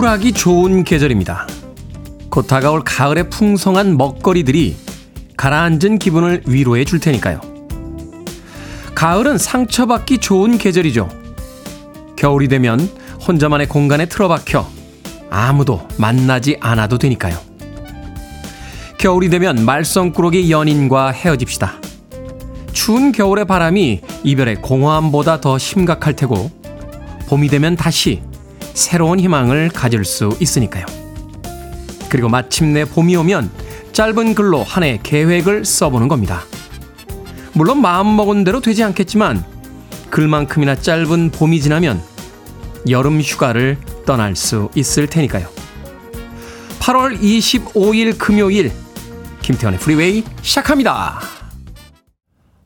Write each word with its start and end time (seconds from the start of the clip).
우울하기 0.00 0.32
좋은 0.32 0.82
계절입니다. 0.82 1.46
곧 2.30 2.46
다가올 2.46 2.84
가을의 2.84 3.28
풍성한 3.28 3.98
먹거리들이 3.98 4.74
가라앉은 5.36 5.98
기분을 5.98 6.42
위로해 6.46 6.86
줄 6.86 7.00
테니까요. 7.00 7.42
가을은 8.94 9.36
상처받기 9.36 10.16
좋은 10.16 10.56
계절이죠. 10.56 11.06
겨울이 12.16 12.48
되면 12.48 12.80
혼자만의 13.28 13.68
공간에 13.68 14.06
틀어박혀 14.06 14.66
아무도 15.28 15.86
만나지 15.98 16.56
않아도 16.60 16.96
되니까요. 16.96 17.36
겨울이 18.96 19.28
되면 19.28 19.66
말썽꾸러기 19.66 20.50
연인과 20.50 21.10
헤어집시다. 21.10 21.74
추운 22.72 23.12
겨울의 23.12 23.44
바람이 23.44 24.00
이별의 24.24 24.62
공허함보다 24.62 25.42
더 25.42 25.58
심각할 25.58 26.16
테고 26.16 26.50
봄이 27.28 27.48
되면 27.48 27.76
다시 27.76 28.22
새로운 28.74 29.20
희망을 29.20 29.68
가질 29.68 30.04
수 30.04 30.36
있으니까요. 30.40 30.86
그리고 32.08 32.28
마침내 32.28 32.84
봄이 32.84 33.16
오면 33.16 33.50
짧은 33.92 34.34
글로 34.34 34.62
한해 34.62 35.00
계획을 35.02 35.64
써보는 35.64 36.08
겁니다. 36.08 36.44
물론 37.52 37.80
마음먹은 37.80 38.44
대로 38.44 38.60
되지 38.60 38.82
않겠지만 38.84 39.44
글만큼이나 40.10 40.76
짧은 40.76 41.30
봄이 41.30 41.60
지나면 41.60 42.02
여름 42.88 43.20
휴가를 43.20 43.78
떠날 44.06 44.36
수 44.36 44.70
있을 44.74 45.06
테니까요. 45.06 45.48
8월 46.80 47.20
25일 47.20 48.18
금요일 48.18 48.72
김태훈의 49.42 49.78
Freeway 49.80 50.24
시작합니다. 50.42 51.39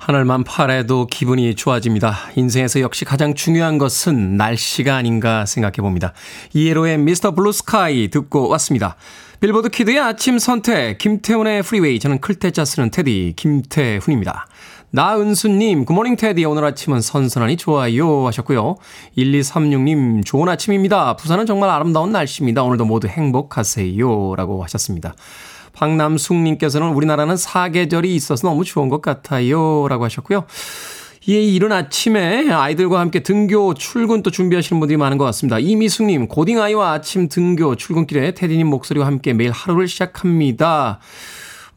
하늘만 0.06 0.44
파래도 0.44 1.06
기분이 1.06 1.54
좋아집니다. 1.54 2.14
인생에서 2.36 2.80
역시 2.80 3.06
가장 3.06 3.32
중요한 3.32 3.78
것은 3.78 4.36
날씨가 4.36 4.96
아닌가 4.96 5.46
생각해 5.46 5.76
봅니다. 5.76 6.12
ELO의 6.52 6.98
Mr. 6.98 7.30
Blue 7.30 7.52
Sky 7.52 8.08
듣고 8.08 8.48
왔습니다. 8.50 8.96
빌보드 9.40 9.70
kid의 9.70 9.98
아침 9.98 10.38
선택, 10.38 10.98
김태훈의 10.98 11.62
Freeway. 11.62 11.98
저는 11.98 12.20
클 12.20 12.41
태 12.41 12.56
자 12.56 12.66
쓰는 12.66 12.90
테디, 12.90 13.32
김태훈입니다. 13.36 14.46
나은수님, 14.90 15.86
Good 15.86 15.97
morning 15.97 16.16
테디. 16.16 16.44
오늘 16.44 16.66
아침은 16.66 17.00
선선하니 17.00 17.56
좋아요. 17.56 18.26
하셨고요. 18.26 18.76
1236님, 19.16 20.22
좋은 20.26 20.50
아침입니다. 20.50 21.16
부산은 21.16 21.46
정말 21.46 21.70
아름다운 21.70 22.12
날씨입니다. 22.12 22.62
오늘도 22.62 22.84
모두 22.84 23.08
행복하세요. 23.08 24.34
라고 24.36 24.62
하셨습니다. 24.64 25.14
박남숙님께서는 25.74 26.88
우리나라는 26.88 27.36
사계절이 27.36 28.14
있어서 28.14 28.48
너무 28.48 28.64
좋은 28.64 28.88
것 28.88 29.02
같아요. 29.02 29.86
라고 29.88 30.04
하셨고요. 30.04 30.44
예, 31.28 31.40
이른 31.40 31.72
아침에 31.72 32.50
아이들과 32.50 33.00
함께 33.00 33.22
등교, 33.22 33.74
출근 33.74 34.22
또 34.22 34.30
준비하시는 34.30 34.78
분들이 34.78 34.98
많은 34.98 35.16
것 35.16 35.24
같습니다. 35.24 35.58
이미숙님, 35.58 36.28
고딩아이와 36.28 36.92
아침 36.92 37.28
등교, 37.28 37.76
출근길에 37.76 38.34
테디님 38.34 38.66
목소리와 38.66 39.06
함께 39.06 39.32
매일 39.32 39.50
하루를 39.50 39.88
시작합니다. 39.88 41.00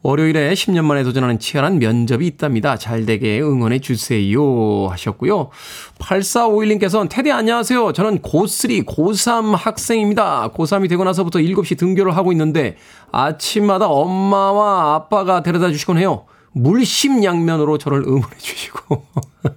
월요일에 0.02 0.52
10년 0.54 0.84
만에 0.84 1.02
도전하는 1.02 1.38
치열한 1.38 1.78
면접이 1.80 2.26
있답니다. 2.26 2.76
잘 2.76 3.04
되게 3.04 3.40
응원해 3.40 3.80
주세요. 3.80 4.86
하셨고요. 4.88 5.50
8451님께서는 5.98 7.08
테디 7.10 7.32
안녕하세요. 7.32 7.92
저는 7.92 8.20
고3, 8.20 8.86
고3 8.86 9.56
학생입니다. 9.56 10.50
고3이 10.54 10.88
되고 10.88 11.02
나서부터 11.02 11.40
7시 11.40 11.76
등교를 11.76 12.16
하고 12.16 12.30
있는데 12.32 12.76
아침마다 13.10 13.88
엄마와 13.88 14.94
아빠가 14.94 15.42
데려다 15.42 15.70
주시곤 15.70 15.98
해요. 15.98 16.26
물심양면으로 16.52 17.78
저를 17.78 18.02
응원해 18.06 18.36
주시고 18.38 19.04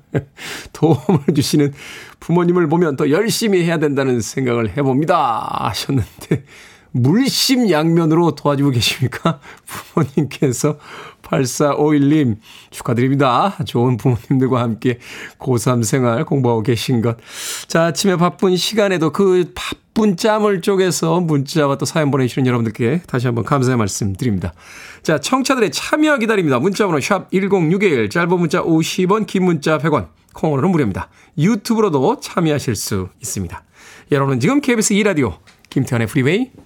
도움을 0.73 1.21
주시는 1.35 1.73
부모님을 2.19 2.67
보면 2.67 2.95
더 2.95 3.09
열심히 3.09 3.63
해야 3.63 3.77
된다는 3.77 4.21
생각을 4.21 4.75
해봅니다. 4.77 5.67
하셨는데 5.67 6.45
물심양면으로 6.91 8.35
도와주고 8.35 8.71
계십니까? 8.71 9.39
부모님께서 9.93 10.77
8451님 11.21 12.37
축하드립니다. 12.69 13.57
좋은 13.65 13.97
부모님들과 13.97 14.61
함께 14.61 14.99
고3 15.39 15.83
생활 15.83 16.25
공부하고 16.25 16.63
계신 16.63 17.01
것. 17.01 17.17
자, 17.67 17.85
아침에 17.85 18.17
바쁜 18.17 18.57
시간에도 18.57 19.11
그 19.11 19.51
바쁜 19.55 20.17
짬을 20.17 20.61
쪼개서 20.61 21.21
문자와 21.21 21.77
또 21.77 21.85
사연 21.85 22.11
보내주시는 22.11 22.47
여러분들께 22.47 23.01
다시 23.07 23.27
한번 23.27 23.45
감사의 23.45 23.77
말씀 23.77 24.13
드립니다. 24.13 24.53
자, 25.03 25.19
청취자들의 25.19 25.71
참여 25.71 26.17
기다립니다. 26.17 26.59
문자번호 26.59 26.99
샵 26.99 27.31
1061, 27.31 28.09
짧은 28.09 28.37
문자 28.37 28.61
50원, 28.61 29.25
긴 29.25 29.45
문자 29.45 29.77
100원, 29.77 30.09
콩으로는 30.33 30.71
무료입니다. 30.71 31.09
유튜브로도 31.37 32.19
참여하실 32.19 32.75
수 32.75 33.09
있습니다. 33.21 33.63
여러분은 34.11 34.39
지금 34.41 34.59
KBS 34.59 34.93
2라디오 34.95 35.37
김태훈의 35.69 36.07
Freeway 36.07 36.51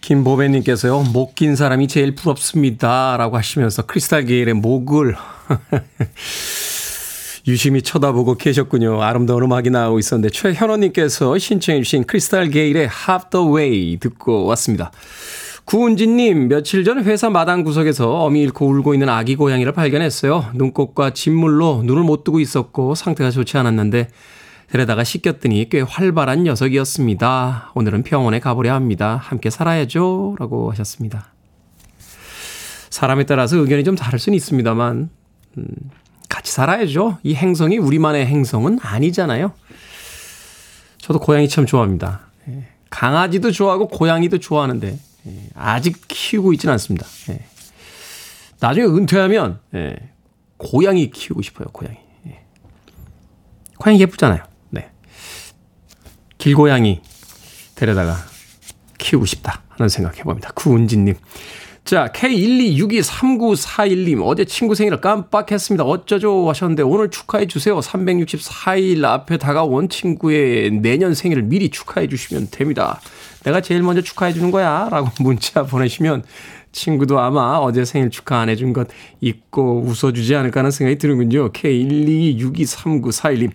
김보배님께서요, 0.00 1.02
목 1.12 1.34
긴 1.34 1.56
사람이 1.56 1.88
제일 1.88 2.14
부럽습니다. 2.14 3.16
라고 3.16 3.36
하시면서 3.36 3.82
크리스탈 3.82 4.24
게일의 4.24 4.54
목을 4.54 5.16
유심히 7.48 7.82
쳐다보고 7.82 8.36
계셨군요. 8.36 9.02
아름다운 9.02 9.42
음악이 9.42 9.70
나오고 9.70 9.98
있었는데, 9.98 10.30
최현원님께서 10.30 11.36
신청해주신 11.38 12.04
크리스탈 12.04 12.50
게일의 12.50 12.88
Half 13.08 13.30
the 13.30 13.48
Way 13.48 13.96
듣고 13.98 14.44
왔습니다. 14.46 14.92
구은진님, 15.64 16.48
며칠 16.48 16.84
전 16.84 17.02
회사 17.02 17.28
마당 17.28 17.64
구석에서 17.64 18.22
어미 18.22 18.40
잃고 18.42 18.68
울고 18.68 18.94
있는 18.94 19.08
아기 19.08 19.34
고양이를 19.34 19.72
발견했어요. 19.72 20.50
눈꽃과 20.54 21.10
진물로 21.10 21.82
눈을 21.84 22.04
못 22.04 22.22
뜨고 22.22 22.38
있었고 22.38 22.94
상태가 22.94 23.32
좋지 23.32 23.58
않았는데 23.58 24.08
데려다가 24.70 25.04
씻겼더니 25.04 25.68
꽤 25.68 25.80
활발한 25.80 26.44
녀석이었습니다. 26.44 27.72
오늘은 27.74 28.02
병원에 28.02 28.40
가보려 28.40 28.74
합니다. 28.74 29.16
함께 29.22 29.48
살아야죠. 29.48 30.36
라고 30.38 30.70
하셨습니다. 30.72 31.32
사람에 32.90 33.24
따라서 33.26 33.56
의견이 33.58 33.84
좀 33.84 33.94
다를 33.94 34.18
수는 34.18 34.36
있습니다만, 34.36 35.10
음, 35.58 35.66
같이 36.28 36.52
살아야죠. 36.52 37.18
이 37.22 37.34
행성이 37.34 37.78
우리만의 37.78 38.26
행성은 38.26 38.78
아니잖아요. 38.82 39.52
저도 40.98 41.20
고양이 41.20 41.48
참 41.48 41.66
좋아합니다. 41.66 42.22
예. 42.48 42.66
강아지도 42.90 43.52
좋아하고 43.52 43.88
고양이도 43.88 44.38
좋아하는데, 44.38 44.98
예. 45.26 45.42
아직 45.54 46.02
키우고 46.08 46.52
있지는 46.54 46.72
않습니다. 46.72 47.06
예. 47.30 47.44
나중에 48.58 48.86
은퇴하면, 48.86 49.60
고양이 50.56 51.10
키우고 51.10 51.42
싶어요, 51.42 51.68
고양이. 51.72 51.98
고양이 53.78 54.00
예쁘잖아요. 54.00 54.42
길고양이 56.46 57.00
데려다가 57.74 58.16
키우고 58.98 59.26
싶다 59.26 59.62
하는 59.70 59.88
생각 59.88 60.16
해봅니다. 60.16 60.52
구은진님. 60.54 61.16
자, 61.84 62.12
K126239441님, 62.12 64.24
어제 64.24 64.44
친구 64.44 64.76
생일을 64.76 65.00
깜빡했습니다. 65.00 65.82
어쩌죠? 65.82 66.48
하셨는데, 66.48 66.84
오늘 66.84 67.10
축하해 67.10 67.48
주세요. 67.48 67.76
364일 67.80 69.04
앞에 69.04 69.38
다가온 69.38 69.88
친구의 69.88 70.70
내년 70.70 71.14
생일을 71.14 71.42
미리 71.42 71.68
축하해 71.68 72.06
주시면 72.06 72.50
됩니다. 72.52 73.00
내가 73.42 73.60
제일 73.60 73.82
먼저 73.82 74.00
축하해 74.00 74.32
주는 74.32 74.52
거야. 74.52 74.88
라고 74.88 75.08
문자 75.20 75.64
보내시면, 75.64 76.22
친구도 76.70 77.18
아마 77.18 77.56
어제 77.56 77.84
생일 77.84 78.10
축하 78.10 78.38
안 78.38 78.50
해준 78.50 78.72
것 78.72 78.86
잊고 79.20 79.82
웃어주지 79.84 80.36
않을까 80.36 80.60
하는 80.60 80.70
생각이 80.70 80.98
드는군요. 80.98 81.50
K126239441님. 81.50 83.50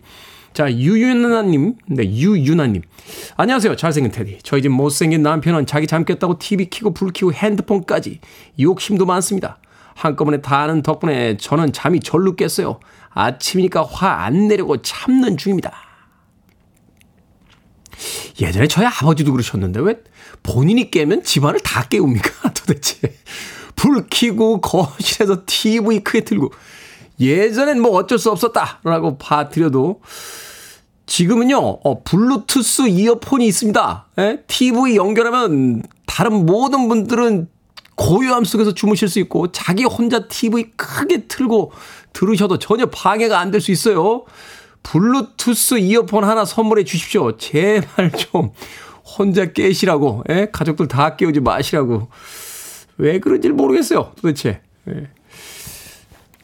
자, 0.54 0.70
유유나님, 0.72 1.76
네, 1.88 2.04
유유나님. 2.04 2.82
안녕하세요. 3.38 3.78
잘생긴 3.78 4.12
테디. 4.12 4.40
저희 4.44 4.62
집 4.62 4.70
못생긴 4.70 5.24
남편은 5.24 5.66
자기 5.66 5.88
잠 5.88 6.04
깼다고 6.04 6.40
TV 6.40 6.70
키고 6.70 6.94
불 6.94 7.12
키고 7.14 7.32
핸드폰까지 7.32 8.20
욕심도 8.60 9.06
많습니다. 9.06 9.60
한꺼번에 9.96 10.42
다 10.42 10.62
하는 10.64 10.82
덕분에 10.82 11.38
저는 11.38 11.72
잠이 11.72 12.02
절로 12.02 12.36
깼어요. 12.36 12.80
아침이니까 13.12 13.84
화 13.84 14.26
안 14.26 14.48
내려고 14.50 14.82
참는 14.82 15.38
중입니다. 15.38 15.72
예전에 18.42 18.68
저희 18.68 18.86
아버지도 18.86 19.32
그러셨는데 19.32 19.80
왜 19.80 19.96
본인이 20.44 20.92
깨면 20.92 21.24
집안을 21.24 21.62
다 21.62 21.84
깨웁니까 21.88 22.52
도대체. 22.54 23.16
불 23.76 24.06
켜고 24.10 24.60
거실에서 24.60 25.44
TV 25.46 26.02
크게 26.02 26.22
틀고 26.26 26.52
예전엔 27.22 27.80
뭐 27.82 27.92
어쩔 27.92 28.18
수 28.18 28.32
없었다라고 28.32 29.18
봐드려도 29.18 30.02
지금은요, 31.06 31.58
어, 31.58 32.04
블루투스 32.04 32.88
이어폰이 32.88 33.46
있습니다. 33.48 34.08
에? 34.20 34.40
TV 34.48 34.96
연결하면 34.96 35.84
다른 36.06 36.46
모든 36.46 36.88
분들은 36.88 37.48
고요함 37.96 38.46
속에서 38.46 38.74
주무실 38.74 39.10
수 39.10 39.20
있고 39.20 39.52
자기 39.52 39.84
혼자 39.84 40.28
TV 40.28 40.72
크게 40.76 41.28
틀고 41.28 41.72
들으셔도 42.14 42.58
전혀 42.60 42.86
방해가 42.88 43.40
안 43.40 43.52
될 43.52 43.60
수 43.62 43.72
있어요. 43.72 44.24
블루투스 44.84 45.78
이어폰 45.80 46.24
하나 46.24 46.44
선물해 46.46 46.84
주십시오. 46.86 47.38
제발 47.38 48.12
좀 48.14 48.52
혼자 49.18 49.52
깨시라고, 49.52 50.24
에? 50.30 50.48
가족들 50.52 50.88
다 50.88 51.16
깨우지 51.18 51.42
마시라고. 51.42 52.08
왜 52.98 53.20
그런지 53.20 53.50
모르겠어요, 53.50 54.14
도대체. 54.16 54.62
예. 54.88 55.10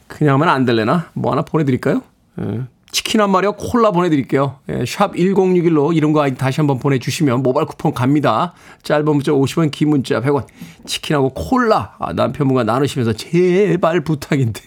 그냥 0.08 0.34
하면 0.34 0.48
안 0.48 0.64
될래나? 0.64 1.10
뭐 1.14 1.32
하나 1.32 1.42
보내드릴까요? 1.42 2.02
예. 2.40 2.62
치킨 2.90 3.20
한 3.20 3.30
마리와 3.30 3.52
콜라 3.58 3.90
보내드릴게요. 3.90 4.60
예, 4.70 4.84
샵 4.86 5.12
1061로 5.12 5.94
이름과 5.94 6.22
아이디 6.22 6.38
다시 6.38 6.60
한번 6.62 6.78
보내주시면 6.78 7.42
모바일 7.42 7.66
쿠폰 7.66 7.92
갑니다. 7.92 8.54
짧은 8.82 9.04
문자 9.04 9.30
50원, 9.30 9.70
긴 9.70 9.90
문자 9.90 10.22
100원. 10.22 10.46
치킨하고 10.86 11.30
콜라 11.34 11.96
아, 11.98 12.14
남편분과 12.14 12.64
나누시면서 12.64 13.12
제발 13.12 14.00
부탁인데 14.04 14.62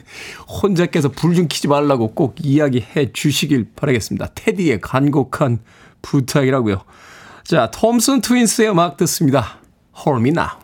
혼자 0.48 0.86
깨서 0.86 1.10
불 1.10 1.34
좀 1.34 1.48
키지 1.48 1.68
말라고 1.68 2.14
꼭 2.14 2.36
이야기해 2.40 3.12
주시길 3.12 3.72
바라겠습니다. 3.76 4.28
테디의 4.36 4.82
간곡한 4.82 5.60
부탁이라고요. 6.04 6.82
자, 7.44 7.72
톰슨 7.72 8.22
트윈스의 8.22 8.70
음악 8.70 8.98
듣습니다. 8.98 9.58
Now. 10.08 10.61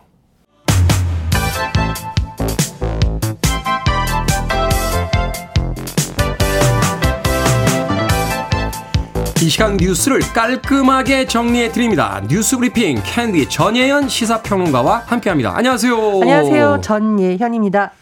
이 9.48 9.50
시간 9.50 9.78
뉴스를 9.78 10.20
깔끔하게 10.34 11.24
정리해 11.24 11.72
드립니다. 11.72 12.22
뉴스 12.28 12.58
브리핑 12.58 13.00
캔디 13.02 13.48
전예현 13.48 14.06
시사평론가와 14.06 15.04
함께합니다. 15.06 15.56
안녕하세요. 15.56 15.96
안녕하세요. 16.20 16.80
전예현입니다. 16.82 17.92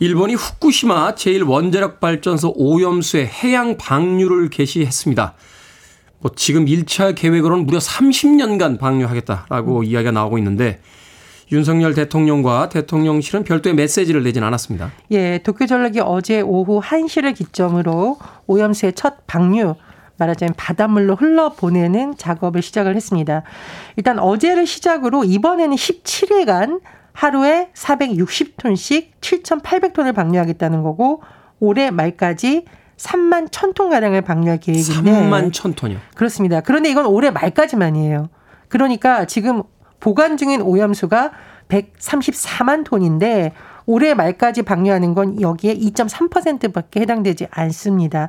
일본이 0.00 0.34
후쿠시마 0.34 1.14
제1원자력 1.14 1.98
발전소 1.98 2.52
오염수의 2.56 3.26
해양 3.26 3.78
방류를 3.78 4.50
개시했습니다. 4.50 5.32
뭐 6.18 6.30
지금 6.36 6.66
1차 6.66 7.14
계획으로는 7.14 7.64
무려 7.64 7.78
30년간 7.78 8.78
방류하겠다라고 8.78 9.78
음. 9.78 9.84
이야기가 9.84 10.10
나오고 10.10 10.36
있는데 10.36 10.80
윤석열 11.52 11.94
대통령과 11.94 12.68
대통령실은 12.68 13.44
별도의 13.44 13.74
메시지를 13.76 14.24
내진 14.24 14.42
않았습니다. 14.42 14.92
예, 15.12 15.38
도쿄 15.42 15.64
전력이 15.64 16.00
어제 16.00 16.42
오후 16.42 16.82
1시를 16.82 17.34
기점으로 17.34 18.18
오염수의 18.46 18.92
첫 18.92 19.26
방류 19.26 19.76
말하자면 20.18 20.54
바닷물로 20.56 21.16
흘러보내는 21.16 22.16
작업을 22.16 22.62
시작을 22.62 22.96
했습니다. 22.96 23.42
일단 23.96 24.18
어제를 24.18 24.66
시작으로 24.66 25.24
이번에는 25.24 25.76
17일간 25.76 26.80
하루에 27.12 27.70
460톤씩 27.74 29.06
7,800톤을 29.20 30.14
방류하겠다는 30.14 30.82
거고 30.82 31.22
올해 31.60 31.90
말까지 31.90 32.64
3만 32.96 33.48
1,000톤 33.48 33.90
가량을 33.90 34.22
방류할 34.22 34.58
계획인데 34.58 35.10
3만 35.10 35.50
1,000톤이요. 35.50 35.98
그렇습니다. 36.14 36.60
그런데 36.60 36.90
이건 36.90 37.06
올해 37.06 37.30
말까지만이에요. 37.30 38.28
그러니까 38.68 39.26
지금 39.26 39.62
보관 40.00 40.36
중인 40.36 40.60
오염수가 40.62 41.32
134만 41.68 42.84
톤인데 42.84 43.52
올해 43.86 44.14
말까지 44.14 44.62
방류하는 44.62 45.14
건 45.14 45.40
여기에 45.40 45.74
2.3%밖에 45.74 47.00
해당되지 47.00 47.48
않습니다. 47.50 48.28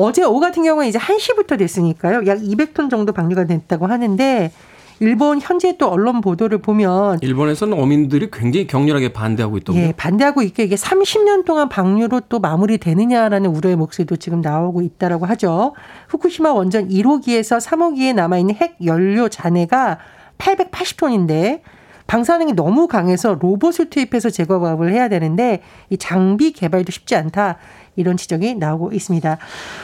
어제 0.00 0.24
오후 0.24 0.40
같은 0.40 0.62
경우에 0.62 0.88
이제 0.88 0.98
1시부터 0.98 1.58
됐으니까요. 1.58 2.26
약 2.26 2.38
200톤 2.38 2.90
정도 2.90 3.12
방류가 3.12 3.44
됐다고 3.44 3.86
하는데 3.86 4.50
일본 4.98 5.40
현재 5.40 5.76
또 5.78 5.88
언론 5.88 6.20
보도를 6.20 6.58
보면 6.58 7.18
일본에서는 7.22 7.78
어민들이 7.78 8.30
굉장히 8.30 8.66
격렬하게 8.66 9.12
반대하고 9.12 9.56
있더군요. 9.58 9.82
예, 9.82 9.92
반대하고 9.92 10.42
있게 10.42 10.64
이게 10.64 10.74
30년 10.74 11.44
동안 11.44 11.68
방류로 11.68 12.22
또 12.28 12.38
마무리되느냐라는 12.38 13.50
우려의 13.50 13.76
목소리도 13.76 14.16
지금 14.16 14.40
나오고 14.40 14.82
있다라고 14.82 15.24
하죠. 15.26 15.74
후쿠시마 16.08 16.52
원전 16.52 16.88
1호기에서 16.88 17.60
3호기에 17.60 18.14
남아 18.14 18.38
있는 18.38 18.54
핵 18.54 18.76
연료 18.84 19.28
잔해가 19.28 19.98
880톤인데 20.38 21.60
방사능이 22.06 22.54
너무 22.54 22.88
강해서 22.88 23.36
로봇을 23.40 23.88
투입해서 23.88 24.30
제거 24.30 24.58
작업을 24.58 24.92
해야 24.92 25.08
되는데 25.08 25.62
이 25.90 25.96
장비 25.96 26.52
개발도 26.52 26.90
쉽지 26.90 27.14
않다. 27.14 27.56
이런 28.00 28.16
지적이 28.16 28.54
나오고 28.56 28.92
있습니다. 28.92 29.38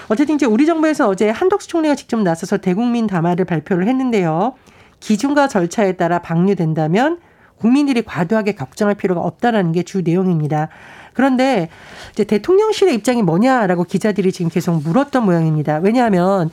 어쨌든 0.09 0.35
이제 0.35 0.47
우리 0.47 0.67
정부에서 0.67 1.09
어제 1.09 1.31
한덕수 1.31 1.69
총리가 1.69 1.95
직접 1.95 2.21
나서서 2.21 2.57
대국민 2.59 3.07
담화를 3.07 3.45
발표를 3.45 3.87
했는데요. 3.87 4.55
기준과 5.01 5.49
절차에 5.49 5.93
따라 5.93 6.21
방류된다면 6.21 7.19
국민들이 7.59 8.03
과도하게 8.03 8.55
걱정할 8.55 8.95
필요가 8.95 9.21
없다라는 9.21 9.73
게 9.73 9.83
주 9.83 10.03
내용입니다. 10.03 10.69
그런데 11.13 11.69
이제 12.13 12.25
대통령실의 12.25 12.95
입장이 12.95 13.23
뭐냐라고 13.23 13.85
기자들이 13.85 14.33
지금 14.33 14.51
계속 14.51 14.83
물었던 14.83 15.25
모양입니다. 15.25 15.79
왜냐하면 15.83 16.51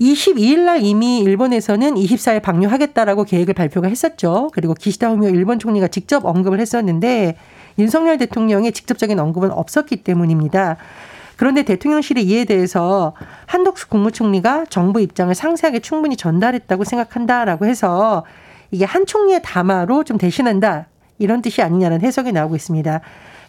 22일 0.00 0.60
날 0.60 0.82
이미 0.82 1.20
일본에서는 1.20 1.94
24일 1.94 2.42
방류하겠다라고 2.42 3.24
계획을 3.24 3.54
발표가 3.54 3.88
했었죠. 3.88 4.50
그리고 4.54 4.74
기시다 4.74 5.10
후미오 5.10 5.30
일본 5.30 5.58
총리가 5.58 5.88
직접 5.88 6.24
언급을 6.24 6.58
했었는데 6.60 7.36
윤석열 7.78 8.18
대통령의 8.18 8.72
직접적인 8.72 9.18
언급은 9.18 9.50
없었기 9.50 9.96
때문입니다. 10.04 10.76
그런데 11.36 11.62
대통령실이 11.62 12.22
이에 12.22 12.44
대해서 12.44 13.14
한덕수 13.46 13.88
국무총리가 13.88 14.66
정부 14.68 15.00
입장을 15.00 15.34
상세하게 15.34 15.80
충분히 15.80 16.16
전달했다고 16.16 16.84
생각한다라고 16.84 17.66
해서 17.66 18.24
이게 18.70 18.84
한 18.84 19.06
총리의 19.06 19.42
담화로 19.42 20.04
좀 20.04 20.18
대신한다 20.18 20.86
이런 21.18 21.42
뜻이 21.42 21.62
아니냐는 21.62 22.00
해석이 22.00 22.32
나오고 22.32 22.56
있습니다. 22.56 23.00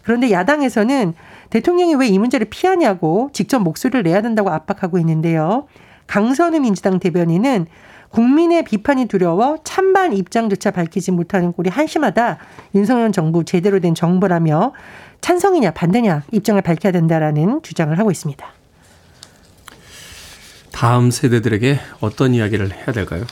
그런데 0.02 0.30
야당에서는 0.30 1.14
대통령이 1.50 1.94
왜 1.94 2.08
이 2.08 2.18
문제를 2.18 2.46
피하냐고 2.50 3.30
직접 3.32 3.58
목소리를 3.60 4.02
내야 4.02 4.20
된다고 4.22 4.50
압박하고 4.50 4.98
있는데요. 4.98 5.66
강선우 6.06 6.60
민주당 6.60 6.98
대변인은 6.98 7.66
국민의 8.14 8.62
비판이 8.62 9.06
두려워 9.06 9.58
찬반 9.64 10.12
입장조차 10.12 10.70
밝히지 10.70 11.10
못하는 11.10 11.52
꼴이 11.52 11.68
한심하다. 11.68 12.38
윤석열 12.76 13.10
정부 13.10 13.44
제대로 13.44 13.80
된 13.80 13.92
정부라며 13.92 14.72
찬성이냐 15.20 15.72
반대냐 15.72 16.22
입장을 16.30 16.60
밝혀야 16.62 16.92
된다라는 16.92 17.60
주장을 17.64 17.98
하고 17.98 18.12
있습니다. 18.12 18.46
다음 20.70 21.10
세대들에게 21.10 21.80
어떤 22.00 22.34
이야기를 22.34 22.72
해야 22.72 22.86
될까요? 22.86 23.24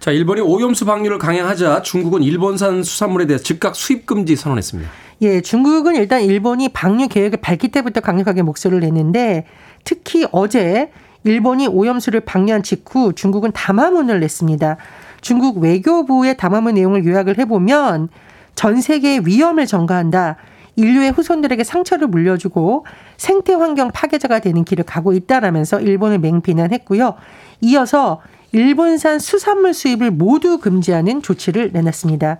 자, 0.00 0.10
일본이 0.10 0.42
오염수 0.42 0.84
방류를 0.84 1.18
강행하자 1.18 1.80
중국은 1.80 2.22
일본산 2.22 2.82
수산물에 2.82 3.26
대해 3.26 3.38
즉각 3.38 3.74
수입 3.74 4.04
금지 4.04 4.36
선언했습니다. 4.36 4.90
예, 5.22 5.40
중국은 5.40 5.94
일단 5.96 6.22
일본이 6.22 6.68
방류 6.68 7.08
계획을 7.08 7.40
밝힐 7.40 7.70
때부터 7.70 8.00
강력하게 8.00 8.42
목소리를 8.42 8.80
냈는데 8.82 9.46
특히 9.84 10.26
어제 10.32 10.90
일본이 11.24 11.66
오염수를 11.66 12.20
방류한 12.20 12.62
직후 12.62 13.12
중국은 13.12 13.52
담화문을 13.52 14.20
냈습니다. 14.20 14.76
중국 15.20 15.58
외교부의 15.58 16.36
담화문 16.36 16.74
내용을 16.74 17.04
요약을 17.04 17.38
해보면 17.38 18.08
전 18.54 18.80
세계의 18.80 19.26
위험을 19.26 19.66
전가한다. 19.66 20.36
인류의 20.76 21.12
후손들에게 21.12 21.62
상처를 21.64 22.08
물려주고 22.08 22.86
생태 23.16 23.52
환경 23.54 23.90
파괴자가 23.90 24.38
되는 24.38 24.64
길을 24.64 24.84
가고 24.84 25.12
있다라면서 25.12 25.80
일본을 25.80 26.18
맹비난했고요. 26.18 27.14
이어서 27.60 28.20
일본산 28.52 29.18
수산물 29.18 29.74
수입을 29.74 30.10
모두 30.10 30.58
금지하는 30.58 31.22
조치를 31.22 31.70
내놨습니다. 31.72 32.38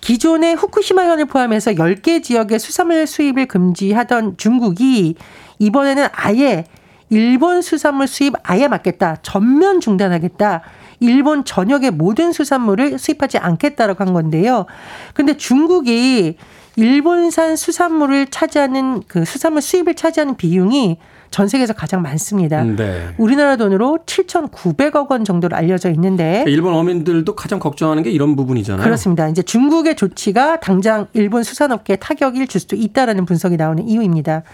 기존의 0.00 0.56
후쿠시마현을 0.56 1.26
포함해서 1.26 1.72
10개 1.72 2.22
지역의 2.22 2.58
수산물 2.58 3.06
수입을 3.06 3.46
금지하던 3.46 4.36
중국이 4.36 5.14
이번에는 5.58 6.08
아예 6.12 6.64
일본 7.12 7.60
수산물 7.60 8.06
수입 8.06 8.32
아예 8.42 8.68
막겠다. 8.68 9.18
전면 9.20 9.80
중단하겠다. 9.80 10.62
일본 11.00 11.44
전역의 11.44 11.90
모든 11.90 12.32
수산물을 12.32 12.98
수입하지 12.98 13.36
않겠다라고 13.36 14.02
한 14.02 14.14
건데요. 14.14 14.64
근데 15.12 15.36
중국이 15.36 16.38
일본산 16.76 17.56
수산물을 17.56 18.28
차지하는 18.28 19.02
그 19.08 19.26
수산물 19.26 19.60
수입을 19.60 19.94
차지하는 19.94 20.36
비용이 20.38 20.96
전 21.30 21.48
세계에서 21.48 21.74
가장 21.74 22.00
많습니다. 22.00 22.62
네. 22.64 23.08
우리나라 23.18 23.56
돈으로 23.56 23.98
7,900억 24.06 25.10
원 25.10 25.24
정도로 25.26 25.54
알려져 25.54 25.90
있는데 25.90 26.44
일본 26.46 26.72
어민들도 26.72 27.34
가장 27.34 27.58
걱정하는 27.58 28.02
게 28.02 28.10
이런 28.10 28.36
부분이잖아요. 28.36 28.82
그렇습니다. 28.82 29.28
이제 29.28 29.42
중국의 29.42 29.96
조치가 29.96 30.60
당장 30.60 31.08
일본 31.12 31.42
수산업계에 31.42 31.96
타격을 31.96 32.46
줄 32.46 32.58
수도 32.58 32.76
있다라는 32.76 33.26
분석이 33.26 33.58
나오는 33.58 33.86
이유입니다. 33.86 34.44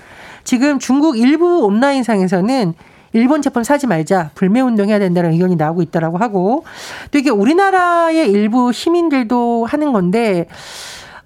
지금 0.49 0.78
중국 0.78 1.19
일부 1.19 1.67
온라인상에서는 1.67 2.73
일본 3.12 3.43
제품 3.43 3.64
사지 3.64 3.87
말자 3.87 4.31
불매 4.35 4.62
운동해야 4.62 4.99
된다는 4.99 5.33
의견이 5.33 5.57
나오고 5.57 5.83
있다라고 5.83 6.17
하고 6.17 6.64
또 7.11 7.19
이게 7.19 7.28
우리나라의 7.28 8.31
일부 8.31 8.73
시민들도 8.73 9.67
하는 9.67 9.93
건데 9.93 10.49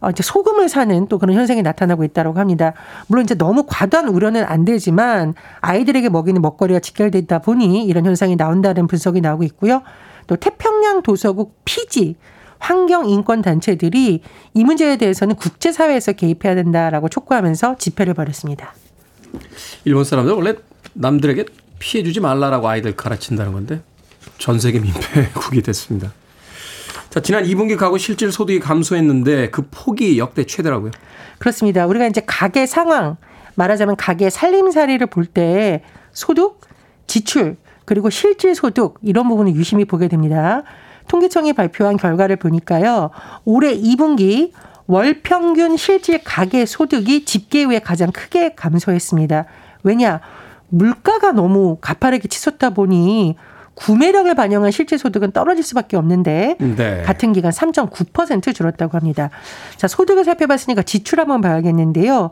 어, 0.00 0.10
이제 0.10 0.24
소금을 0.24 0.68
사는 0.68 1.06
또 1.06 1.20
그런 1.20 1.36
현상이 1.36 1.62
나타나고 1.62 2.02
있다고 2.02 2.36
합니다. 2.36 2.72
물론 3.06 3.24
이제 3.24 3.36
너무 3.36 3.62
과도한 3.64 4.08
우려는 4.08 4.42
안 4.42 4.64
되지만 4.64 5.34
아이들에게 5.60 6.08
먹이는 6.08 6.42
먹거리가 6.42 6.80
직결되다 6.80 7.38
보니 7.42 7.84
이런 7.84 8.04
현상이 8.04 8.34
나온다는 8.34 8.88
분석이 8.88 9.20
나오고 9.20 9.44
있고요. 9.44 9.82
또 10.26 10.34
태평양 10.34 11.02
도서국 11.04 11.60
피지 11.64 12.16
환경 12.58 13.08
인권 13.08 13.40
단체들이 13.40 14.20
이 14.54 14.64
문제에 14.64 14.96
대해서는 14.96 15.36
국제사회에서 15.36 16.10
개입해야 16.14 16.56
된다라고 16.56 17.08
촉구하면서 17.08 17.76
집회를 17.78 18.14
벌였습니다. 18.14 18.74
일본 19.84 20.04
사람들 20.04 20.32
원래 20.34 20.54
남들에게 20.94 21.44
피해주지 21.78 22.20
말라라고 22.20 22.68
아이들 22.68 22.94
가르친다는 22.94 23.52
건데 23.52 23.80
전 24.38 24.58
세계 24.60 24.78
민폐국이 24.78 25.62
됐습니다. 25.62 26.12
자, 27.10 27.20
지난 27.20 27.44
2분기 27.44 27.76
가구 27.76 27.98
실질 27.98 28.32
소득이 28.32 28.58
감소했는데 28.60 29.50
그 29.50 29.66
폭이 29.70 30.18
역대 30.18 30.44
최대라고요? 30.44 30.92
그렇습니다. 31.38 31.86
우리가 31.86 32.06
이제 32.06 32.22
가계 32.26 32.66
상황, 32.66 33.16
말하자면 33.56 33.96
가계 33.96 34.30
살림살이를 34.30 35.08
볼 35.08 35.26
때 35.26 35.82
소득, 36.12 36.60
지출, 37.06 37.56
그리고 37.84 38.10
실질 38.10 38.54
소득 38.54 38.94
이런 39.02 39.28
부분을 39.28 39.54
유심히 39.54 39.84
보게 39.84 40.08
됩니다. 40.08 40.62
통계청이 41.08 41.52
발표한 41.52 41.96
결과를 41.96 42.36
보니까요. 42.36 43.10
올해 43.44 43.76
2분기 43.76 44.52
월 44.86 45.20
평균 45.22 45.76
실질 45.76 46.22
가계 46.22 46.66
소득이 46.66 47.24
집계 47.24 47.64
후에 47.64 47.78
가장 47.78 48.10
크게 48.10 48.54
감소했습니다. 48.54 49.46
왜냐? 49.84 50.20
물가가 50.68 51.32
너무 51.32 51.76
가파르게 51.80 52.28
치솟다 52.28 52.70
보니 52.70 53.36
구매력을 53.74 54.32
반영한 54.34 54.70
실질 54.70 54.98
소득은 54.98 55.32
떨어질 55.32 55.62
수밖에 55.64 55.96
없는데 55.96 56.56
네. 56.58 57.02
같은 57.02 57.32
기간 57.32 57.52
3.9% 57.52 58.54
줄었다고 58.54 58.96
합니다. 58.96 59.30
자, 59.76 59.88
소득을 59.88 60.24
살펴봤으니까 60.24 60.82
지출 60.82 61.20
한번 61.20 61.40
봐야겠는데요. 61.40 62.30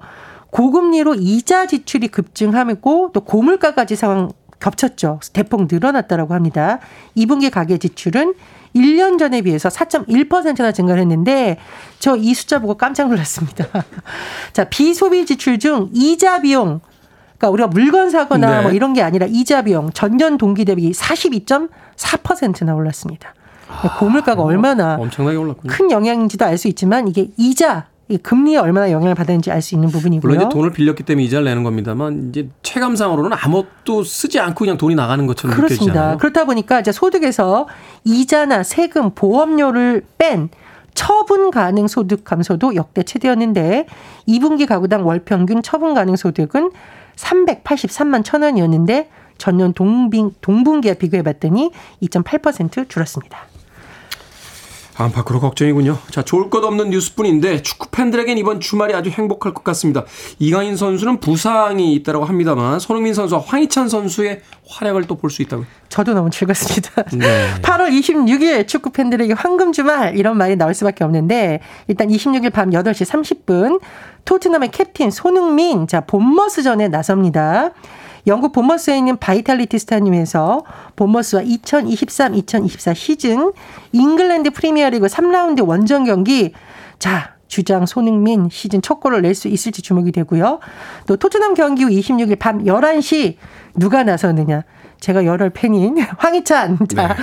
고금리로 0.50 1.14
이자 1.14 1.66
지출이 1.66 2.08
급증하고 2.08 3.10
또 3.12 3.20
고물가까지 3.20 3.96
상황 3.96 4.30
겹쳤죠. 4.58 5.20
대폭 5.32 5.68
늘어났다고 5.70 6.34
합니다. 6.34 6.80
2분기 7.16 7.50
가계 7.50 7.78
지출은 7.78 8.34
1년 8.74 9.18
전에 9.18 9.42
비해서 9.42 9.68
4.1%나 9.68 10.72
증가를 10.72 11.00
했는데 11.02 11.58
저 11.98 12.16
이 12.16 12.34
숫자 12.34 12.58
보고 12.60 12.74
깜짝 12.74 13.08
놀랐습니다. 13.08 13.66
자, 14.52 14.64
비소비 14.64 15.26
지출 15.26 15.58
중 15.58 15.88
이자 15.92 16.40
비용 16.40 16.80
그러니까 17.38 17.50
우리가 17.50 17.68
물건 17.68 18.10
사거나 18.10 18.56
네. 18.58 18.62
뭐 18.62 18.70
이런 18.72 18.92
게 18.92 19.02
아니라 19.02 19.26
이자 19.28 19.62
비용 19.62 19.90
전년 19.92 20.36
동기 20.38 20.64
대비 20.64 20.92
42.4%나 20.92 22.74
올랐습니다. 22.74 23.34
아, 23.68 23.96
고물가가 23.98 24.42
얼마나 24.42 24.96
엄청나게 24.96 25.36
올랐군요. 25.36 25.72
큰 25.72 25.90
영향인지도 25.90 26.44
알 26.44 26.58
수 26.58 26.68
있지만 26.68 27.06
이게 27.08 27.28
이자 27.36 27.86
이 28.10 28.18
금리에 28.18 28.56
얼마나 28.56 28.90
영향을 28.90 29.14
받았는지 29.14 29.52
알 29.52 29.62
수 29.62 29.74
있는 29.76 29.88
부분이고요. 29.88 30.28
물론 30.28 30.46
이제 30.46 30.48
돈을 30.52 30.72
빌렸기 30.72 31.04
때문에 31.04 31.24
이자를 31.24 31.44
내는 31.44 31.62
겁니다만 31.62 32.30
이제 32.30 32.48
체감상으로는 32.62 33.36
아무것도 33.38 34.02
쓰지 34.04 34.40
않고 34.40 34.60
그냥 34.60 34.76
돈이 34.76 34.94
나가는 34.96 35.24
것처럼 35.26 35.54
그렇습니다. 35.54 35.84
느껴지잖아요. 35.84 36.18
그렇다 36.18 36.44
보니까 36.44 36.80
이제 36.80 36.92
소득에서 36.92 37.68
이자나 38.04 38.64
세금, 38.64 39.10
보험료를 39.10 40.02
뺀 40.18 40.48
처분 40.94 41.50
가능 41.50 41.86
소득 41.86 42.24
감소도 42.24 42.74
역대 42.74 43.02
최대였는데 43.04 43.86
2분기 44.26 44.66
가구당 44.66 45.06
월 45.06 45.20
평균 45.20 45.62
처분 45.62 45.94
가능 45.94 46.16
소득은 46.16 46.72
383만 47.16 48.24
천 48.24 48.42
원이었는데 48.42 49.08
전년 49.38 49.72
동빙, 49.72 50.32
동분기와 50.40 50.94
비교해 50.94 51.22
봤더니 51.22 51.70
2.8% 52.02 52.88
줄었습니다. 52.88 53.38
안팎으로 55.04 55.40
걱정이군요. 55.40 55.98
자, 56.10 56.22
좋을 56.22 56.50
것 56.50 56.62
없는 56.64 56.90
뉴스뿐인데 56.90 57.62
축구 57.62 57.88
팬들에겐 57.90 58.38
이번 58.38 58.60
주말이 58.60 58.94
아주 58.94 59.10
행복할 59.10 59.54
것 59.54 59.64
같습니다. 59.64 60.04
이강인 60.38 60.76
선수는 60.76 61.20
부상이 61.20 61.94
있다고 61.94 62.24
합니다만 62.24 62.78
손흥민 62.78 63.14
선수와 63.14 63.40
황희찬 63.46 63.88
선수의 63.88 64.40
활약을 64.68 65.04
또 65.06 65.16
볼 65.16 65.30
수 65.30 65.42
있다고. 65.42 65.64
저도 65.88 66.14
너무 66.14 66.30
즐겁습니다. 66.30 67.02
네. 67.12 67.48
8월 67.62 67.90
26일 67.90 68.66
축구 68.68 68.90
팬들에게 68.90 69.32
황금 69.34 69.72
주말 69.72 70.16
이런 70.16 70.36
말이 70.38 70.56
나올 70.56 70.74
수밖에 70.74 71.02
없는데 71.04 71.60
일단 71.88 72.08
26일 72.08 72.52
밤 72.52 72.70
8시 72.70 73.44
30분 73.46 73.80
토트넘의 74.24 74.70
캡틴 74.70 75.10
손흥민 75.10 75.86
자 75.86 76.00
본머스전에 76.02 76.88
나섭니다. 76.88 77.70
영국 78.30 78.52
본머스에 78.52 78.96
있는 78.96 79.16
바이탈리티 79.16 79.78
스타디움에서 79.80 80.62
본머스와 80.94 81.42
2023-2024 81.42 82.94
시즌 82.94 83.52
잉글랜드 83.92 84.50
프리미어리그 84.50 85.08
3라운드 85.08 85.66
원정 85.66 86.04
경기 86.04 86.52
자 87.00 87.34
주장 87.48 87.84
손흥민 87.86 88.48
시즌 88.48 88.80
첫 88.80 89.00
골을 89.00 89.22
낼 89.22 89.34
수 89.34 89.48
있을지 89.48 89.82
주목이 89.82 90.12
되고요. 90.12 90.60
또 91.06 91.16
토트넘 91.16 91.54
경기 91.54 91.82
후 91.82 91.90
26일 91.90 92.38
밤 92.38 92.64
11시 92.64 93.34
누가 93.74 94.04
나서느냐. 94.04 94.62
제가 95.00 95.24
열혈 95.24 95.50
팬인 95.50 95.98
황희찬. 96.18 96.78
자, 96.94 97.08
네. 97.08 97.14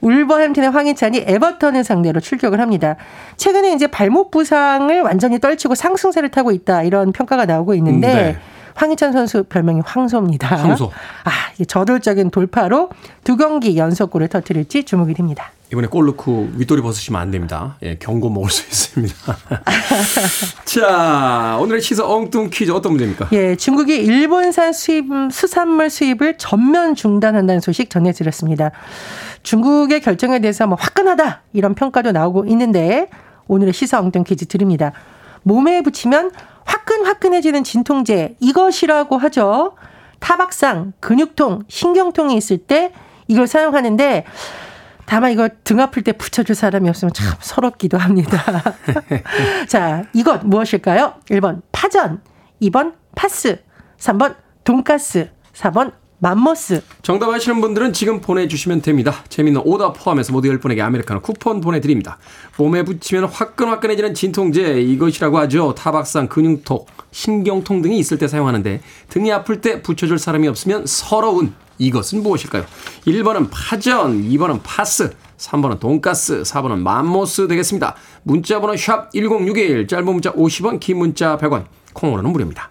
울버햄튼의 0.00 0.70
황희찬이 0.70 1.24
에버턴을 1.26 1.84
상대로 1.84 2.20
출격을 2.20 2.60
합니다. 2.60 2.96
최근에 3.36 3.72
이제 3.72 3.86
발목 3.88 4.30
부상을 4.30 5.02
완전히 5.02 5.38
떨치고 5.40 5.74
상승세를 5.74 6.30
타고 6.30 6.52
있다. 6.52 6.82
이런 6.84 7.12
평가가 7.12 7.44
나오고 7.44 7.74
있는데 7.74 8.06
네. 8.14 8.38
황희찬 8.76 9.12
선수 9.12 9.42
별명이 9.44 9.80
황소입니다. 9.84 10.54
황소. 10.54 10.92
아, 11.24 11.30
저돌적인 11.66 12.30
돌파로 12.30 12.90
두 13.24 13.36
경기 13.36 13.76
연속골을 13.76 14.28
터뜨릴지 14.28 14.84
주목이 14.84 15.14
됩니다. 15.14 15.50
이번에 15.72 15.88
골 15.88 16.06
넣고 16.06 16.50
윗돌이 16.54 16.80
벗으시면 16.82 17.20
안 17.20 17.30
됩니다. 17.32 17.76
예, 17.82 17.96
경고 17.96 18.30
먹을 18.30 18.50
수 18.50 18.62
있습니다. 18.68 19.14
자, 20.64 21.58
오늘의 21.60 21.80
시사 21.80 22.06
엉뚱 22.06 22.50
퀴즈 22.52 22.70
어떤 22.70 22.92
문제입니까? 22.92 23.30
예, 23.32 23.56
중국이 23.56 23.96
일본산 23.96 24.72
수입, 24.72 25.06
수산물 25.32 25.90
수입을 25.90 26.36
전면 26.38 26.94
중단한다는 26.94 27.60
소식 27.60 27.90
전해드렸습니다. 27.90 28.70
중국의 29.42 30.02
결정에 30.02 30.38
대해서 30.38 30.66
뭐 30.68 30.76
화끈하다 30.80 31.42
이런 31.52 31.74
평가도 31.74 32.12
나오고 32.12 32.44
있는데 32.46 33.08
오늘의 33.48 33.72
시사 33.72 33.98
엉뚱 33.98 34.22
퀴즈 34.22 34.46
드립니다. 34.46 34.92
몸에 35.42 35.82
붙이면 35.82 36.30
화끈화끈해지는 36.66 37.64
진통제 37.64 38.36
이것이라고 38.40 39.16
하죠. 39.18 39.74
타박상, 40.20 40.92
근육통, 41.00 41.64
신경통이 41.68 42.36
있을 42.36 42.58
때 42.58 42.92
이걸 43.28 43.46
사용하는데 43.46 44.24
다만 45.06 45.30
이거 45.30 45.48
등 45.64 45.80
아플 45.80 46.02
때 46.02 46.12
붙여줄 46.12 46.54
사람이 46.54 46.88
없으면 46.88 47.12
참 47.12 47.32
서럽기도 47.40 47.96
합니다. 47.96 48.42
자, 49.68 50.04
이것 50.12 50.44
무엇일까요? 50.44 51.14
1번 51.30 51.62
파전, 51.72 52.20
2번 52.60 52.94
파스, 53.14 53.62
3번 53.98 54.36
돈가스, 54.64 55.30
4번 55.54 55.92
맘모스. 56.18 56.82
정답 57.02 57.28
아시는 57.28 57.60
분들은 57.60 57.92
지금 57.92 58.20
보내주시면 58.20 58.80
됩니다. 58.80 59.24
재밌는 59.28 59.62
오답 59.64 59.94
포함해서 60.02 60.32
모두 60.32 60.48
10분에게 60.48 60.80
아메리카노 60.80 61.20
쿠폰 61.20 61.60
보내드립니다. 61.60 62.18
몸에 62.56 62.84
붙이면 62.84 63.24
화끈화끈해지는 63.24 64.14
진통제 64.14 64.80
이것이라고 64.80 65.38
하죠. 65.40 65.74
타박상, 65.74 66.28
근육통, 66.28 66.86
신경통 67.10 67.82
등이 67.82 67.98
있을 67.98 68.18
때 68.18 68.28
사용하는데 68.28 68.80
등이 69.10 69.30
아플 69.30 69.60
때 69.60 69.82
붙여줄 69.82 70.18
사람이 70.18 70.48
없으면 70.48 70.86
서러운 70.86 71.52
이것은 71.78 72.22
무엇일까요? 72.22 72.64
1번은 73.06 73.48
파전, 73.50 74.22
2번은 74.22 74.60
파스, 74.62 75.12
3번은 75.36 75.78
돈가스, 75.78 76.42
4번은 76.42 76.78
맘모스 76.78 77.46
되겠습니다. 77.48 77.94
문자번호 78.22 78.74
샵 78.76 79.12
1061, 79.12 79.86
짧은 79.86 80.06
문자 80.06 80.32
50원, 80.32 80.80
긴 80.80 80.96
문자 80.96 81.36
100원, 81.36 81.66
콩으로는 81.92 82.32
무료입니다. 82.32 82.70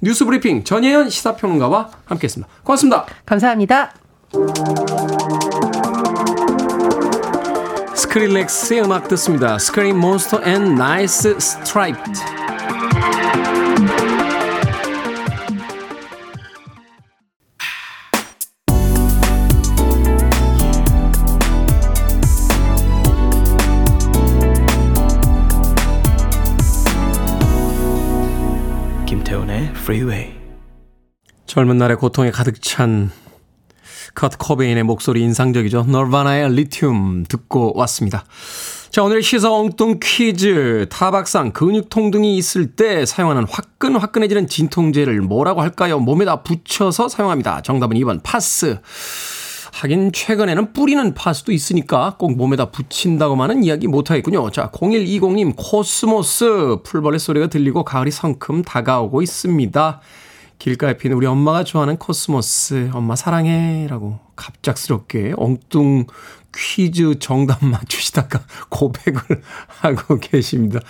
뉴스 0.00 0.24
브리핑 0.24 0.64
전예현 0.64 1.10
시사평론가와 1.10 1.90
함께했습니다. 2.04 2.52
고맙습니다. 2.62 3.06
감사합니다. 3.24 3.92
스크릴렉스의 7.94 8.82
음악 8.82 9.08
듣습니다. 9.08 9.58
Scary 9.58 9.98
Monsters 9.98 10.42
and 10.44 10.74
Nice 10.74 11.38
Sprites. 11.38 12.20
Freeway. 29.86 30.34
젊은 31.46 31.78
날의 31.78 31.96
고통에 31.96 32.32
가득 32.32 32.60
찬 32.60 33.12
커트 34.16 34.36
코베인의 34.38 34.82
목소리 34.82 35.22
인상적이죠. 35.22 35.84
너바나의 35.84 36.52
리튬 36.54 37.24
듣고 37.28 37.72
왔습니다. 37.76 38.24
자, 38.90 39.04
오늘 39.04 39.22
시사 39.22 39.52
엉뚱 39.52 40.00
퀴즈. 40.02 40.86
타박상, 40.90 41.52
근육통 41.52 42.10
등이 42.10 42.36
있을 42.36 42.74
때 42.74 43.06
사용하는 43.06 43.46
화끈화끈해지는 43.48 44.48
진통제를 44.48 45.20
뭐라고 45.20 45.62
할까요? 45.62 46.00
몸에다 46.00 46.42
붙여서 46.42 47.08
사용합니다. 47.08 47.60
정답은 47.60 47.96
2번 47.98 48.20
파스. 48.24 48.80
하긴 49.76 50.10
최근에는 50.10 50.72
뿌리는 50.72 51.12
파스도 51.12 51.52
있으니까 51.52 52.16
꼭 52.18 52.34
몸에다 52.34 52.70
붙인다고만은 52.70 53.62
이야기 53.62 53.86
못하겠군요. 53.86 54.50
자, 54.50 54.70
0120님 54.70 55.52
코스모스 55.54 56.78
풀벌레 56.82 57.18
소리가 57.18 57.48
들리고 57.48 57.84
가을이 57.84 58.10
성큼 58.10 58.62
다가오고 58.62 59.20
있습니다. 59.20 60.00
길가에 60.58 60.96
피는 60.96 61.14
우리 61.14 61.26
엄마가 61.26 61.64
좋아하는 61.64 61.98
코스모스 61.98 62.88
엄마 62.94 63.16
사랑해 63.16 63.86
라고 63.90 64.18
갑작스럽게 64.34 65.34
엉뚱 65.36 66.06
퀴즈 66.56 67.18
정답 67.18 67.62
맞추시다가 67.62 68.40
고백을 68.70 69.42
하고 69.66 70.18
계십니다. 70.18 70.80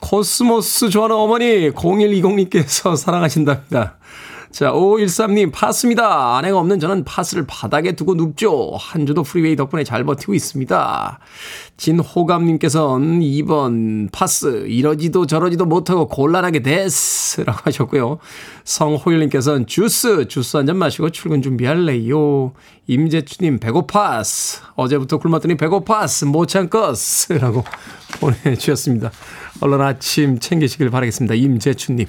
코스모스 0.00 0.88
좋아하는 0.88 1.16
어머니 1.16 1.70
0120님께서 1.70 2.96
사랑하신답니다. 2.96 3.98
자, 4.52 4.70
5513님, 4.70 5.50
파스입니다. 5.50 6.36
아내가 6.36 6.58
없는 6.58 6.78
저는 6.78 7.04
파스를 7.04 7.46
바닥에 7.46 7.92
두고 7.92 8.14
눕죠. 8.14 8.72
한 8.78 9.06
주도 9.06 9.22
Freeway 9.22 9.56
덕분에 9.56 9.82
잘 9.82 10.04
버티고 10.04 10.34
있습니다. 10.34 11.18
진호감님께서는 11.78 13.20
2번 13.20 14.12
파스, 14.12 14.66
이러지도 14.68 15.26
저러지도 15.26 15.64
못하고 15.64 16.06
곤란하게 16.06 16.60
됐스. 16.60 17.40
라고 17.40 17.60
하셨고요. 17.64 18.18
성호일님께서는 18.64 19.66
주스, 19.66 20.28
주스 20.28 20.58
한 20.58 20.66
잔 20.66 20.76
마시고 20.76 21.08
출근 21.10 21.40
준비할래요. 21.40 22.52
임재추님, 22.88 23.58
배고파스. 23.58 24.60
어제부터 24.76 25.16
굶었더니 25.18 25.56
배고파스. 25.56 26.26
못 26.26 26.46
참겠스. 26.46 27.32
라고 27.34 27.64
보내주셨습니다. 28.20 29.12
얼른 29.62 29.80
아침 29.80 30.38
챙기시길 30.38 30.90
바라겠습니다. 30.90 31.34
임재추님. 31.36 32.06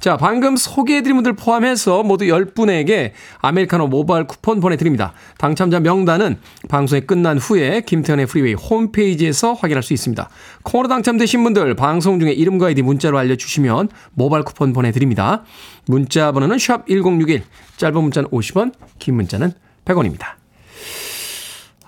자, 0.00 0.16
방금 0.16 0.56
소개해드린 0.56 1.14
분들 1.16 1.34
포함해서 1.34 2.02
모두 2.02 2.24
10분에게 2.24 3.12
아메리카노 3.40 3.86
모바일 3.88 4.26
쿠폰 4.26 4.58
보내드립니다. 4.58 5.12
당첨자 5.36 5.78
명단은 5.78 6.38
방송이 6.70 7.02
끝난 7.02 7.36
후에 7.36 7.82
김태훈의 7.82 8.24
Freeway 8.24 8.54
홈페이지에서 8.54 9.52
확인할 9.52 9.82
수 9.82 9.92
있습니다. 9.92 10.30
콩으로 10.62 10.88
당첨되신 10.88 11.44
분들 11.44 11.74
방송 11.74 12.18
중에 12.18 12.32
이름과 12.32 12.68
아이디 12.68 12.80
문자로 12.80 13.18
알려주시면 13.18 13.90
모바일 14.14 14.42
쿠폰 14.44 14.72
보내드립니다. 14.72 15.44
문자 15.86 16.32
번호는 16.32 16.58
샵 16.58 16.86
1061, 16.86 17.42
짧은 17.76 18.02
문자는 18.02 18.30
50원, 18.30 18.72
긴 18.98 19.16
문자는 19.16 19.52
100원입니다. 19.84 20.40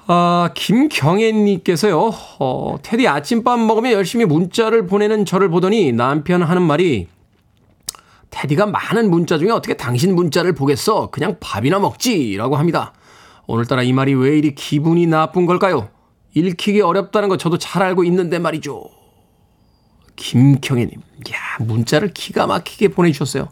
아, 0.07 0.51
김경애님께서요, 0.55 2.13
어, 2.41 2.77
테디 2.83 3.09
아침밥 3.09 3.59
먹으면 3.59 3.93
열심히 3.93 4.27
문자를 4.27 4.87
보내는 4.87 5.25
저를 5.25 5.49
보더니 5.49 5.93
남편 5.93 6.43
하는 6.43 6.61
말이 6.61 7.07
테디가 8.33 8.67
많은 8.67 9.11
문자 9.11 9.39
중에 9.39 9.51
어떻게 9.51 9.77
당신 9.77 10.17
문자를 10.17 10.55
보겠어? 10.55 11.11
그냥 11.11 11.37
밥이나 11.39 11.79
먹지. 11.79 12.35
라고 12.37 12.57
합니다. 12.57 12.95
오늘따라 13.47 13.83
이 13.83 13.93
말이 13.93 14.15
왜 14.15 14.39
이리 14.39 14.55
기분이 14.55 15.07
나쁜 15.07 15.47
걸까요? 15.47 15.91
읽히기 16.35 16.81
어렵다는 16.81 17.29
거 17.29 17.37
저도 17.37 17.59
잘 17.59 17.83
알고 17.83 18.05
있는데 18.05 18.39
말이죠. 18.39 18.85
김경애님, 20.17 21.01
야, 21.33 21.65
문자를 21.65 22.13
기가 22.13 22.47
막히게 22.47 22.89
보내주셨어요. 22.89 23.49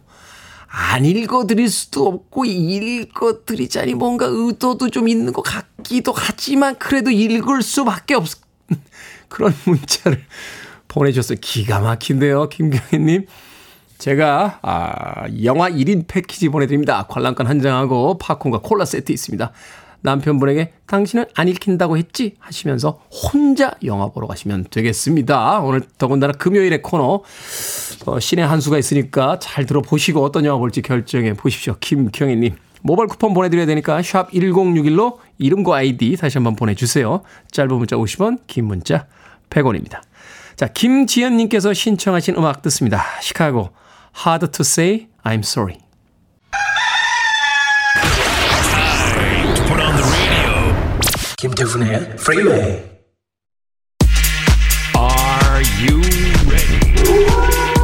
안 0.67 1.05
읽어드릴 1.05 1.69
수도 1.69 2.07
없고, 2.07 2.45
읽어드리자니 2.45 3.93
뭔가 3.93 4.25
의도도 4.29 4.89
좀 4.89 5.07
있는 5.07 5.33
것 5.33 5.41
같기도 5.41 6.13
하지만, 6.15 6.77
그래도 6.79 7.11
읽을 7.11 7.61
수밖에 7.61 8.15
없, 8.15 8.25
그런 9.27 9.53
문자를 9.65 10.23
보내주셨어요. 10.87 11.37
기가 11.41 11.81
막힌데요, 11.81 12.49
김경애님. 12.49 13.25
제가 14.01 14.57
아, 14.63 15.27
영화 15.43 15.69
1인 15.69 16.07
패키지 16.07 16.49
보내드립니다. 16.49 17.05
관람권 17.07 17.45
한 17.45 17.61
장하고 17.61 18.17
팝콘과 18.17 18.61
콜라 18.63 18.83
세트 18.83 19.11
있습니다. 19.11 19.51
남편분에게 20.01 20.73
당신은 20.87 21.25
안 21.35 21.47
읽힌다고 21.47 21.97
했지? 21.97 22.33
하시면서 22.39 22.99
혼자 23.11 23.75
영화 23.85 24.07
보러 24.07 24.25
가시면 24.25 24.65
되겠습니다. 24.71 25.59
오늘 25.59 25.81
더군다나 25.99 26.33
금요일의 26.33 26.81
코너 26.81 27.21
어, 28.07 28.19
신의 28.19 28.47
한 28.47 28.59
수가 28.59 28.79
있으니까 28.79 29.37
잘 29.37 29.67
들어보시고 29.67 30.23
어떤 30.23 30.45
영화 30.45 30.57
볼지 30.57 30.81
결정해 30.81 31.33
보십시오. 31.33 31.75
김경희님. 31.79 32.55
모바일 32.81 33.07
쿠폰 33.07 33.35
보내드려야 33.35 33.67
되니까 33.67 34.01
샵 34.01 34.31
1061로 34.31 35.17
이름과 35.37 35.75
아이디 35.75 36.17
다시 36.17 36.39
한번 36.39 36.55
보내주세요. 36.55 37.21
짧은 37.51 37.75
문자 37.75 37.97
50원, 37.97 38.39
긴 38.47 38.65
문자 38.65 39.05
100원입니다. 39.51 40.01
자, 40.55 40.65
김지연님께서 40.65 41.75
신청하신 41.75 42.37
음악 42.37 42.63
듣습니다. 42.63 43.03
시카고 43.21 43.69
Hard 44.13 44.51
to 44.51 44.63
say 44.63 45.07
I'm 45.23 45.43
sorry. 45.43 45.77
김태훈의 51.37 51.95
Freeway. 52.19 52.83
Are 54.95 55.63
you 55.81 56.01
ready? 56.47 57.81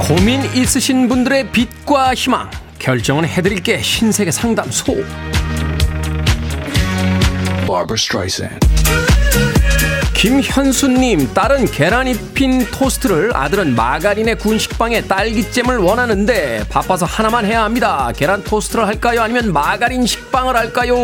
고민 0.00 0.44
있으신 0.54 1.08
분들의 1.08 1.50
빛과 1.50 2.14
희망 2.14 2.50
결정은 2.78 3.24
해드릴게 3.24 3.80
신세계 3.80 4.30
상담소. 4.30 4.94
Barbara 7.66 7.96
Streisand. 7.96 8.73
김현수님, 10.24 11.34
딸은 11.34 11.66
계란이 11.66 12.14
핀 12.32 12.64
토스트를, 12.70 13.36
아들은 13.36 13.74
마가린에 13.74 14.36
구운 14.36 14.58
식빵에 14.58 15.02
딸기잼을 15.02 15.76
원하는데 15.76 16.64
바빠서 16.70 17.04
하나만 17.04 17.44
해야 17.44 17.62
합니다. 17.62 18.10
계란 18.16 18.42
토스트를 18.42 18.86
할까요? 18.86 19.20
아니면 19.20 19.52
마가린 19.52 20.06
식빵을 20.06 20.56
할까요? 20.56 20.96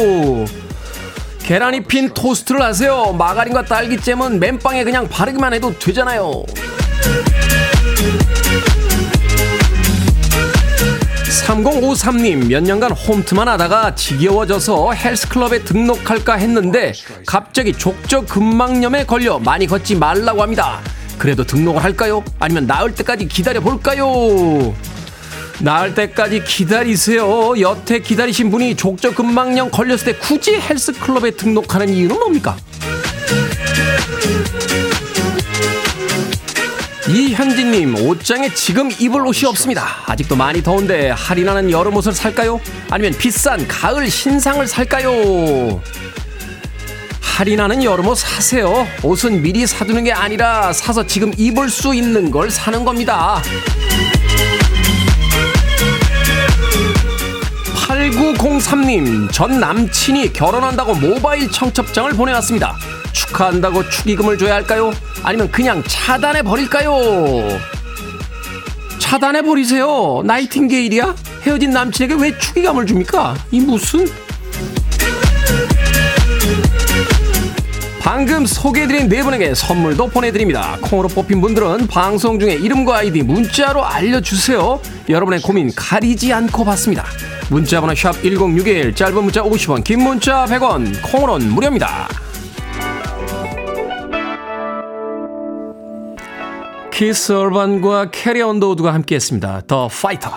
계란이 1.42 1.82
핀 1.82 2.08
토스트를 2.14 2.62
하세요. 2.62 3.12
마가린과 3.12 3.66
딸기잼은 3.66 4.40
맨빵에 4.40 4.84
그냥 4.84 5.06
바르기만 5.06 5.52
해도 5.52 5.78
되잖아요. 5.78 6.42
3053님, 11.40 12.46
몇 12.48 12.62
년간 12.62 12.92
홈트만 12.92 13.48
하다가 13.48 13.94
지겨워져서 13.94 14.92
헬스클럽에 14.92 15.64
등록할까 15.64 16.34
했는데 16.34 16.92
갑자기 17.26 17.72
족저근막염에 17.72 19.06
걸려 19.06 19.38
많이 19.38 19.66
걷지 19.66 19.96
말라고 19.96 20.42
합니다. 20.42 20.80
그래도 21.18 21.44
등록을 21.44 21.82
할까요? 21.82 22.22
아니면 22.38 22.66
나을 22.66 22.94
때까지 22.94 23.26
기다려 23.28 23.60
볼까요? 23.60 24.74
나을 25.60 25.94
때까지 25.94 26.44
기다리세요. 26.44 27.60
여태 27.60 27.98
기다리신 27.98 28.50
분이 28.50 28.76
족저근막염 28.76 29.70
걸렸을 29.70 30.04
때 30.04 30.14
굳이 30.14 30.54
헬스클럽에 30.54 31.32
등록하는 31.32 31.88
이유는 31.90 32.18
뭡니까? 32.18 32.56
이현진님, 37.08 37.94
옷장에 38.06 38.52
지금 38.54 38.90
입을 38.98 39.26
옷이 39.26 39.46
없습니다. 39.46 40.02
아직도 40.06 40.36
많이 40.36 40.62
더운데 40.62 41.10
할인하는 41.10 41.70
여름 41.70 41.96
옷을 41.96 42.12
살까요? 42.12 42.60
아니면 42.90 43.16
비싼 43.16 43.66
가을 43.66 44.10
신상을 44.10 44.66
살까요? 44.66 45.80
할인하는 47.20 47.82
여름 47.82 48.08
옷 48.08 48.16
사세요. 48.16 48.86
옷은 49.02 49.40
미리 49.40 49.66
사두는 49.66 50.04
게 50.04 50.12
아니라 50.12 50.72
사서 50.74 51.06
지금 51.06 51.32
입을 51.36 51.70
수 51.70 51.94
있는 51.94 52.30
걸 52.30 52.50
사는 52.50 52.84
겁니다. 52.84 53.42
8903님, 57.88 59.32
전 59.32 59.58
남친이 59.58 60.32
결혼한다고 60.32 60.94
모바일 60.94 61.50
청첩장을 61.50 62.12
보내왔습니다. 62.12 62.76
축하한다고 63.12 63.88
축의금을 63.88 64.38
줘야 64.38 64.54
할까요? 64.54 64.92
아니면 65.22 65.50
그냥 65.50 65.82
차단해 65.86 66.42
버릴까요? 66.42 67.58
차단해 68.98 69.42
버리세요. 69.42 70.22
나이팅게일이야? 70.24 71.14
헤어진 71.42 71.70
남친에게 71.70 72.14
왜 72.14 72.38
축의금을 72.38 72.86
줍니까? 72.86 73.36
이 73.50 73.60
무슨? 73.60 74.06
방금 78.00 78.46
소개해드린 78.46 79.08
네 79.08 79.22
분에게 79.22 79.54
선물도 79.54 80.08
보내드립니다. 80.08 80.78
콩으로 80.80 81.08
뽑힌 81.08 81.40
분들은 81.40 81.86
방송 81.86 82.40
중에 82.40 82.54
이름과 82.54 82.98
아이디 82.98 83.22
문자로 83.22 83.84
알려주세요. 83.84 84.80
여러분의 85.08 85.42
고민 85.42 85.72
가리지 85.74 86.32
않고 86.32 86.64
받습니다. 86.64 87.04
문자번호 87.50 87.94
샵 87.94 88.20
1061, 88.22 88.94
짧은 88.94 89.22
문자 89.22 89.42
50원, 89.42 89.84
긴 89.84 90.02
문자 90.02 90.44
100원, 90.46 90.92
콩으로는 91.02 91.52
무료입니다. 91.52 92.08
키스 97.00 97.32
얼반과 97.32 98.10
캐리 98.10 98.42
언더우드가 98.42 98.92
함께했습니다. 98.92 99.62
The 99.66 99.88
Fighter. 99.88 100.30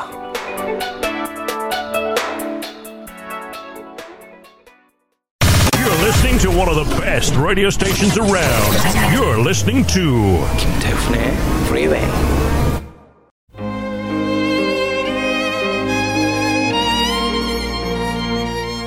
to 6.40 6.50
one 6.50 6.68
of 6.68 6.76
the 6.76 7.02
best 7.02 7.36
radio 7.38 7.68
stations 7.68 8.18
around. 8.18 8.74
You're 9.14 9.40
listening 9.40 9.86
to 9.88 10.40
김태훈의 10.58 11.34
Freeway. 11.68 12.02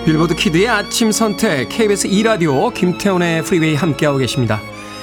빌보드 0.07 0.35
Kid의 0.35 0.69
아침 0.69 1.12
선택 1.12 1.69
KBS 1.69 2.07
2 2.07 2.23
라디오 2.23 2.71
김태훈의 2.71 3.41
Freeway 3.41 3.77
함께하고 3.77 4.17
계십니다. 4.19 4.61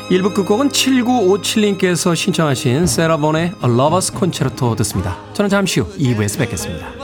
1부 0.09 0.33
끝곡은 0.33 0.69
7957님께서 0.69 2.15
신청하신 2.15 2.87
세라본의 2.87 3.43
A 3.43 3.51
Lover's 3.61 4.11
Concerto 4.11 4.75
듣습니다. 4.75 5.17
저는 5.33 5.49
잠시 5.49 5.79
후 5.79 5.87
2부에서 5.97 6.39
뵙겠습니다. 6.39 7.02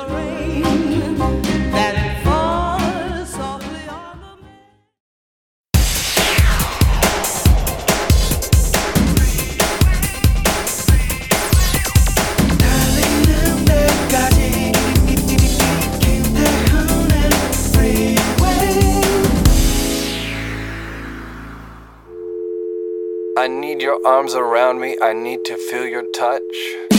Arms 24.05 24.35
around 24.35 24.79
me. 24.79 24.97
I 25.01 25.13
need 25.13 25.43
to 25.45 25.55
feel 25.69 25.85
your 25.87 26.03
touch. 26.13 26.89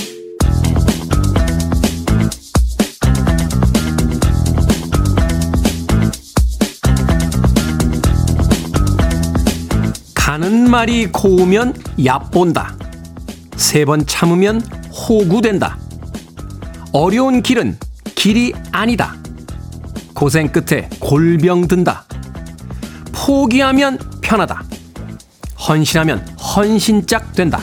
가는 10.15 10.71
말이 10.71 11.07
고우면 11.07 11.75
얕본다. 12.05 12.77
세 13.57 13.85
번 13.85 14.07
참으면 14.07 14.61
호구된다. 14.93 15.79
어려운 16.93 17.43
길은 17.43 17.79
길이 18.15 18.53
아니다. 18.73 19.15
고생 20.15 20.51
끝에 20.51 20.89
골병 20.99 21.69
든다. 21.69 22.05
포기하면 23.13 23.99
편하다. 24.21 24.63
헌신하면 25.69 26.27
헌신짝 26.39 27.33
된다. 27.35 27.63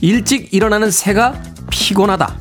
일찍 0.00 0.52
일어나는 0.52 0.90
새가 0.90 1.40
피곤하다. 1.70 2.36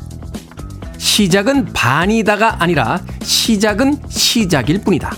시작은 0.98 1.74
반이다가 1.74 2.62
아니라 2.62 3.02
시작은 3.22 4.00
시작일 4.10 4.82
뿐이다. 4.82 5.16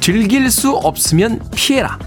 즐길 0.00 0.50
수 0.50 0.72
없으면 0.72 1.40
피해라. 1.54 1.98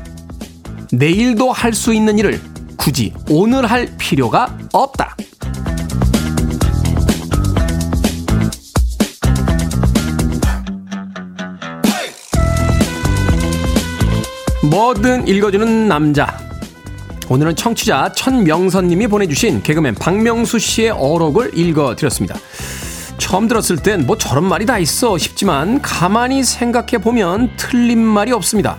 내일도 0.91 1.51
할 1.51 1.73
수 1.73 1.93
있는 1.93 2.19
일을 2.19 2.39
굳이 2.77 3.13
오늘 3.29 3.65
할 3.65 3.95
필요가 3.97 4.55
없다. 4.73 5.15
뭐든 14.73 15.27
읽어주는 15.27 15.87
남자. 15.87 16.35
오늘은 17.29 17.55
청취자 17.55 18.11
천명선님이 18.13 19.05
보내주신 19.05 19.61
개그맨 19.61 19.93
박명수 19.93 20.57
씨의 20.57 20.89
어록을 20.89 21.55
읽어드렸습니다. 21.55 22.35
처음 23.19 23.47
들었을 23.47 23.77
땐 23.77 24.07
뭐 24.07 24.17
저런 24.17 24.45
말이 24.45 24.65
다 24.65 24.79
있어 24.79 25.19
싶지만 25.19 25.79
가만히 25.83 26.43
생각해 26.43 26.97
보면 27.03 27.51
틀린 27.55 27.99
말이 27.99 28.31
없습니다. 28.31 28.77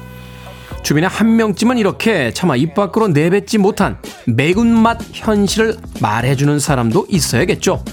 주변에 0.83 1.07
한 1.07 1.37
명쯤은 1.37 1.79
이렇게 1.79 2.33
차마 2.33 2.57
입 2.57 2.75
밖으로 2.75 3.07
내뱉지 3.07 3.59
못한 3.59 3.97
매운맛 4.27 4.99
현실을 5.13 5.77
말해주는 6.01 6.59
사람도 6.59 7.07
있어야겠죠. 7.09 7.85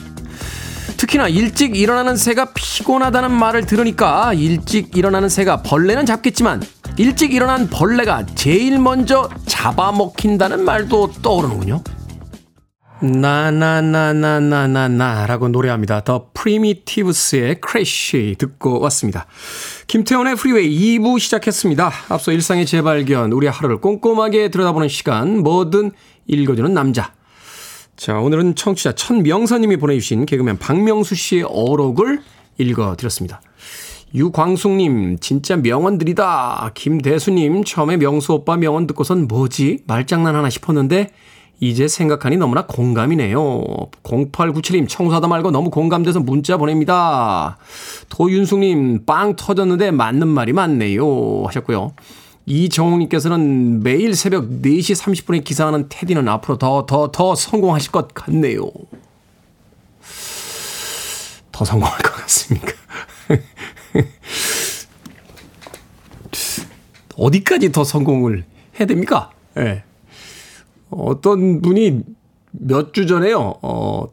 특히나 0.97 1.27
일찍 1.27 1.75
일어나는 1.75 2.17
새가 2.17 2.53
피곤하다는 2.55 3.31
말을 3.31 3.67
들으니까 3.67 4.33
일찍 4.33 4.97
일어나는 4.97 5.29
새가 5.29 5.61
벌레는 5.61 6.07
잡겠지만 6.07 6.63
일찍 7.01 7.33
일어난 7.33 7.67
벌레가 7.67 8.23
제일 8.35 8.77
먼저 8.77 9.27
잡아먹힌다는 9.47 10.63
말도 10.63 11.13
떠오르는군요. 11.23 11.81
나나나나나나나 13.01 15.25
라고 15.25 15.47
노래합니다. 15.47 16.03
더 16.03 16.29
프리미티브스의 16.35 17.59
Crash 17.59 18.35
듣고 18.37 18.79
왔습니다. 18.81 19.25
김태훈의 19.87 20.35
Freeway 20.35 20.99
2부 20.99 21.19
시작했습니다. 21.19 21.91
앞서 22.09 22.31
일상의 22.31 22.67
재발견, 22.67 23.31
우리 23.31 23.47
하루를 23.47 23.81
꼼꼼하게 23.81 24.49
들여다보는 24.49 24.87
시간, 24.87 25.39
뭐든 25.39 25.93
읽어주는 26.27 26.71
남자. 26.71 27.15
자, 27.97 28.19
오늘은 28.19 28.53
청취자 28.53 28.91
천명선님이 28.91 29.77
보내주신 29.77 30.27
개그맨 30.27 30.59
박명수 30.59 31.15
씨의 31.15 31.45
어록을 31.49 32.21
읽어드렸습니다. 32.59 33.41
유광숙님, 34.13 35.19
진짜 35.19 35.55
명언들이다. 35.55 36.71
김대수님, 36.73 37.63
처음에 37.63 37.97
명수 37.97 38.33
오빠 38.33 38.57
명언 38.57 38.87
듣고선 38.87 39.27
뭐지? 39.27 39.83
말장난 39.87 40.35
하나 40.35 40.49
싶었는데, 40.49 41.11
이제 41.61 41.87
생각하니 41.87 42.37
너무나 42.37 42.65
공감이네요. 42.65 43.63
0897님, 44.03 44.89
청소하다 44.89 45.27
말고 45.27 45.51
너무 45.51 45.69
공감돼서 45.69 46.19
문자 46.19 46.57
보냅니다. 46.57 47.57
도윤숙님, 48.09 49.05
빵 49.05 49.35
터졌는데 49.35 49.91
맞는 49.91 50.27
말이 50.27 50.53
많네요. 50.53 51.43
하셨고요. 51.45 51.93
이정욱님께서는 52.47 53.83
매일 53.83 54.15
새벽 54.15 54.49
4시 54.49 54.99
30분에 54.99 55.43
기상하는 55.43 55.85
테디는 55.87 56.27
앞으로 56.27 56.57
더, 56.57 56.87
더, 56.87 57.11
더 57.11 57.35
성공하실 57.35 57.91
것 57.91 58.11
같네요. 58.15 58.71
더 61.51 61.63
성공할 61.63 61.99
것 61.99 62.11
같습니까? 62.21 62.73
어디까지 67.15 67.71
더 67.71 67.83
성공을 67.83 68.45
해야 68.79 68.87
됩니까? 68.87 69.31
예. 69.57 69.61
네. 69.63 69.83
어떤 70.89 71.61
분이 71.61 72.03
몇 72.51 72.93
주 72.93 73.07
전에요, 73.07 73.55
어, 73.61 74.05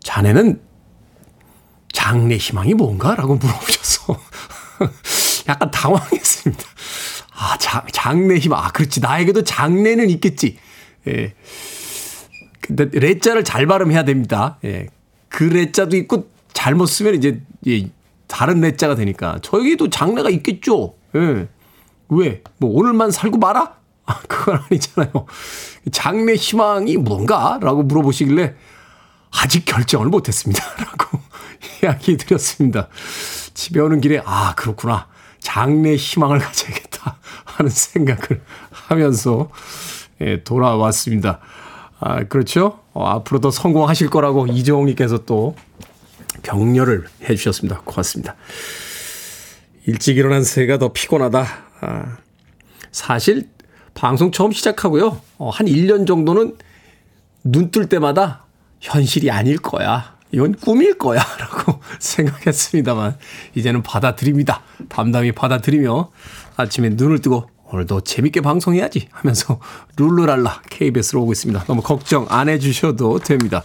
자네는 0.00 0.60
장래 1.92 2.36
희망이 2.36 2.74
뭔가? 2.74 3.14
라고 3.14 3.36
물어보셔서 3.36 4.20
약간 5.48 5.70
당황했습니다. 5.70 6.62
아, 7.38 7.56
장, 7.58 7.82
장래 7.92 8.36
희망. 8.36 8.62
아, 8.62 8.70
그렇지. 8.70 9.00
나에게도 9.00 9.44
장래는 9.44 10.10
있겠지. 10.10 10.58
예. 11.08 11.34
근데 12.60 12.86
레자를 12.92 13.44
잘 13.44 13.66
발음해야 13.66 14.04
됩니다. 14.04 14.58
예. 14.64 14.88
그 15.28 15.44
레자도 15.44 15.96
있고 15.96 16.28
잘못 16.52 16.86
쓰면 16.86 17.14
이제 17.14 17.40
예, 17.66 17.88
다른 18.26 18.60
레자가 18.60 18.94
되니까 18.94 19.38
저에게도 19.42 19.90
장래가 19.90 20.30
있겠죠. 20.30 20.94
예. 21.14 21.48
왜? 22.08 22.42
뭐 22.58 22.70
오늘만 22.72 23.10
살고 23.10 23.38
말아? 23.38 23.74
아, 24.06 24.20
그건 24.28 24.60
아니잖아요. 24.70 25.26
장래 25.90 26.34
희망이 26.34 26.96
뭔가? 26.96 27.58
라고 27.60 27.82
물어보시길래 27.82 28.54
아직 29.32 29.64
결정을 29.64 30.08
못했습니다. 30.08 30.62
라고 30.78 31.18
이야기 31.82 32.16
드렸습니다. 32.16 32.88
집에 33.54 33.80
오는 33.80 34.00
길에 34.00 34.22
아, 34.24 34.54
그렇구나. 34.54 35.08
장래 35.40 35.96
희망을 35.96 36.38
가져야겠다. 36.38 37.18
하는 37.44 37.70
생각을 37.70 38.42
하면서 38.70 39.50
예, 40.20 40.42
돌아왔습니다. 40.42 41.40
아, 41.98 42.24
그렇죠? 42.24 42.80
어, 42.92 43.06
앞으로도 43.06 43.50
성공하실 43.50 44.10
거라고 44.10 44.46
이정욱님께서 44.46 45.24
또 45.24 45.56
격려를 46.46 47.06
해 47.24 47.34
주셨습니다. 47.34 47.80
고맙습니다. 47.84 48.36
일찍 49.86 50.16
일어난 50.16 50.44
새가 50.44 50.78
더 50.78 50.92
피곤하다. 50.92 51.46
아, 51.80 52.16
사실 52.92 53.48
방송 53.94 54.30
처음 54.30 54.52
시작하고요. 54.52 55.20
어, 55.38 55.50
한 55.50 55.66
1년 55.66 56.06
정도는 56.06 56.56
눈 57.42 57.70
뜰 57.70 57.88
때마다 57.88 58.44
현실이 58.80 59.30
아닐 59.30 59.58
거야. 59.58 60.16
이건 60.32 60.54
꿈일 60.54 60.98
거야. 60.98 61.20
라고 61.38 61.80
생각했습니다만, 61.98 63.16
이제는 63.54 63.82
받아들입니다. 63.82 64.62
담담히 64.88 65.32
받아들이며 65.32 66.10
아침에 66.56 66.90
눈을 66.90 67.20
뜨고 67.20 67.48
오늘도 67.64 68.02
재밌게 68.02 68.40
방송해야지 68.40 69.08
하면서 69.10 69.60
룰루랄라 69.96 70.62
KBS로 70.70 71.22
오고 71.22 71.32
있습니다. 71.32 71.64
너무 71.64 71.82
걱정 71.82 72.26
안 72.28 72.48
해주셔도 72.48 73.18
됩니다. 73.18 73.64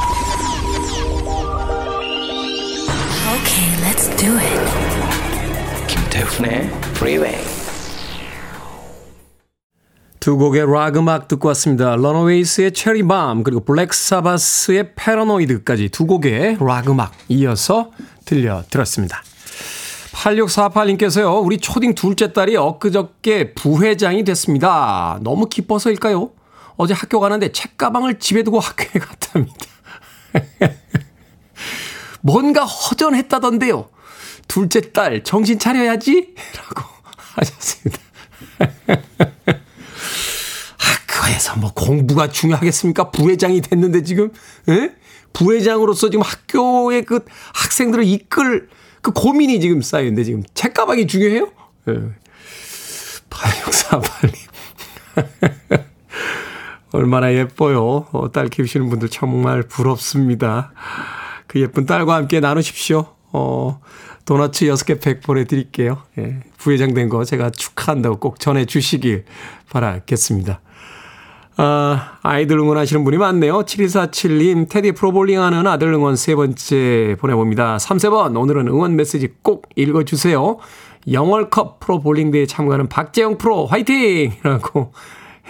Okay, 3.31 3.71
let's 3.79 4.09
do 4.17 4.37
it. 4.37 4.59
임백천의 5.89 6.69
Freeway 6.95 7.37
두 10.19 10.35
곡의 10.35 10.65
락 10.69 10.97
음악 10.97 11.29
듣고 11.29 11.47
왔습니다. 11.47 11.95
러너웨이스의 11.95 12.73
Cherry 12.73 13.15
Bomb 13.15 13.43
그리고 13.43 13.63
블랙사바스의 13.63 14.95
Paranoid까지 14.95 15.87
두 15.89 16.07
곡의 16.07 16.57
락 16.59 16.89
음악 16.89 17.13
이어서 17.29 17.91
들려드렸습니다. 18.25 19.23
8648님께서요. 20.11 21.41
우리 21.41 21.57
초딩 21.57 21.95
둘째 21.95 22.33
딸이 22.33 22.57
엊그저께 22.57 23.53
부회장이 23.53 24.25
됐습니다. 24.25 25.19
너무 25.21 25.47
기뻐서일까요? 25.47 26.31
어제 26.75 26.93
학교 26.93 27.21
가는데 27.21 27.53
책가방을 27.53 28.19
집에 28.19 28.43
두고 28.43 28.59
학교에 28.59 28.99
갔답니다. 28.99 29.55
뭔가 32.21 32.63
허전했다던데요. 32.63 33.89
둘째 34.47 34.91
딸 34.91 35.23
정신 35.23 35.59
차려야지 35.59 36.35
라고 36.57 36.89
하셨습니다. 37.35 38.01
학교에서 40.77 41.55
뭐 41.57 41.71
공부가 41.73 42.27
중요하겠습니까? 42.29 43.11
부회장이 43.11 43.61
됐는데 43.61 44.03
지금 44.03 44.31
에? 44.69 44.91
부회장으로서 45.33 46.09
지금 46.09 46.23
학교의 46.23 47.05
그 47.05 47.23
학생들을 47.53 48.03
이끌 48.05 48.67
그 49.01 49.11
고민이 49.11 49.59
지금 49.59 49.81
쌓여있는데 49.81 50.23
지금 50.23 50.43
책가방이 50.53 51.07
중요해요? 51.07 51.51
예. 51.87 51.93
8648님. 53.29 54.35
얼마나 56.91 57.33
예뻐요. 57.33 58.07
어, 58.11 58.31
딸 58.31 58.49
키우시는 58.49 58.89
분들 58.89 59.09
정말 59.09 59.63
부럽습니다. 59.63 60.73
그 61.51 61.59
예쁜 61.59 61.85
딸과 61.85 62.15
함께 62.15 62.39
나누십시오. 62.39 63.07
어, 63.33 63.81
도너츠 64.23 64.67
6개 64.67 65.01
팩 65.01 65.21
보내드릴게요. 65.21 65.97
예, 66.17 66.39
부회장 66.57 66.93
된 66.93 67.09
거 67.09 67.25
제가 67.25 67.49
축하한다고 67.49 68.19
꼭 68.19 68.39
전해주시길 68.39 69.25
바라겠습니다. 69.69 70.61
아, 71.57 72.19
아이들 72.21 72.57
응원하시는 72.57 73.03
분이 73.03 73.17
많네요. 73.17 73.63
7247님, 73.63 74.69
테디 74.69 74.93
프로볼링 74.93 75.41
하는 75.41 75.67
아들 75.67 75.91
응원 75.91 76.15
세 76.15 76.35
번째 76.35 77.17
보내봅니다. 77.19 77.75
3세번, 77.75 78.39
오늘은 78.39 78.69
응원 78.69 78.95
메시지 78.95 79.33
꼭 79.41 79.67
읽어주세요. 79.75 80.57
영월컵 81.11 81.81
프로볼링대에 81.81 82.45
참가하는 82.45 82.87
박재영 82.87 83.37
프로 83.37 83.65
화이팅! 83.65 84.31
이라고 84.39 84.93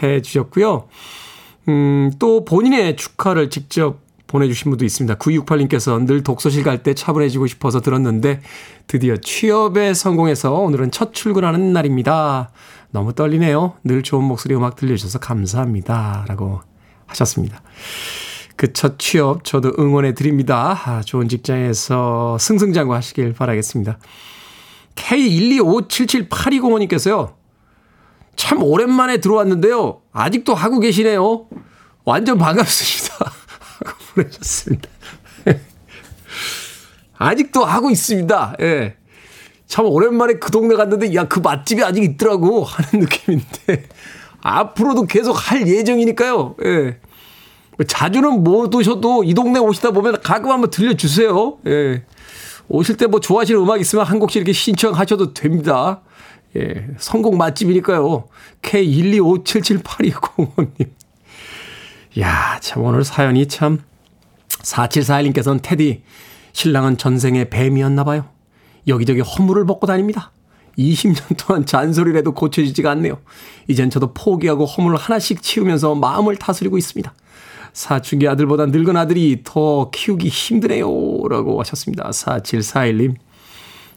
해 0.02 0.24
주셨고요. 0.24 0.88
음, 1.68 2.12
또 2.18 2.44
본인의 2.44 2.96
축하를 2.96 3.52
직접 3.52 4.00
보내주신 4.32 4.72
분도 4.72 4.86
있습니다. 4.86 5.15
9268님께서 5.15 6.04
늘 6.06 6.24
독서실 6.24 6.63
갈 6.63 6.82
때 6.82 6.94
차분해지고 6.96 7.46
싶어서 7.48 7.82
들었는데 7.82 8.41
드디어 8.88 9.17
취업에 9.17 9.94
성공해서 9.94 10.54
오늘은 10.54 10.89
첫 10.91 11.13
출근하는 11.13 11.74
날입니다. 11.74 12.52
너무 12.91 13.13
떨리네요. 13.13 13.74
늘 13.84 14.02
좋은 14.02 14.24
목소리 14.24 14.56
음악 14.56 14.78
들려주셔서 14.78 15.20
감사합니다. 15.20 16.26
라고 16.28 16.62
하셨습니다. 17.08 17.62
그 18.56 18.72
첫 18.74 18.98
취업 19.00 19.44
저도 19.44 19.74
응원해 19.80 20.13
드립니다. 20.13 20.80
아, 20.86 21.02
좋은 21.02 21.28
직장에서 21.28 22.38
승승장구 22.39 22.94
하시길 22.94 23.34
바라겠습니다. 23.34 23.98
K125778205님께서요. 24.96 27.34
참 28.36 28.62
오랜만에 28.63 29.17
들어왔는데요. 29.17 30.02
아직도 30.12 30.54
하고 30.54 30.80
계시네요. 30.80 31.48
완전 32.06 32.38
반갑습니다. 32.38 33.01
보내셨습니다. 34.13 34.89
아직도 37.17 37.65
하고 37.65 37.89
있습니다. 37.89 38.56
예. 38.62 38.95
참 39.67 39.86
오랜만에 39.86 40.34
그 40.36 40.52
동네 40.52 40.76
갔는데 40.76 41.13
야 41.15 41.26
그 41.26 41.39
맛집이 41.39 41.84
아직 41.84 42.04
있더라고 42.04 42.63
하는 42.63 43.02
느낌인데 43.06 43.88
앞으로도 44.41 45.04
계속 45.04 45.34
할 45.34 45.67
예정이니까요. 45.67 46.56
예. 46.65 46.97
자주는 47.88 48.43
못 48.43 48.74
오셔도 48.76 49.24
이 49.24 49.34
동네 49.34 49.60
오시다 49.60 49.91
보면 49.91 50.21
가끔 50.21 50.52
한번 50.52 50.69
들려주세요. 50.69 51.58
예. 51.67 52.04
오실 52.67 52.97
때 52.97 53.08
뭐 53.08 53.19
좋아하시는 53.19 53.60
음악 53.62 53.80
있으면 53.82 54.06
한 54.06 54.19
곡씩 54.19 54.38
이렇게 54.38 54.54
신청하셔도 54.54 55.34
됩니다. 55.34 56.02
예. 56.56 56.88
성공 56.97 57.38
맛집이니까요. 57.38 58.26
K125778205님. 58.62 60.89
야, 62.19 62.60
참 62.62 62.84
오늘 62.84 63.04
사연이 63.06 63.47
참 63.47 63.80
4741님께서는 64.63 65.60
테디 65.62 66.04
신랑은 66.54 66.97
전생에 66.97 67.50
뱀이었나 67.50 68.04
봐요. 68.04 68.26
여기저기 68.88 69.21
허물을 69.21 69.65
벗고 69.65 69.88
다닙니다. 69.88 70.32
20년 70.78 71.38
동안 71.38 71.65
잔소리를 71.65 72.17
해도 72.17 72.34
고쳐지지가 72.34 72.91
않네요. 72.91 73.19
이젠 73.67 73.89
저도 73.89 74.13
포기하고 74.13 74.65
허물을 74.65 74.97
하나씩 74.97 75.41
치우면서 75.41 75.95
마음을 75.95 76.36
다스리고 76.38 76.78
있습니다. 76.78 77.13
사춘기 77.74 78.28
아들보다 78.28 78.65
늙은 78.67 78.97
아들이 78.97 79.41
더 79.43 79.89
키우기 79.91 80.28
힘드네요. 80.28 80.88
라고 81.30 81.60
하셨습니다. 81.60 82.10
4741님. 82.10 83.15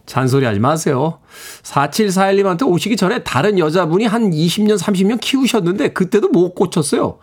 잔소리 0.06 0.44
하지 0.44 0.60
마세요. 0.60 1.20
4741님한테 1.62 2.68
오시기 2.68 2.96
전에 2.96 3.22
다른 3.24 3.58
여자분이 3.58 4.04
한 4.04 4.30
20년, 4.30 4.78
30년 4.78 5.18
키우셨는데 5.20 5.94
그때도 5.94 6.28
못 6.28 6.54
고쳤어요. 6.54 7.18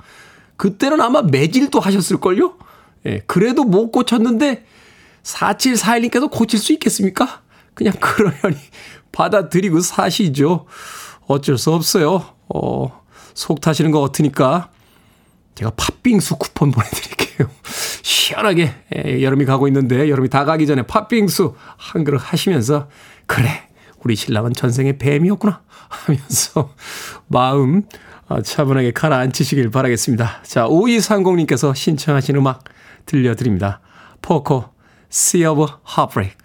그때는 0.57 0.99
아마 0.99 1.21
매질도 1.21 1.79
하셨을걸요? 1.79 2.55
예, 3.05 3.21
그래도 3.25 3.63
못 3.63 3.91
고쳤는데 3.91 4.65
4741님께서 5.23 6.29
고칠 6.29 6.59
수 6.59 6.73
있겠습니까? 6.73 7.41
그냥 7.73 7.93
그러려니 7.99 8.57
받아들이고 9.11 9.79
사시죠. 9.79 10.65
어쩔 11.27 11.57
수 11.57 11.73
없어요. 11.73 12.25
어, 12.49 13.01
속 13.33 13.61
타시는 13.61 13.91
거 13.91 14.01
같으니까 14.01 14.69
제가 15.55 15.71
팥빙수 15.75 16.37
쿠폰 16.37 16.71
보내드릴게요. 16.71 17.49
시원하게 18.01 18.73
예, 18.95 19.21
여름이 19.21 19.45
가고 19.45 19.67
있는데 19.67 20.09
여름이 20.09 20.29
다 20.29 20.45
가기 20.45 20.67
전에 20.67 20.83
팥빙수 20.83 21.55
한 21.77 22.03
그릇 22.03 22.17
하시면서 22.17 22.89
그래 23.25 23.67
우리 24.03 24.15
신랑은 24.15 24.53
전생에 24.53 24.97
뱀이었구나 24.97 25.61
하면서 25.89 26.73
마음 27.27 27.83
어, 28.27 28.41
차분하게 28.41 28.91
가라앉히시길 28.91 29.71
바라겠습니다. 29.71 30.41
자 30.43 30.65
5230님께서 30.65 31.75
신청하신 31.75 32.37
음악 32.37 32.63
들려드립니다. 33.05 33.81
포코 34.21 34.65
Sea 35.11 35.45
of 35.47 35.73
Heartbreak 35.97 36.41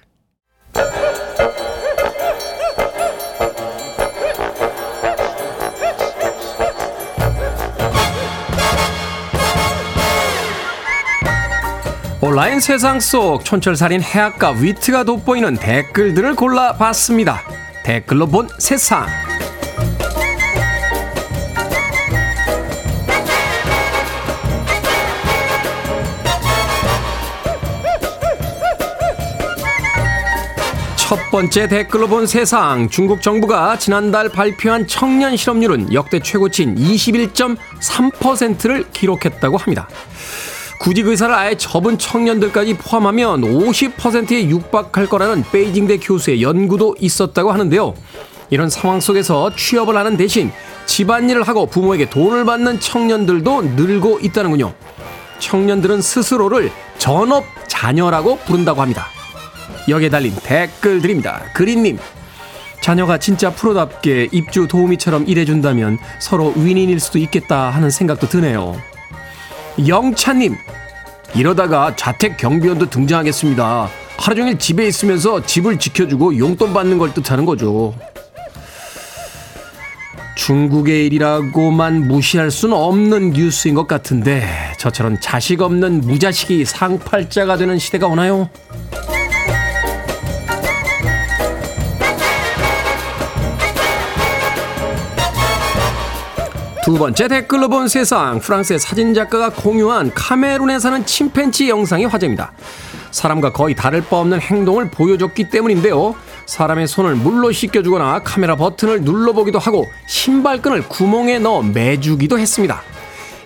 온라인 12.27 12.59
세상 12.59 12.99
속 12.99 13.45
촌철살인 13.45 14.03
해악과 14.03 14.51
위트가 14.51 15.05
돋보이는 15.05 15.59
댓글들을 15.59 16.35
골라봤습니다. 16.35 17.41
댓글로 17.85 18.27
본 18.27 18.49
세상. 18.59 19.07
첫 31.07 31.31
번째 31.31 31.69
댓글로 31.69 32.09
본 32.09 32.27
세상. 32.27 32.89
중국 32.89 33.23
정부가 33.23 33.79
지난달 33.79 34.29
발표한 34.29 34.89
청년 34.89 35.37
실업률은 35.37 35.93
역대 35.93 36.19
최고치인 36.19 36.75
21.3%를 36.75 38.87
기록했다고 38.93 39.57
합니다. 39.57 39.89
구직 40.81 41.07
의사를 41.07 41.33
아예 41.33 41.57
접은 41.57 41.99
청년들까지 41.99 42.79
포함하면 42.79 43.43
50%에 43.43 44.49
육박할 44.49 45.09
거라는 45.09 45.45
베이징대 45.53 45.99
교수의 45.99 46.43
연구도 46.43 46.97
있었다고 46.99 47.53
하는데요. 47.53 47.95
이런 48.51 48.69
상황 48.69 48.99
속에서 48.99 49.55
취업을 49.55 49.97
하는 49.97 50.17
대신 50.17 50.51
집안일을 50.87 51.45
하고 51.45 51.67
부모에게 51.67 52.11
돈을 52.11 52.45
받는 52.45 52.81
청년들도 52.81 53.63
늘고 53.63 54.19
있다는군요. 54.23 54.75
청년들은 55.39 56.03
스스로를 56.03 56.73
전업 56.99 57.45
자녀라고 57.69 58.39
부른다고 58.39 58.83
합니다. 58.83 59.07
여기에 59.89 60.09
달린 60.09 60.35
댓글 60.43 61.01
드립니다. 61.01 61.43
그린님, 61.55 61.99
자녀가 62.81 63.19
진짜 63.19 63.51
프로답게 63.51 64.29
입주 64.33 64.69
도우미처럼 64.69 65.27
일해준다면 65.27 65.99
서로 66.21 66.53
윈윈일 66.57 67.01
수도 67.01 67.19
있겠다 67.19 67.71
하는 67.71 67.91
생각도 67.91 68.29
드네요. 68.29 68.77
영차님, 69.87 70.57
이러다가 71.35 71.95
자택 71.97 72.37
경비원도 72.37 72.91
등장하겠습니다. 72.91 73.89
하루 74.17 74.37
종일 74.37 74.59
집에 74.59 74.87
있으면서 74.87 75.45
집을 75.45 75.79
지켜주고 75.79 76.39
용돈 76.39 76.73
받는 76.73 76.99
걸 76.99 77.13
뜻하는 77.13 77.45
거죠. 77.45 77.95
중국의 80.37 81.07
일이라고만 81.07 82.09
무시할 82.09 82.51
수는 82.51 82.77
없는 82.77 83.31
뉴스인 83.31 83.75
것 83.75 83.89
같은데 83.89 84.47
저처럼 84.79 85.19
자식 85.21 85.61
없는 85.61 86.03
무자식이 86.03 86.65
상팔자가 86.65 87.57
되는 87.57 87.79
시대가 87.79 88.07
오나요? 88.07 88.49
두 96.87 96.95
번째 96.95 97.27
댓글로 97.27 97.69
본 97.69 97.89
세상 97.89 98.39
프랑스의 98.39 98.79
사진작가가 98.79 99.51
공유한 99.51 100.13
카메룬에 100.15 100.79
사는 100.79 101.05
침팬지 101.05 101.69
영상이 101.69 102.05
화제입니다. 102.05 102.53
사람과 103.11 103.53
거의 103.53 103.75
다를 103.75 104.03
바 104.03 104.19
없는 104.19 104.41
행동을 104.41 104.89
보여줬기 104.93 105.51
때문인데요. 105.51 106.15
사람의 106.47 106.87
손을 106.87 107.17
물로 107.17 107.51
씻겨주거나 107.51 108.21
카메라 108.23 108.55
버튼을 108.55 109.01
눌러보기도 109.01 109.59
하고 109.59 109.85
신발끈을 110.07 110.83
구멍에 110.83 111.41
넣어 111.41 111.63
매주기도 111.63 112.39
했습니다. 112.39 112.83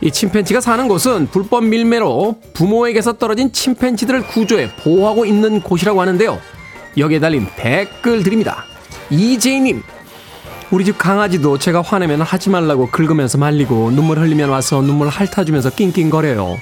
이 0.03 0.11
침팬지가 0.11 0.61
사는 0.61 0.87
곳은 0.87 1.29
불법 1.29 1.65
밀매로 1.65 2.37
부모에게서 2.53 3.15
떨어진 3.15 3.55
침팬지들을 3.55 4.27
구조해 4.27 4.69
보호하고 4.83 5.25
있는 5.25 5.63
곳이라고 5.63 5.99
하는데요. 5.99 6.39
여기에 6.99 7.21
달린 7.21 7.47
댓글 7.57 8.23
드립니다. 8.23 8.67
이재희님, 9.09 9.83
우리 10.71 10.85
집 10.85 10.99
강아지도 10.99 11.59
제가 11.59 11.83
화내면 11.83 12.23
하지 12.23 12.49
말라고 12.49 12.91
긁으면서 12.91 13.39
말리고 13.39 13.91
눈물 13.91 14.19
흘리면 14.19 14.51
와서 14.51 14.81
눈물 14.81 15.09
핥아주면서 15.09 15.71
낑낑거려요. 15.71 16.59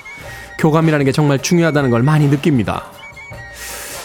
교감이라는 0.58 1.04
게 1.04 1.12
정말 1.12 1.38
중요하다는 1.38 1.90
걸 1.90 2.02
많이 2.02 2.26
느낍니다. 2.28 2.86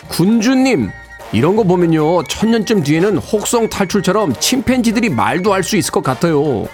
군주님, 0.10 0.92
이런 1.32 1.56
거 1.56 1.64
보면요. 1.64 2.24
천년쯤 2.24 2.84
뒤에는 2.84 3.18
혹성 3.18 3.70
탈출처럼 3.70 4.34
침팬지들이 4.36 5.10
말도 5.10 5.54
할 5.54 5.64
수 5.64 5.78
있을 5.78 5.92
것 5.92 6.04
같아요. 6.04 6.68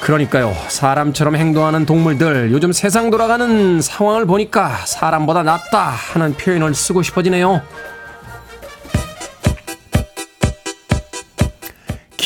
그러니까요. 0.00 0.54
사람처럼 0.68 1.36
행동하는 1.36 1.86
동물들, 1.86 2.50
요즘 2.52 2.72
세상 2.72 3.10
돌아가는 3.10 3.80
상황을 3.80 4.26
보니까 4.26 4.78
사람보다 4.84 5.44
낫다 5.44 5.80
하는 5.88 6.34
표현을 6.34 6.74
쓰고 6.74 7.02
싶어지네요. 7.02 7.62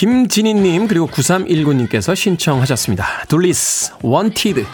김진희님 0.03 0.89
그리고 0.89 1.07
9319님께서 1.07 2.17
신청하셨습니다. 2.17 3.07
둘리스 3.29 3.93
원티드 4.03 4.65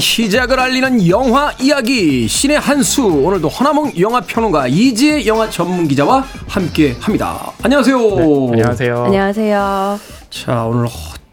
시작을 0.00 0.58
알리는 0.58 1.06
영화 1.08 1.52
이야기 1.60 2.26
신의 2.26 2.58
한수 2.58 3.04
오늘도 3.06 3.48
허나몽 3.48 3.92
영화 4.00 4.20
평론가 4.20 4.66
이지혜 4.66 5.26
영화 5.26 5.48
전문 5.48 5.86
기자와 5.86 6.24
함께 6.48 6.96
합니다. 7.00 7.52
안녕하세요. 7.62 7.98
네, 7.98 8.22
안녕하세요. 8.52 9.04
안녕하세요. 9.04 10.00
자 10.30 10.64
오늘 10.64 10.88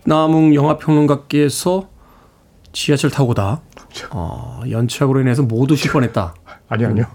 허나몽 0.06 0.54
영화 0.54 0.78
평론가께서 0.78 1.88
지하철 2.74 3.10
타고 3.10 3.34
다 3.34 3.62
어, 4.12 4.62
연착으로 4.70 5.22
인해서 5.22 5.42
못 5.42 5.72
오실 5.72 5.92
뻔했다. 5.92 6.36
아니요, 6.70 6.88
아니요. 6.90 7.06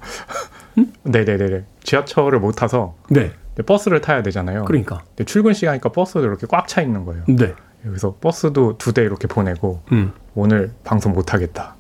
네네네네. 1.05 1.65
지하철을 1.85 2.41
못 2.41 2.53
타서 2.53 2.95
네, 3.11 3.31
버스를 3.67 4.01
타야 4.01 4.23
되잖아요. 4.23 4.65
그러니까 4.65 5.03
출근 5.27 5.53
시간이니까 5.53 5.91
버스도 5.91 6.21
이렇게 6.25 6.47
꽉 6.49 6.67
차 6.69 6.81
있는 6.81 7.05
거예요. 7.05 7.25
네, 7.29 7.55
여기서 7.87 8.17
버스도 8.21 8.79
두 8.79 8.93
대 8.93 9.03
이렇게 9.03 9.29
보내고 9.29 9.83
음, 9.93 10.13
오늘 10.35 10.73
방송 10.85 11.13
못 11.13 11.35
하겠다. 11.35 11.75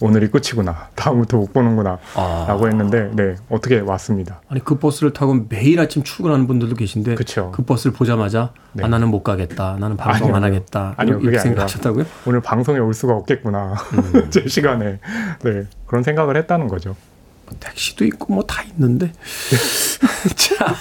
오늘이 0.00 0.28
끝이구나. 0.30 0.90
다음부터 0.94 1.38
못 1.38 1.52
보는구나. 1.52 1.98
아. 2.14 2.44
라고 2.46 2.68
했는데 2.68 3.10
네 3.14 3.34
어떻게 3.50 3.80
왔습니다. 3.80 4.40
아니 4.48 4.62
그 4.64 4.78
버스를 4.78 5.12
타고 5.12 5.36
매일 5.48 5.80
아침 5.80 6.04
출근하는 6.04 6.46
분들도 6.46 6.76
계신데 6.76 7.16
그쵸. 7.16 7.50
그 7.52 7.62
버스를 7.64 7.92
보자마자 7.94 8.52
네. 8.74 8.84
아 8.84 8.88
나는 8.88 9.08
못 9.08 9.24
가겠다. 9.24 9.76
나는 9.80 9.96
방송 9.96 10.28
아니요, 10.28 10.36
안. 10.36 10.44
하겠다. 10.44 10.94
아니요, 10.96 11.14
이렇게 11.14 11.26
그게. 11.26 11.38
생각하셨다고요? 11.40 12.04
오늘 12.26 12.40
방송에 12.40 12.78
올 12.78 12.94
수가 12.94 13.14
없겠구나. 13.14 13.74
음. 14.14 14.30
제 14.30 14.46
시간에 14.46 15.00
네 15.42 15.64
그런 15.86 16.04
생각을 16.04 16.36
했다는 16.36 16.68
거죠. 16.68 16.94
택시도 17.60 18.04
있고 18.04 18.32
뭐 18.34 18.42
다 18.46 18.62
있는데. 18.74 19.12
자, 20.36 20.76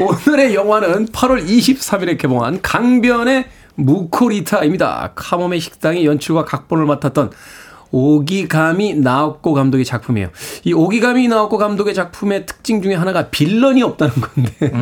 오늘의 0.00 0.54
영화는 0.54 1.06
8월 1.06 1.46
23일에 1.46 2.18
개봉한 2.18 2.60
강변의 2.62 3.46
무코리타입니다. 3.76 5.12
카모메 5.14 5.58
식당의 5.58 6.04
연출과 6.04 6.44
각본을 6.44 6.86
맡았던 6.86 7.30
오기가미 7.90 8.94
나오코 8.94 9.54
감독의 9.54 9.84
작품이에요. 9.84 10.30
이 10.64 10.72
오기가미 10.72 11.28
나오코 11.28 11.58
감독의 11.58 11.94
작품의 11.94 12.46
특징 12.46 12.82
중에 12.82 12.94
하나가 12.94 13.28
빌런이 13.30 13.82
없다는 13.82 14.14
건데. 14.14 14.72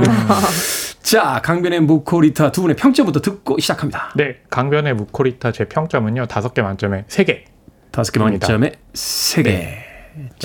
자, 1.02 1.40
강변의 1.44 1.80
무코리타 1.80 2.52
두 2.52 2.62
분의 2.62 2.76
평점부터 2.76 3.20
듣고 3.20 3.58
시작합니다. 3.58 4.12
네 4.16 4.36
강변의 4.48 4.94
무코리타 4.94 5.52
제 5.52 5.66
평점은요 5.66 6.26
다섯 6.26 6.54
개 6.54 6.62
만점에 6.62 7.04
세 7.08 7.24
개. 7.24 7.44
다섯 7.90 8.12
개 8.12 8.20
만점에 8.20 8.72
세 8.94 9.42
개. 9.42 9.91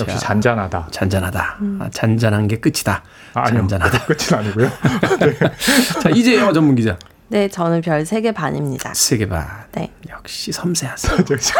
역시 0.00 0.14
자, 0.14 0.26
잔잔하다. 0.28 0.88
잔잔하다. 0.90 1.56
아, 1.80 1.88
잔잔한 1.92 2.48
게 2.48 2.56
끝이다. 2.58 3.02
아, 3.34 3.40
아니요. 3.46 3.60
잔잔하다. 3.68 4.04
끝은 4.06 4.38
아니고요. 4.38 4.70
자, 6.02 6.08
이제 6.10 6.36
영화 6.36 6.52
전문 6.52 6.74
기자. 6.74 6.96
네, 7.30 7.46
저는 7.46 7.82
별 7.82 8.04
3개 8.04 8.34
반입니다. 8.34 8.94
세계 8.94 9.28
반. 9.28 9.46
네. 9.72 9.92
역시 10.08 10.50
섬세하세요. 10.50 11.16
네, 11.26 11.32
역시 11.34 11.52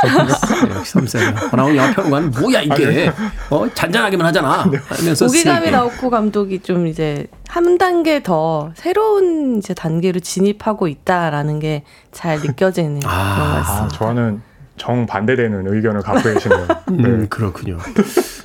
섬세해요. 0.92 1.34
나오는 1.52 1.76
영화 1.76 1.92
평론가는 1.92 2.30
뭐야 2.40 2.62
이게? 2.62 3.12
어 3.50 3.68
잔잔하기만 3.74 4.26
하잖아. 4.28 4.62
하면서 4.88 5.26
오기감이. 5.26 5.70
나오고 5.70 6.08
감독이 6.08 6.60
좀 6.60 6.86
이제 6.86 7.26
한 7.48 7.76
단계 7.76 8.22
더 8.22 8.72
새로운 8.76 9.58
이제 9.58 9.74
단계로 9.74 10.20
진입하고 10.20 10.88
있다라는 10.88 11.58
게 11.60 11.82
잘 12.12 12.40
느껴지는 12.40 13.00
아, 13.04 13.34
그런 13.34 13.36
것 13.36 13.42
아, 13.44 13.62
같습니다. 13.62 13.98
저는 13.98 14.42
정 14.78 15.06
반대되는 15.06 15.66
의견을 15.74 16.02
갖고 16.02 16.32
계시네요. 16.32 16.66
음, 16.90 17.20
네. 17.20 17.26
그렇군요. 17.28 17.78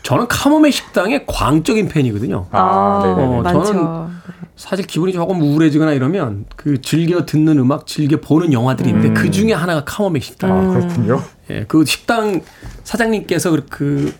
저는 0.03 0.27
카모메 0.27 0.71
식당의 0.71 1.25
광적인 1.27 1.87
팬이거든요. 1.87 2.47
아, 2.51 3.01
네네네. 3.03 3.37
어, 3.37 3.41
많죠. 3.41 3.63
저는 3.63 4.13
사실 4.55 4.85
기분이 4.85 5.13
조금 5.13 5.41
우울해지거나 5.41 5.93
이러면 5.93 6.45
그 6.55 6.81
즐겨 6.81 7.25
듣는 7.25 7.57
음악, 7.59 7.87
즐겨 7.87 8.17
보는 8.19 8.53
영화들이 8.53 8.89
있는데 8.89 9.09
음. 9.09 9.13
그 9.13 9.31
중에 9.31 9.53
하나가 9.53 9.83
카모메 9.83 10.19
식당. 10.19 10.51
아, 10.51 10.73
그렇군요. 10.73 11.23
예, 11.49 11.65
그 11.67 11.85
식당 11.85 12.41
사장님께서 12.83 13.51
그- 13.51 13.65
그 13.69 14.13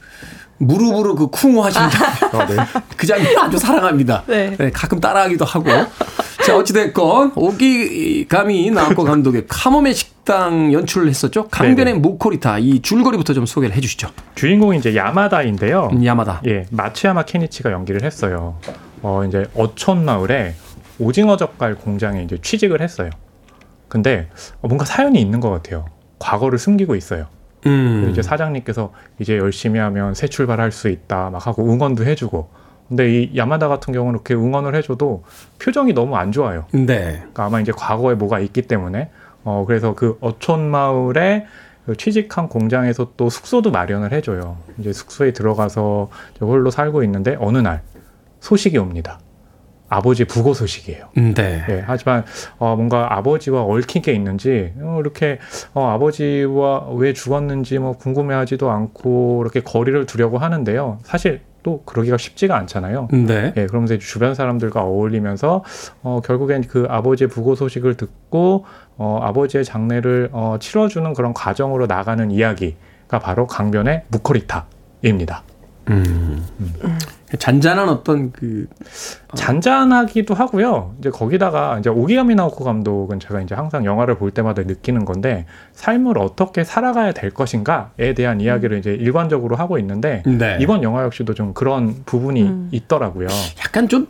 무릎으로 0.68 1.16
그쿵 1.16 1.64
하시는 1.64 1.90
장면. 1.90 2.42
아, 2.42 2.46
네. 2.48 2.56
그 2.98 3.06
장면 3.08 3.38
아주 3.38 3.58
사랑합니다. 3.58 4.24
네. 4.28 4.56
가끔 4.74 5.00
따라하기도 5.00 5.46
하고. 5.46 5.70
자, 6.46 6.58
어찌됐건, 6.58 7.34
오기감이 7.36 8.70
나왔고 8.72 9.04
감독의 9.04 9.46
카모메 9.48 9.94
식당 9.94 10.74
연출을 10.74 11.08
했었죠. 11.08 11.48
강변의 11.48 11.86
네네. 11.86 12.00
무코리타. 12.00 12.60
이 12.60 12.82
줄거리부터 12.82 13.34
좀 13.34 13.46
소개를 13.46 13.76
해 13.76 13.82
주시죠. 13.82 14.10
주인공이 14.36 14.78
이제 14.78 14.96
야마다인데요. 14.96 15.90
음, 15.94 16.06
야마다. 16.06 16.42
예, 16.48 16.66
마츠야마 16.72 17.24
케니치가 17.24 17.72
연기를 17.72 18.04
했어요. 18.04 18.58
어, 19.02 19.24
이제 19.28 19.46
어촌 19.56 20.04
마을에 20.06 20.56
오징어 21.00 21.38
젓갈 21.38 21.76
공장에 21.76 22.24
이제 22.24 22.38
취직을 22.42 22.82
했어요. 22.82 23.10
근데 23.88 24.30
어, 24.62 24.68
뭔가 24.68 24.86
사연이 24.86 25.22
있는 25.22 25.40
것 25.40 25.50
같아요. 25.50 25.86
과거를 26.20 26.58
숨기고 26.58 26.96
있어요. 26.96 27.28
음. 27.66 28.10
이제 28.12 28.22
사장님께서 28.22 28.94
이제 29.20 29.38
열심히 29.38 29.80
하면 29.80 30.14
새 30.14 30.28
출발할 30.28 30.72
수 30.72 30.90
있다 30.90 31.30
막 31.30 31.46
하고 31.48 31.72
응원도 31.72 32.06
해주고. 32.06 32.50
근데 32.88 33.24
이 33.24 33.38
야마다 33.38 33.68
같은 33.70 33.94
경우는 33.94 34.16
이렇게 34.16 34.34
응원을 34.34 34.76
해줘도 34.76 35.24
표정이 35.60 35.94
너무 35.94 36.16
안 36.16 36.32
좋아요. 36.32 36.66
네. 36.72 37.18
그러니까 37.18 37.46
아마 37.46 37.60
이제 37.60 37.72
과거에 37.72 38.16
뭐가 38.16 38.40
있기 38.40 38.64
때문에 38.64 39.10
어 39.44 39.64
그래서 39.66 39.96
그 39.96 40.18
어촌 40.22 40.70
마을에 40.70 41.48
그 41.86 41.96
취직한 41.98 42.48
공장에서 42.48 43.12
또 43.18 43.30
숙소도 43.30 43.72
마련을 43.72 44.12
해줘요. 44.12 44.58
이제 44.78 44.94
숙소에 44.94 45.34
들어가서 45.34 46.10
홀로 46.40 46.72
살고 46.72 47.04
있는데 47.04 47.36
어느 47.40 47.58
날 47.58 47.82
소식이 48.40 48.78
옵니다. 48.78 49.20
아버지 49.94 50.26
부고 50.26 50.54
소식이에요. 50.54 51.10
음, 51.18 51.34
네. 51.36 51.64
예, 51.70 51.84
하지만 51.86 52.26
어, 52.58 52.76
뭔가 52.76 53.16
아버지와 53.18 53.64
얽힌 53.64 54.02
게 54.02 54.14
있는지 54.14 54.74
어, 54.82 54.98
이렇게 55.00 55.38
어, 55.74 55.88
아버지와 55.90 56.90
왜 56.96 57.14
죽었는지 57.14 57.78
뭐 57.78 57.94
궁금해하지도 57.94 58.72
않고 58.72 59.42
이렇게 59.44 59.62
거리를 59.62 60.06
두려고 60.08 60.40
하는데요. 60.40 60.98
사실 61.04 61.42
또 61.62 61.84
그러기가 61.86 62.18
쉽지가 62.18 62.58
않잖아요. 62.58 63.08
네. 63.12 63.54
예, 63.56 63.68
그러면서 63.68 63.98
주변 63.98 64.34
사람들과 64.34 64.82
어울리면서 64.82 65.64
어, 66.02 66.22
결국엔 66.26 66.64
그 66.68 66.88
아버지의 66.90 67.30
부고 67.30 67.56
소식을 67.56 67.96
듣고 67.96 68.66
어, 68.98 69.20
아버지의 69.22 69.64
장례를 69.64 70.30
어, 70.32 70.58
치러주는 70.60 71.14
그런 71.14 71.34
과정으로 71.34 71.86
나가는 71.86 72.32
이야기가 72.32 73.20
바로 73.20 73.46
강변의 73.46 74.06
무코리타입니다. 74.10 75.44
음. 75.90 76.44
잔잔한 77.40 77.90
어떤 77.90 78.32
그 78.32 78.68
잔잔하기도 79.36 80.34
하고요. 80.34 80.94
이제 81.00 81.10
거기다가 81.10 81.80
이제 81.80 81.90
오기야미 81.90 82.36
나오코 82.36 82.64
감독은 82.64 83.20
제가 83.20 83.42
이제 83.42 83.56
항상 83.56 83.86
영화를 83.86 84.16
볼 84.16 84.32
때마다 84.32 84.62
느끼는 84.62 85.06
건데 85.06 85.46
삶을 85.74 86.18
어떻게 86.20 86.64
살아가야 86.64 87.12
될 87.12 87.32
것인가에 87.32 88.14
대한 88.16 88.40
이야기를 88.40 88.78
이제 88.78 88.94
일관적으로 88.94 89.56
하고 89.56 89.80
있는데 89.80 90.22
네. 90.26 90.58
이번 90.62 90.84
영화 90.84 91.04
역시도 91.04 91.34
좀 91.34 91.54
그런 91.54 92.04
부분이 92.06 92.44
음. 92.44 92.70
있더라고요. 92.72 93.28
약간 93.66 93.88
좀 93.88 94.08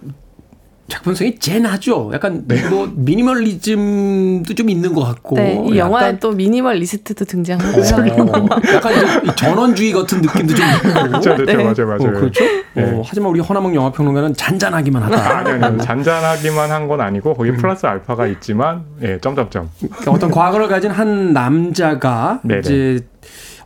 작품성이 0.90 1.38
젠하죠. 1.40 2.12
약간 2.14 2.46
뭐 2.70 2.92
미니멀리즘도 2.94 4.54
좀 4.54 4.70
있는 4.70 4.94
것 4.94 5.04
같고. 5.04 5.36
네, 5.36 5.64
이 5.70 5.78
영화에 5.78 6.20
또 6.20 6.32
미니멀리스트도 6.32 7.26
등장하고요. 7.26 7.84
어, 8.22 8.46
약간 8.76 9.36
전원주의 9.36 9.94
같은 9.94 10.22
느낌도 10.22 10.54
좀 10.54 10.66
있고. 10.66 11.08
그렇죠, 11.08 11.36
그렇죠, 11.36 11.46
네. 11.46 11.64
맞아요, 11.64 11.88
맞아요. 11.88 12.18
어, 12.18 12.20
그렇죠. 12.20 12.44
네. 12.74 12.84
어, 12.84 13.02
하지만 13.06 13.30
우리 13.32 13.40
허남몽 13.40 13.74
영화 13.76 13.92
평론가는 13.92 14.34
잔잔하기만 14.36 15.04
하다. 15.04 15.38
아니, 15.38 15.64
아니, 15.64 15.78
잔잔하기만 15.82 16.70
한 16.72 16.84
건 16.84 17.00
아니고 17.00 17.34
거기 17.34 17.54
플러스 17.54 17.86
알파가 17.86 18.28
있지만 18.28 18.84
예, 19.04 19.18
점점점. 19.20 19.70
그러니까 19.80 20.12
어떤 20.12 20.30
과거를 20.32 20.68
가진 20.68 20.92
한 20.92 21.32
남자가 21.32 22.42
네네. 22.44 22.60
이제 22.60 23.00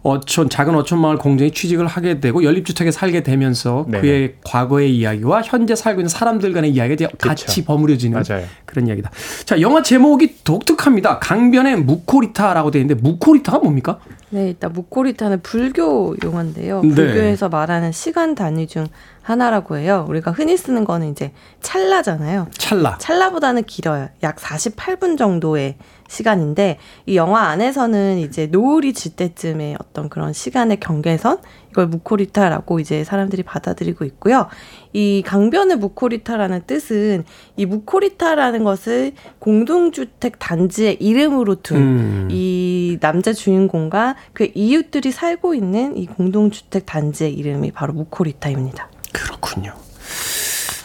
어촌 0.04 0.50
작은 0.50 0.76
어촌 0.76 1.00
마을 1.00 1.18
공장에 1.18 1.52
취직을 1.52 1.88
하게 1.88 2.20
되고 2.20 2.44
연립주택에 2.44 2.92
살게 2.92 3.24
되면서 3.24 3.86
네네. 3.88 4.02
그의 4.02 4.36
과거의 4.44 4.96
이야기와 4.96 5.42
현재 5.44 5.76
살고 5.76 6.02
있는 6.02 6.10
사람들 6.10 6.54
간의 6.54 6.72
이야기가 6.72 7.10
같이 7.18 7.66
버무려지는 7.66 8.22
맞아요. 8.28 8.46
그런 8.66 8.88
이야기다. 8.88 9.12
자, 9.46 9.62
영화 9.62 9.82
제목이 9.82 10.44
독특합니다. 10.44 11.20
강변의 11.20 11.78
무코리타라고 11.78 12.72
되어 12.72 12.82
있는데 12.82 13.02
무코리타가 13.02 13.60
뭡니까? 13.60 14.00
네, 14.30 14.50
일단 14.50 14.74
무코리타는 14.74 15.42
불교 15.42 16.16
용어인데요. 16.24 16.82
네. 16.82 16.94
불교에서 16.94 17.50
말하는 17.50 17.92
시간 17.92 18.36
단위 18.36 18.68
중 18.68 18.88
하나라고 19.28 19.76
해요. 19.76 20.06
우리가 20.08 20.32
흔히 20.32 20.56
쓰는 20.56 20.86
거는 20.86 21.12
이제 21.12 21.34
찰나잖아요. 21.62 22.48
찰나. 22.58 22.98
찰나보다는 22.98 23.66
길어요. 23.66 24.08
약 24.24 24.38
48분 24.38 25.18
정도의 25.18 25.76
시간인데 26.08 26.78
이 27.06 27.18
영화 27.18 27.50
안에서는 27.50 28.20
이제 28.20 28.48
노을이 28.48 28.94
질 28.94 29.18
때쯤에 29.18 29.76
어떤 29.82 30.08
그런 30.08 30.32
시간의 30.32 30.80
경계선 30.80 31.40
이걸 31.72 31.88
무코리타라고 31.88 32.80
이제 32.80 33.04
사람들이 33.04 33.44
받아들이고 33.44 34.06
있고요. 34.06 34.48
이 34.94 35.22
강변의 35.26 35.76
무코리타라는 35.76 36.62
뜻은 36.66 37.26
이 37.58 37.66
무코리타라는 37.66 38.64
것을 38.64 39.12
공동주택 39.40 40.40
단지의 40.40 41.02
이름으로 41.02 41.56
둔 41.56 41.78
음. 41.78 42.28
이 42.32 42.98
남자 43.02 43.34
주인공과 43.34 44.16
그 44.32 44.50
이웃들이 44.56 45.12
살고 45.12 45.54
있는 45.54 45.98
이 45.98 46.06
공동주택 46.06 46.86
단지의 46.86 47.34
이름이 47.34 47.72
바로 47.72 47.92
무코리타입니다. 47.92 48.90
그렇군요. 49.12 49.74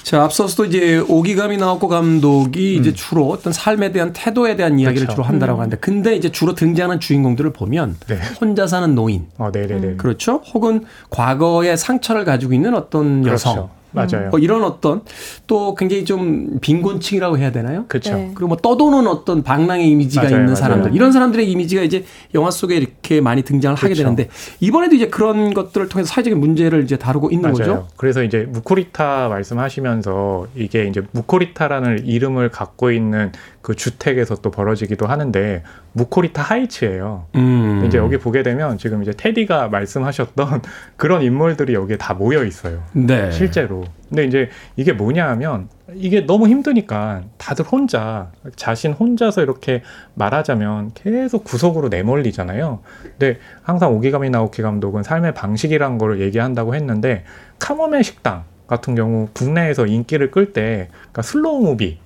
자, 0.03 0.25
앞서서도 0.25 0.67
이제 0.67 0.99
오기감이 0.99 1.57
나왔고 1.57 1.89
감독이 1.89 2.77
이제 2.77 2.93
주로 2.93 3.31
어떤 3.31 3.51
삶에 3.51 3.93
대한 3.93 4.13
태도에 4.13 4.57
대한 4.57 4.79
이야기를 4.79 5.07
그렇죠. 5.07 5.15
주로 5.15 5.25
한다라고 5.25 5.61
하는데 5.61 5.79
근데 5.79 6.15
이제 6.15 6.31
주로 6.31 6.55
등장하는 6.55 7.01
주인공들을 7.01 7.55
보면 7.55 7.97
네. 8.09 8.19
혼자 8.39 8.67
사는 8.67 8.95
노인, 8.95 9.29
어, 9.39 9.51
네네네. 9.51 9.97
그렇죠? 9.97 10.43
혹은 10.53 10.85
과거의 11.09 11.79
상처를 11.79 12.27
가지고 12.27 12.53
있는 12.53 12.75
어떤 12.75 13.25
여성, 13.27 13.55
그렇죠. 13.55 13.71
맞아요. 13.93 14.31
뭐 14.31 14.39
이런 14.39 14.65
어떤 14.65 15.03
또 15.47 15.75
굉장히 15.75 16.05
좀 16.05 16.59
빈곤층이라고 16.61 17.39
해야 17.39 17.53
되나요? 17.53 17.85
그렇죠. 17.89 18.15
네. 18.15 18.31
그리고 18.35 18.49
뭐 18.49 18.57
떠도는 18.57 19.07
어떤 19.07 19.43
방랑의 19.43 19.89
이미지가 19.91 20.23
맞아요, 20.23 20.35
있는 20.37 20.47
맞아요. 20.47 20.57
사람들 20.57 20.95
이런 20.95 21.13
사람들의 21.13 21.51
이미지가 21.51 21.83
이제 21.83 22.05
영화 22.35 22.51
속에 22.51 22.77
이렇게 22.77 23.21
많이 23.21 23.43
등장을 23.43 23.77
하게 23.77 23.89
그렇죠. 23.89 24.03
되는데 24.03 24.29
이번에도 24.61 24.95
이제 24.97 25.09
그런 25.09 25.55
것들을 25.55 25.89
통해서 25.89 26.09
사회적인 26.09 26.39
문제를 26.39 26.83
이제 26.85 26.97
다루고 26.97 27.31
있는 27.31 27.53
맞아요. 27.53 27.57
거죠. 27.57 27.89
그래서 27.97 28.23
이제 28.23 28.47
무코리타 28.51 29.29
말씀하시면서 29.29 30.47
이게 30.57 30.87
이제 30.87 31.03
무코리타라는 31.13 32.07
이름을 32.07 32.51
갖고 32.51 32.91
있는 32.91 33.33
그 33.63 33.77
주택에서 33.77 34.35
또 34.37 34.51
벌어지기도 34.51 35.07
하는데 35.07 35.63
무코리타 35.93 36.43
하이츠예요. 36.43 37.27
음. 37.37 37.85
이제 37.87 37.97
여기 37.97 38.19
보게 38.19 38.43
되면 38.43 38.77
지금 38.77 39.03
이제 39.03 39.13
테디가 39.17 39.69
말씀하셨던 39.69 40.63
그런 40.97 41.23
인물들이 41.23 41.73
여기에 41.75 41.97
다 41.97 42.13
모여 42.13 42.45
있어요. 42.45 42.83
네. 42.93 43.31
실제로. 43.31 43.85
근데 44.09 44.25
이제 44.25 44.51
이게 44.77 44.93
뭐냐 44.93 45.27
하면 45.31 45.69
이게 45.95 46.27
너무 46.27 46.49
힘드니까 46.49 47.23
다들 47.39 47.65
혼자 47.65 48.33
자신 48.57 48.93
혼자서 48.93 49.43
이렇게 49.43 49.83
말하자면 50.15 50.91
계속 50.95 51.45
구석으로 51.45 51.89
내몰리잖아요. 51.89 52.81
근데 53.03 53.39
항상 53.63 53.95
오기가미 53.95 54.31
나오코 54.31 54.61
감독은 54.61 55.05
삶의 55.05 55.35
방식이란 55.35 55.99
거를 55.99 56.21
얘기한다고 56.21 56.75
했는데 56.75 57.25
카모메 57.59 58.03
식당 58.03 58.45
같은 58.67 58.95
경우 58.95 59.29
국내에서 59.35 59.87
인기를 59.87 60.31
끌때 60.31 60.89
그러니까 60.93 61.23
slow 61.23 61.63
movie 61.63 61.99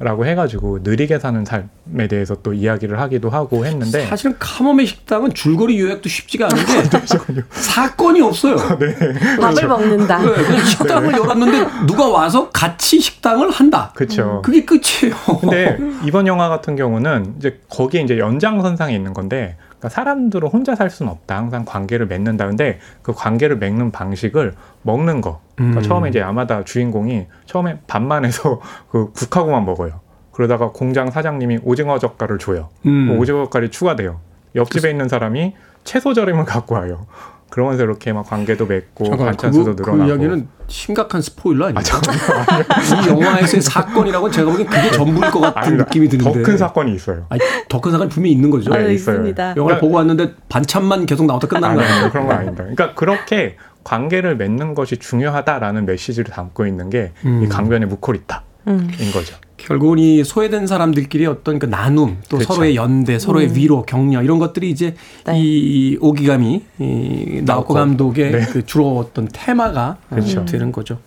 라고 0.00 0.26
해가지고 0.26 0.80
느리게 0.82 1.20
사는 1.20 1.44
삶에 1.44 2.08
대해서 2.08 2.34
또 2.42 2.52
이야기를 2.52 3.00
하기도 3.00 3.30
하고 3.30 3.64
했는데 3.64 4.06
사실은 4.06 4.34
카모메 4.40 4.86
식당은 4.86 5.34
줄거리 5.34 5.78
요약도 5.80 6.08
쉽지가 6.08 6.46
않은데 6.46 6.82
그렇죠. 6.90 7.18
사건이 7.50 8.20
없어요. 8.20 8.56
밥을 8.56 9.68
먹는다. 9.68 10.18
네, 10.18 10.32
그냥 10.32 10.64
식당을 10.64 11.12
열었는데 11.12 11.86
누가 11.86 12.08
와서 12.08 12.50
같이 12.50 12.98
식당을 12.98 13.50
한다. 13.50 13.92
그렇죠. 13.94 14.42
그게 14.44 14.64
끝이에요. 14.64 15.14
근데 15.40 15.78
이번 16.04 16.26
영화 16.26 16.48
같은 16.48 16.74
경우는 16.74 17.36
이제 17.38 17.60
거기에 17.68 18.00
이제 18.00 18.18
연장선상에 18.18 18.94
있는 18.94 19.14
건데 19.14 19.56
그러니까 19.84 19.88
사람들은 19.90 20.48
혼자 20.48 20.74
살 20.74 20.88
수는 20.88 21.12
없다. 21.12 21.36
항상 21.36 21.64
관계를 21.66 22.06
맺는다. 22.06 22.46
근데 22.46 22.78
그 23.02 23.12
관계를 23.12 23.58
맺는 23.58 23.90
방식을 23.90 24.54
먹는 24.82 25.20
거. 25.20 25.40
그러니까 25.56 25.80
음. 25.80 25.82
처음에 25.82 26.08
이제 26.08 26.20
야마다 26.20 26.64
주인공이 26.64 27.26
처음에 27.44 27.78
밥만 27.86 28.24
해서 28.24 28.60
그 28.90 29.12
국하고만 29.12 29.64
먹어요. 29.66 30.00
그러다가 30.32 30.70
공장 30.72 31.10
사장님이 31.10 31.60
오징어 31.62 31.98
젓갈을 31.98 32.38
줘요. 32.38 32.70
음. 32.86 33.08
뭐 33.08 33.18
오징어 33.18 33.44
젓갈이 33.44 33.70
추가돼요. 33.70 34.20
옆집에 34.54 34.90
있는 34.90 35.08
사람이 35.08 35.54
채소 35.84 36.14
절임을 36.14 36.46
갖고 36.46 36.76
와요. 36.76 37.06
그러면서 37.54 37.84
이렇게 37.84 38.12
막 38.12 38.28
관계도 38.28 38.66
맺고 38.66 39.04
잠깐 39.04 39.26
반찬 39.26 39.52
수도 39.52 39.76
그거, 39.76 39.92
그 39.92 39.96
늘어나고. 39.96 40.10
이야기는 40.10 40.48
심각한 40.66 41.22
스포일러 41.22 41.66
아니에요? 41.66 41.78
아. 41.78 42.58
이 43.04 43.08
영화에서의 43.10 43.62
사건이라고는 43.62 44.32
제가 44.32 44.50
보기엔 44.50 44.68
그게 44.68 44.90
전부일 44.90 45.30
것 45.30 45.38
같은 45.38 45.58
아닙니다. 45.62 45.84
느낌이 45.84 46.08
드는데. 46.08 46.32
더 46.32 46.42
큰 46.44 46.58
사건이 46.58 46.92
있어요. 46.96 47.26
아니, 47.28 47.40
더큰 47.68 47.92
사건이 47.92 48.10
분명히 48.10 48.32
있는 48.32 48.50
거죠. 48.50 48.70
네, 48.70 48.76
아, 48.78 48.80
있어요. 48.80 48.92
있습니다. 49.18 49.42
영화를 49.42 49.54
그러니까- 49.54 49.80
보고 49.80 49.94
왔는데 49.98 50.34
반찬만 50.48 51.06
계속 51.06 51.26
나오다 51.26 51.46
끝나는 51.46 51.76
거 51.76 51.82
아니? 51.84 51.92
아니, 51.92 52.10
그런 52.10 52.26
건 52.26 52.36
아닙니다. 52.36 52.64
그러니까 52.64 52.94
그렇게 52.94 53.56
관계를 53.84 54.36
맺는 54.36 54.74
것이 54.74 54.96
중요하다라는 54.96 55.86
메시지를 55.86 56.32
담고 56.32 56.66
있는 56.66 56.90
게이 56.90 57.10
음. 57.26 57.48
강변의 57.48 57.86
무코리타인 57.88 58.42
음. 58.66 58.90
거죠. 59.12 59.36
결국은 59.64 59.98
이 59.98 60.22
소외된 60.24 60.66
사람들끼리 60.66 61.24
어떤 61.24 61.58
그 61.58 61.64
나눔, 61.64 62.18
또 62.28 62.36
그렇죠. 62.36 62.52
서로의 62.52 62.76
연대, 62.76 63.18
서로의 63.18 63.56
위로, 63.56 63.82
격려 63.82 64.22
이런 64.22 64.38
것들이 64.38 64.68
이제 64.68 64.94
네. 65.26 65.40
이 65.40 65.96
오기감이 66.00 66.62
이 66.80 67.42
나오코. 67.44 67.72
감독의 67.72 68.30
네. 68.30 68.46
그 68.52 68.66
주로 68.66 68.98
어떤 68.98 69.26
테마가 69.32 69.96
그렇죠. 70.10 70.40
어, 70.40 70.44
되는 70.44 70.70
거죠. 70.70 70.98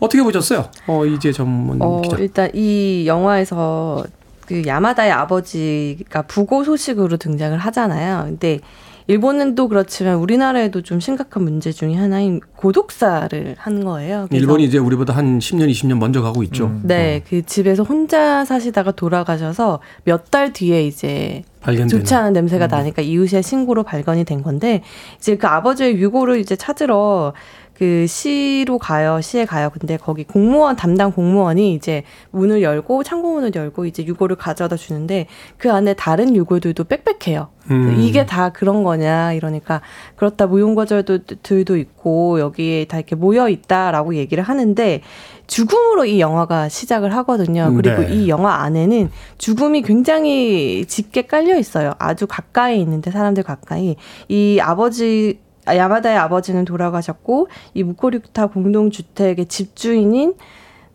어떻게 0.00 0.20
보셨어요? 0.22 0.68
어 0.88 1.06
이제 1.06 1.30
전문 1.30 1.80
어, 1.80 2.02
기자. 2.02 2.16
일단 2.16 2.50
이 2.54 3.04
영화에서 3.06 4.04
그 4.46 4.64
야마다의 4.66 5.12
아버지가 5.12 6.22
부고 6.22 6.64
소식으로 6.64 7.18
등장을 7.18 7.56
하잖아요. 7.56 8.24
근데 8.26 8.58
일본은 9.06 9.54
또 9.54 9.68
그렇지만 9.68 10.16
우리나라에도 10.16 10.82
좀 10.82 11.00
심각한 11.00 11.42
문제 11.42 11.72
중에 11.72 11.94
하나인 11.94 12.40
고독사를 12.56 13.56
한 13.58 13.84
거예요. 13.84 14.26
그래서 14.28 14.40
일본이 14.40 14.64
이제 14.64 14.78
우리보다 14.78 15.14
한 15.14 15.38
10년, 15.38 15.70
20년 15.70 15.98
먼저 15.98 16.22
가고 16.22 16.42
있죠. 16.44 16.66
음. 16.66 16.80
네, 16.84 17.22
그 17.28 17.42
집에서 17.44 17.82
혼자 17.82 18.44
사시다가 18.44 18.92
돌아가셔서 18.92 19.80
몇 20.04 20.30
달 20.30 20.52
뒤에 20.52 20.86
이제 20.86 21.42
발견되는. 21.60 21.88
좋지 21.88 22.14
않은 22.14 22.32
냄새가 22.32 22.68
나니까 22.68 23.02
이웃의 23.02 23.42
신고로 23.42 23.82
발견이 23.82 24.24
된 24.24 24.42
건데 24.42 24.82
이제 25.18 25.36
그 25.36 25.46
아버지의 25.46 25.96
유고를 25.98 26.38
이제 26.38 26.56
찾으러 26.56 27.34
그 27.74 28.06
시로 28.06 28.78
가요. 28.78 29.20
시에 29.20 29.44
가요. 29.44 29.70
근데 29.70 29.96
거기 29.96 30.24
공무원 30.24 30.76
담당 30.76 31.10
공무원이 31.12 31.74
이제 31.74 32.04
문을 32.30 32.62
열고 32.62 33.02
창고문을 33.02 33.52
열고 33.54 33.86
이제 33.86 34.04
유고를 34.04 34.36
가져다 34.36 34.76
주는데 34.76 35.26
그 35.56 35.72
안에 35.72 35.94
다른 35.94 36.36
유고들도 36.36 36.84
빽빽해요. 36.84 37.48
음. 37.70 37.96
이게 37.98 38.26
다 38.26 38.50
그런 38.50 38.82
거냐 38.82 39.32
이러니까 39.32 39.80
그렇다 40.16 40.46
무용거절들도 40.46 41.76
있고 41.76 42.40
여기에 42.40 42.86
다 42.86 42.98
이렇게 42.98 43.14
모여 43.16 43.48
있다라고 43.48 44.16
얘기를 44.16 44.42
하는데 44.42 45.00
죽음으로 45.46 46.04
이 46.04 46.20
영화가 46.20 46.68
시작을 46.68 47.14
하거든요. 47.16 47.72
그리고 47.74 48.02
네. 48.02 48.14
이 48.14 48.28
영화 48.28 48.62
안에는 48.62 49.10
죽음이 49.38 49.82
굉장히 49.82 50.84
짙게 50.86 51.22
깔려 51.22 51.58
있어요. 51.58 51.92
아주 51.98 52.26
가까이 52.26 52.80
있는데 52.80 53.10
사람들 53.10 53.42
가까이 53.42 53.96
이 54.28 54.58
아버지 54.60 55.40
아, 55.40 55.51
야마다의 55.66 56.16
아버지는 56.16 56.64
돌아가셨고 56.64 57.48
이 57.74 57.82
무코리타 57.82 58.46
공동주택의 58.46 59.46
집주인인 59.46 60.34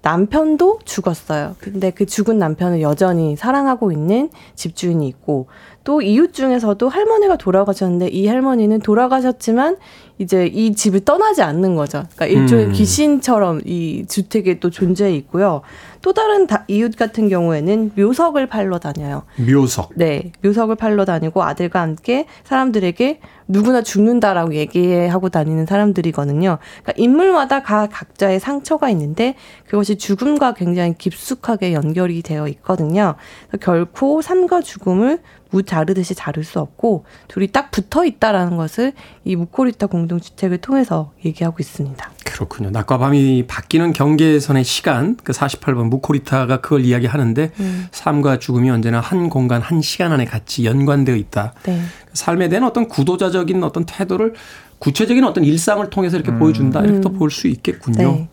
남편도 0.01 0.80
죽었어요. 0.86 1.55
근데 1.59 1.91
그 1.91 2.05
죽은 2.05 2.38
남편을 2.38 2.82
여전히 2.82 3.36
사랑하고 3.36 3.91
있는 3.91 4.30
집주인이 4.55 5.05
있고 5.07 5.47
또 5.88 6.02
이웃 6.02 6.34
중에서도 6.34 6.90
할머니가 6.90 7.38
돌아가셨는데 7.38 8.10
이 8.10 8.28
할머니는 8.28 8.82
돌아가셨지만 8.82 9.78
이제 10.18 10.46
이 10.46 10.76
집을 10.76 11.06
떠나지 11.06 11.42
않는 11.44 11.78
거죠. 11.78 12.04
그러니까 12.14 12.26
일종의 12.26 12.66
음. 12.66 12.72
귀신처럼 12.74 13.62
이 13.64 14.04
주택에 14.06 14.60
또 14.60 14.70
존재해 14.70 15.16
있고요. 15.16 15.62
또 16.02 16.12
다른 16.12 16.46
다, 16.46 16.66
이웃 16.68 16.98
같은 16.98 17.30
경우에는 17.30 17.92
묘석을 17.96 18.48
팔러 18.48 18.80
다녀요. 18.80 19.24
묘석. 19.38 19.92
네, 19.96 20.34
묘석을 20.44 20.76
팔러 20.76 21.06
다니고 21.06 21.42
아들과 21.44 21.80
함께 21.80 22.26
사람들에게 22.44 23.22
누구나 23.48 23.82
죽는다라고 23.82 24.56
얘기하고 24.56 25.30
다니는 25.30 25.66
사람들이거든요. 25.68 26.58
그러니까 26.84 26.94
인물마다 26.98 27.64
각 27.64 27.88
각자의 27.94 28.42
상처가 28.42 28.90
있는데 28.90 29.36
그것이 29.68 29.98
죽음과 29.98 30.54
굉장히 30.54 30.96
깊숙하게 30.98 31.72
연결이 31.72 32.22
되어 32.22 32.50
있거든요. 32.50 33.16
결코 33.62 34.22
삶과 34.22 34.62
죽음을 34.62 35.20
무 35.50 35.64
자르듯이 35.64 36.16
자를 36.16 36.43
수 36.43 36.60
없고 36.60 37.06
둘이 37.28 37.48
딱 37.48 37.72
붙어 37.72 38.06
있다라는 38.06 38.58
것을 38.58 38.93
이 39.24 39.36
무코리타 39.36 39.88
공동주택을 39.88 40.60
통해서 40.60 41.12
얘기하고 41.26 41.58
있습니다. 41.60 42.12
그렇군요. 42.26 42.70
낮과 42.70 42.98
밤이 42.98 43.45
바뀌는 43.48 43.93
경계선의 43.93 44.64
시간, 44.64 45.18
그 45.24 45.34
48번 45.34 45.89
무코리타가 45.89 46.62
그걸 46.62 46.86
이야기하는데 46.86 47.52
삶과 47.91 48.39
죽음이 48.39 48.70
언제나 48.70 49.00
한 49.00 49.30
공간, 49.30 49.62
한 49.62 49.82
시간 49.82 50.12
안에 50.12 50.26
같이 50.26 50.66
연관되어 50.66 51.16
있다. 51.16 51.54
네. 51.64 51.82
삶에 52.14 52.50
대한 52.50 52.64
어떤 52.64 52.88
구도자적인 52.88 53.64
어떤 53.64 53.86
태도를 53.86 54.34
구체적인 54.80 55.24
어떤 55.24 55.43
일상을 55.43 55.89
통해서 55.89 56.18
이렇게 56.18 56.32
보여준다. 56.32 56.82
이렇게 56.82 57.02
또볼 57.02 57.32
수 57.32 57.48
있겠군요. 57.48 58.12
네. 58.12 58.30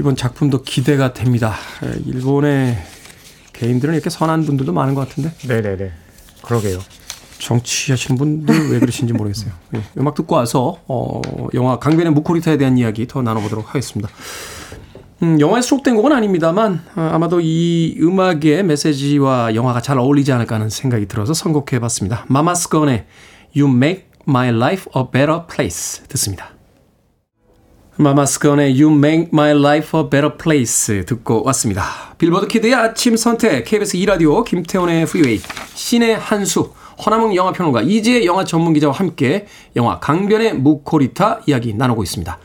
이번 0.00 0.16
작품도 0.16 0.62
기대가 0.62 1.12
됩니다. 1.12 1.54
에, 1.82 2.00
일본의 2.06 2.76
개인들은 3.52 3.94
이렇게 3.94 4.10
선한 4.10 4.44
분들도 4.44 4.72
많은 4.72 4.94
것 4.94 5.08
같은데 5.08 5.32
네네네. 5.46 5.92
그러게요. 6.44 6.78
정치하시는 7.38 8.16
분들 8.16 8.70
왜 8.70 8.78
그러신지 8.78 9.12
모르겠어요. 9.12 9.52
예, 9.74 9.82
음악 9.98 10.14
듣고 10.14 10.36
와서 10.36 10.78
어, 10.86 11.20
영화 11.54 11.78
강변의 11.78 12.12
무코리타에 12.12 12.56
대한 12.56 12.78
이야기 12.78 13.06
더 13.06 13.22
나눠보도록 13.22 13.68
하겠습니다. 13.68 14.08
음, 15.22 15.40
영화에 15.40 15.62
수록된 15.62 15.94
곡은 15.96 16.12
아닙니다만 16.12 16.82
어, 16.96 17.10
아마도 17.12 17.40
이 17.42 17.96
음악의 18.00 18.64
메시지와 18.64 19.54
영화가 19.54 19.80
잘 19.80 19.98
어울리지 19.98 20.32
않을까 20.32 20.56
하는 20.56 20.70
생각이 20.70 21.06
들어서 21.06 21.34
선곡해봤습니다. 21.34 22.26
마마스건의 22.28 23.06
You 23.56 23.74
Make 23.74 24.04
My 24.26 24.48
Life 24.48 24.86
a 24.96 25.04
Better 25.12 25.46
Place 25.46 26.04
듣습니다. 26.08 26.53
마마스건의 27.96 28.80
You 28.80 28.96
Make 28.96 29.28
My 29.32 29.50
Life 29.52 29.98
a 29.98 30.10
Better 30.10 30.36
Place 30.36 31.04
듣고 31.04 31.44
왔습니다. 31.44 31.84
빌보드 32.18 32.48
키드의 32.48 32.74
아침 32.74 33.16
선택 33.16 33.64
KBS 33.64 33.96
2라디오 33.98 34.44
김태훈의 34.44 35.06
프리웨이 35.06 35.40
신의 35.74 36.16
한수 36.16 36.72
허남웅 37.04 37.36
영화평론가 37.36 37.82
이지혜 37.82 38.24
영화 38.24 38.44
전문기자와 38.44 38.92
함께 38.92 39.46
영화 39.76 40.00
강변의 40.00 40.54
무코리타 40.54 41.42
이야기 41.46 41.72
나누고 41.74 42.02
있습니다. 42.02 42.38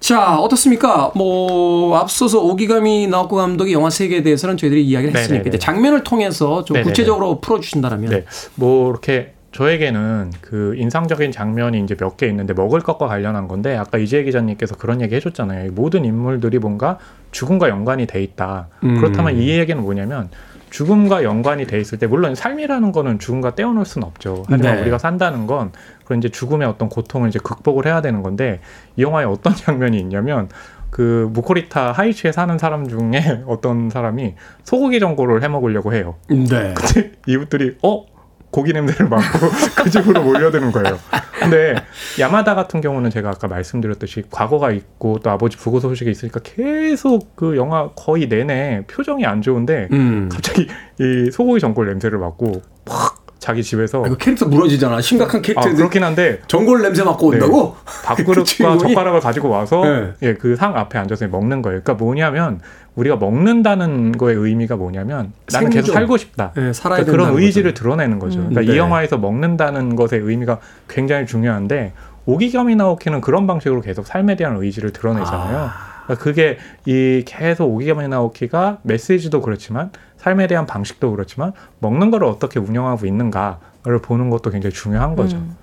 자 0.00 0.36
어떻습니까? 0.38 1.12
뭐 1.14 1.96
앞서서 1.96 2.40
오기가미 2.40 3.06
나오코 3.06 3.36
감독의 3.36 3.72
영화 3.72 3.90
세계에 3.90 4.22
대해서는 4.22 4.56
저희들이 4.56 4.84
이야기를 4.84 5.14
했으니까 5.16 5.44
네네네. 5.44 5.48
이제 5.48 5.58
장면을 5.58 6.02
통해서 6.04 6.64
좀 6.64 6.74
네네네. 6.74 6.90
구체적으로 6.90 7.40
풀어주신다면 7.40 8.10
네. 8.10 8.24
뭐 8.56 8.90
이렇게 8.90 9.34
저에게는 9.54 10.32
그 10.40 10.74
인상적인 10.76 11.30
장면이 11.30 11.80
이제 11.80 11.94
몇 11.94 12.16
개 12.16 12.26
있는데 12.26 12.52
먹을 12.54 12.80
것과 12.80 13.06
관련한 13.06 13.48
건데 13.48 13.76
아까 13.76 13.98
이재 13.98 14.22
기자님께서 14.24 14.76
그런 14.76 15.00
얘기 15.00 15.14
해줬잖아요. 15.14 15.66
이 15.66 15.70
모든 15.70 16.04
인물들이 16.04 16.58
뭔가 16.58 16.98
죽음과 17.30 17.68
연관이 17.68 18.06
돼 18.06 18.22
있다. 18.22 18.68
음. 18.82 18.96
그렇다면 19.00 19.36
이 19.36 19.48
얘기는 19.50 19.80
뭐냐면 19.80 20.28
죽음과 20.70 21.22
연관이 21.22 21.66
돼 21.66 21.78
있을 21.78 21.98
때 21.98 22.06
물론 22.08 22.34
삶이라는 22.34 22.90
거는 22.90 23.20
죽음과 23.20 23.54
떼어놓을 23.54 23.84
수는 23.84 24.06
없죠. 24.08 24.42
하지만 24.48 24.74
네. 24.76 24.82
우리가 24.82 24.98
산다는 24.98 25.46
건 25.46 25.70
그런 26.04 26.18
이제 26.18 26.28
죽음의 26.28 26.66
어떤 26.66 26.88
고통을 26.88 27.28
이제 27.28 27.38
극복을 27.42 27.86
해야 27.86 28.00
되는 28.00 28.22
건데 28.22 28.60
이 28.96 29.02
영화에 29.02 29.24
어떤 29.24 29.54
장면이 29.56 29.98
있냐면 30.00 30.48
그 30.90 31.28
무코리타 31.32 31.92
하이츠에 31.92 32.32
사는 32.32 32.56
사람 32.58 32.88
중에 32.88 33.42
어떤 33.46 33.88
사람이 33.90 34.34
소고기 34.64 34.98
전골을 35.00 35.42
해 35.44 35.48
먹으려고 35.48 35.94
해요. 35.94 36.16
네. 36.28 36.74
근데 36.74 37.12
이웃들이 37.26 37.78
어 37.82 38.06
고기 38.54 38.72
냄새를 38.72 39.08
맡고 39.08 39.48
그 39.82 39.90
집으로 39.90 40.22
몰려드는 40.22 40.70
거예요. 40.70 40.96
근데 41.40 41.74
야마다 42.20 42.54
같은 42.54 42.80
경우는 42.80 43.10
제가 43.10 43.30
아까 43.30 43.48
말씀드렸듯이 43.48 44.22
과거가 44.30 44.70
있고 44.70 45.18
또 45.18 45.30
아버지 45.30 45.56
부고 45.56 45.80
소식이 45.80 46.08
있으니까 46.08 46.38
계속 46.38 47.34
그 47.34 47.56
영화 47.56 47.90
거의 47.96 48.28
내내 48.28 48.84
표정이 48.86 49.26
안 49.26 49.42
좋은데 49.42 49.88
음. 49.90 50.28
갑자기 50.30 50.68
이 51.00 51.30
소고기 51.32 51.58
전골 51.58 51.88
냄새를 51.88 52.18
맡고 52.18 52.62
팍 52.84 53.03
자기 53.44 53.62
집에서 53.62 54.02
아, 54.02 54.06
이거 54.06 54.16
캐릭터 54.16 54.46
무너지잖아. 54.46 55.02
심각한 55.02 55.40
아 55.40 55.42
캐릭터인데 55.42 55.76
그렇긴 55.76 56.02
한데 56.02 56.40
전골 56.46 56.80
냄새 56.80 57.04
맡고 57.04 57.30
네. 57.30 57.36
온다고? 57.36 57.76
밥그릇과 58.06 58.42
주인공이? 58.44 58.78
젓가락을 58.94 59.20
가지고 59.20 59.50
와서 59.50 59.84
네. 59.84 60.12
예, 60.22 60.34
그 60.34 60.56
상 60.56 60.74
앞에 60.74 60.98
앉아서 60.98 61.28
먹는 61.28 61.60
거예요. 61.60 61.82
그러니까 61.84 62.02
뭐냐면 62.02 62.60
우리가 62.94 63.16
먹는다는 63.16 64.12
거의 64.12 64.34
의미가 64.34 64.76
뭐냐면 64.76 65.34
나는 65.52 65.68
계속 65.68 65.88
생존. 65.88 65.94
살고 65.94 66.16
싶다. 66.16 66.52
네, 66.56 66.72
살아야 66.72 67.04
그러니까 67.04 67.12
그런 67.12 67.38
의지를 67.42 67.74
거잖아요. 67.74 67.96
드러내는 67.98 68.18
거죠. 68.18 68.38
음. 68.38 68.48
그러니까 68.48 68.60
네. 68.62 68.74
이 68.74 68.78
영화에서 68.78 69.18
먹는다는 69.18 69.94
것의 69.94 70.22
의미가 70.22 70.60
굉장히 70.88 71.26
중요한데 71.26 71.92
오기가미 72.24 72.76
나오키는 72.76 73.20
그런 73.20 73.46
방식으로 73.46 73.82
계속 73.82 74.06
삶에 74.06 74.36
대한 74.36 74.56
의지를 74.56 74.90
드러내잖아요. 74.94 75.68
그러니까 76.04 76.22
그게 76.24 76.58
이 76.86 77.22
계속 77.26 77.66
오기가미 77.66 78.08
나오키가 78.08 78.78
메시지도 78.82 79.40
그렇지만 79.40 79.90
삶에 80.16 80.46
대한 80.46 80.66
방식도 80.66 81.10
그렇지만 81.10 81.52
먹는 81.80 82.10
거를 82.10 82.26
어떻게 82.26 82.58
운영하고 82.58 83.06
있는가를 83.06 84.00
보는 84.02 84.30
것도 84.30 84.50
굉장히 84.50 84.74
중요한 84.74 85.16
거죠. 85.16 85.36
음. 85.36 85.56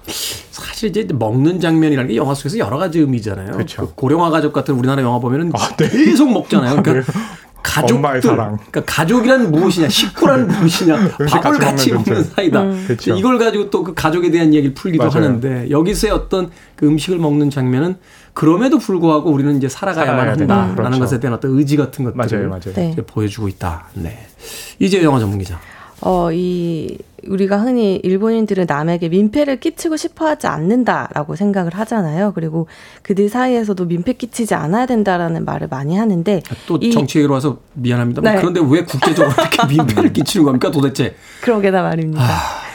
사실 0.51 0.89
이제 0.89 1.07
먹는 1.11 1.59
장면이라는 1.59 2.09
게 2.09 2.15
영화 2.15 2.33
속에서 2.33 2.57
여러 2.59 2.77
가지 2.77 2.99
의미잖아요. 2.99 3.51
그 3.77 3.93
고령화 3.95 4.29
가족 4.29 4.53
같은 4.53 4.75
우리나라 4.75 5.01
영화 5.01 5.19
보면은 5.19 5.51
아, 5.55 5.75
네. 5.77 5.89
계속 5.89 6.31
먹잖아요. 6.31 6.81
그러니까 6.81 7.11
네. 7.11 7.19
가족들, 7.63 7.95
엄마의 7.97 8.21
사랑. 8.23 8.57
그러니까 8.57 8.81
가족이란 8.85 9.51
무엇이냐, 9.51 9.87
식구란 9.87 10.47
무엇이냐, 10.47 11.09
밥을 11.29 11.59
같이 11.59 11.91
먹는. 11.93 12.23
사이다. 12.23 12.63
음. 12.63 12.85
그쵸. 12.87 13.15
이걸 13.15 13.37
가지고 13.37 13.69
또 13.69 13.83
그 13.83 13.93
가족에 13.93 14.31
대한 14.31 14.53
얘기를 14.53 14.73
풀기도 14.73 15.03
맞아요. 15.03 15.15
하는데 15.27 15.69
여기서의 15.69 16.11
어떤 16.11 16.49
그 16.75 16.87
음식을 16.87 17.19
먹는 17.19 17.49
장면은 17.51 17.97
그럼에도 18.33 18.77
불구하고 18.77 19.29
우리는 19.31 19.55
이제 19.57 19.67
살아가야만 19.69 20.17
살아야. 20.17 20.31
한다라는 20.33 20.75
그렇죠. 20.75 20.99
것에 20.99 21.19
대한 21.19 21.33
어떤 21.35 21.51
의지 21.57 21.75
같은 21.77 22.05
것들을 22.05 22.47
맞아요, 22.47 22.49
맞아요. 22.49 22.73
네. 22.75 22.91
이제 22.93 23.01
보여주고 23.01 23.47
있다. 23.47 23.85
네. 23.93 24.19
이제 24.79 25.03
영화 25.03 25.19
전문 25.19 25.37
기자. 25.39 25.59
어, 26.03 26.31
이, 26.31 26.97
우리가 27.27 27.59
흔히 27.59 27.97
일본인들은 27.97 28.65
남에게 28.67 29.07
민폐를 29.09 29.59
끼치고 29.59 29.97
싶어 29.97 30.25
하지 30.25 30.47
않는다라고 30.47 31.35
생각을 31.35 31.75
하잖아요. 31.75 32.31
그리고 32.33 32.67
그들 33.03 33.29
사이에서도 33.29 33.85
민폐 33.85 34.13
끼치지 34.13 34.55
않아야 34.55 34.87
된다라는 34.87 35.45
말을 35.45 35.67
많이 35.69 35.95
하는데, 35.95 36.41
또 36.67 36.77
이- 36.81 36.89
정치계로 36.91 37.31
와서 37.33 37.59
미안합니다. 37.73 38.21
네. 38.21 38.37
그런데 38.37 38.61
왜 38.67 38.83
국제적으로 38.83 39.31
이렇게 39.37 39.67
민폐를 39.69 40.13
끼치는 40.13 40.43
겁니까 40.45 40.71
도대체? 40.71 41.15
그러게나 41.41 41.83
말입니다. 41.83 42.23
아, 42.23 42.27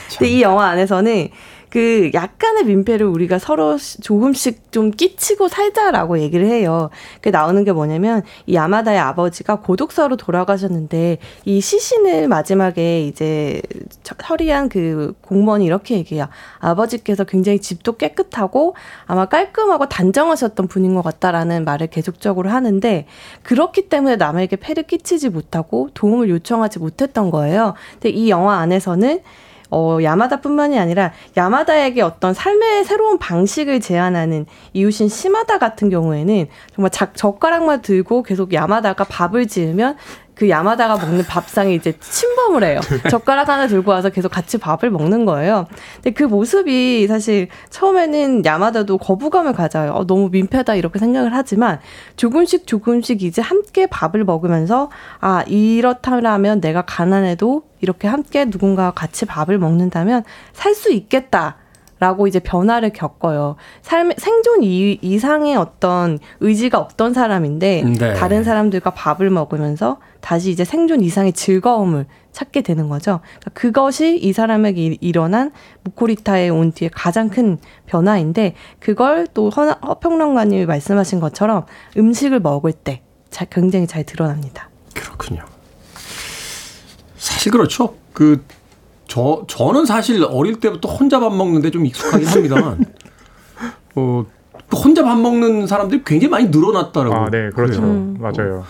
참. 0.07 0.19
근데 0.19 0.31
이 0.31 0.41
영화 0.41 0.67
안에서는 0.67 1.27
그 1.69 2.11
약간의 2.13 2.63
민폐를 2.65 3.05
우리가 3.05 3.39
서로 3.39 3.77
시- 3.77 3.99
조금씩 4.01 4.71
좀 4.71 4.91
끼치고 4.91 5.47
살자라고 5.49 6.19
얘기를 6.19 6.47
해요. 6.47 6.89
그 7.21 7.29
나오는 7.29 7.61
게 7.65 7.71
뭐냐면 7.73 8.23
이 8.45 8.55
야마다의 8.55 8.97
아버지가 8.99 9.57
고독사로 9.61 10.15
돌아가셨는데 10.15 11.17
이 11.45 11.59
시신을 11.61 12.27
마지막에 12.29 13.01
이제 13.05 13.61
처- 14.03 14.15
처리한 14.15 14.69
그 14.69 15.13
공무원이 15.21 15.65
이렇게 15.65 15.95
얘기해요. 15.95 16.27
아버지께서 16.59 17.23
굉장히 17.25 17.59
집도 17.59 17.97
깨끗하고 17.97 18.75
아마 19.05 19.25
깔끔하고 19.25 19.87
단정하셨던 19.89 20.67
분인 20.67 20.95
것 20.95 21.01
같다라는 21.01 21.65
말을 21.65 21.87
계속적으로 21.87 22.49
하는데 22.49 23.05
그렇기 23.43 23.89
때문에 23.89 24.15
남에게 24.15 24.55
폐를 24.55 24.83
끼치지 24.83 25.29
못하고 25.29 25.89
도움을 25.93 26.29
요청하지 26.29 26.79
못했던 26.79 27.29
거예요. 27.31 27.73
근데 27.93 28.09
이 28.09 28.29
영화 28.29 28.57
안에서는 28.59 29.21
어, 29.69 29.99
야마다뿐만이 30.01 30.79
아니라 30.79 31.11
야마다에게 31.35 32.01
어떤 32.01 32.33
삶의 32.33 32.85
새로운 32.85 33.17
방식을 33.17 33.81
제안하는 33.81 34.45
이웃인 34.73 35.09
시마다 35.09 35.57
같은 35.57 35.89
경우에는 35.89 36.47
정말 36.73 36.91
작, 36.91 37.15
젓가락만 37.15 37.81
들고 37.81 38.23
계속 38.23 38.53
야마다가 38.53 39.03
밥을 39.03 39.47
지으면 39.47 39.97
그 40.37 40.49
야마다가 40.49 40.97
먹는 40.97 41.25
밥상에 41.25 41.73
이제 41.73 41.93
침범을 41.99 42.63
해요. 42.63 42.79
젓가락 43.09 43.49
하나 43.49 43.67
들고 43.67 43.91
와서 43.91 44.09
계속 44.09 44.29
같이 44.29 44.57
밥을 44.57 44.91
먹는 44.91 45.25
거예요. 45.25 45.65
근데 45.95 46.11
그 46.11 46.23
모습이 46.23 47.07
사실 47.07 47.47
처음에는 47.69 48.45
야마다도 48.45 48.99
거부감을 48.99 49.53
가져요. 49.53 49.93
어, 49.93 50.05
너무 50.05 50.29
민폐다 50.29 50.75
이렇게 50.75 50.99
생각을 50.99 51.33
하지만 51.33 51.79
조금씩 52.17 52.67
조금씩 52.67 53.23
이제 53.23 53.41
함께 53.41 53.87
밥을 53.87 54.23
먹으면서 54.23 54.91
아 55.19 55.43
이렇다면 55.47 56.61
내가 56.61 56.83
가난해도 56.83 57.63
이렇게 57.81 58.07
함께 58.07 58.45
누군가와 58.45 58.91
같이 58.91 59.25
밥을 59.25 59.57
먹는다면 59.57 60.23
살 60.53 60.77
수 60.77 60.91
있겠다. 60.91 61.55
라고 61.99 62.27
이제 62.27 62.39
변화를 62.39 62.91
겪어요. 62.91 63.55
삶 63.81 64.11
생존 64.17 64.63
이, 64.63 64.99
이상의 65.01 65.55
어떤 65.55 66.19
의지가 66.39 66.77
없던 66.77 67.13
사람인데 67.13 67.83
네. 67.99 68.13
다른 68.13 68.43
사람들과 68.43 68.91
밥을 68.91 69.29
먹으면서 69.29 69.97
다시 70.21 70.51
이제 70.51 70.63
생존 70.63 71.01
이상의 71.01 71.33
즐거움을 71.33 72.05
찾게 72.31 72.61
되는 72.61 72.87
거죠. 72.87 73.21
그러니까 73.39 73.51
그것이 73.53 74.17
이 74.17 74.31
사람에게 74.31 74.81
일- 74.83 74.97
일어난 75.01 75.51
무코리타에 75.83 76.49
온 76.49 76.71
뒤에 76.71 76.89
가장 76.93 77.29
큰 77.29 77.57
변화인데 77.87 78.53
그걸 78.79 79.25
또 79.33 79.49
허, 79.49 79.71
허평론가님이 79.71 80.65
말씀하신 80.67 81.19
것처럼 81.19 81.65
음식을 81.97 82.39
먹을 82.39 82.73
때 82.73 83.01
자, 83.31 83.45
굉장히 83.45 83.87
잘 83.87 84.03
드러납니다. 84.03 84.69
그렇군요. 84.93 85.41
사실 87.17 87.51
그렇죠. 87.51 87.95
그, 88.13 88.43
저, 89.07 89.43
저는 89.47 89.85
사실 89.85 90.23
어릴 90.23 90.59
때부터 90.59 90.89
혼자 90.89 91.19
밥 91.19 91.33
먹는데 91.33 91.71
좀 91.71 91.85
익숙하긴 91.85 92.27
합니다만, 92.27 92.85
어, 93.95 94.25
그 94.69 94.77
혼자 94.77 95.03
밥 95.03 95.17
먹는 95.17 95.65
사람들이 95.67 96.01
굉장히 96.05 96.29
많이 96.29 96.49
늘어났다라고. 96.49 97.15
아, 97.15 97.29
네, 97.29 97.49
그렇죠. 97.51 97.81
음. 97.81 98.17
맞아요. 98.19 98.65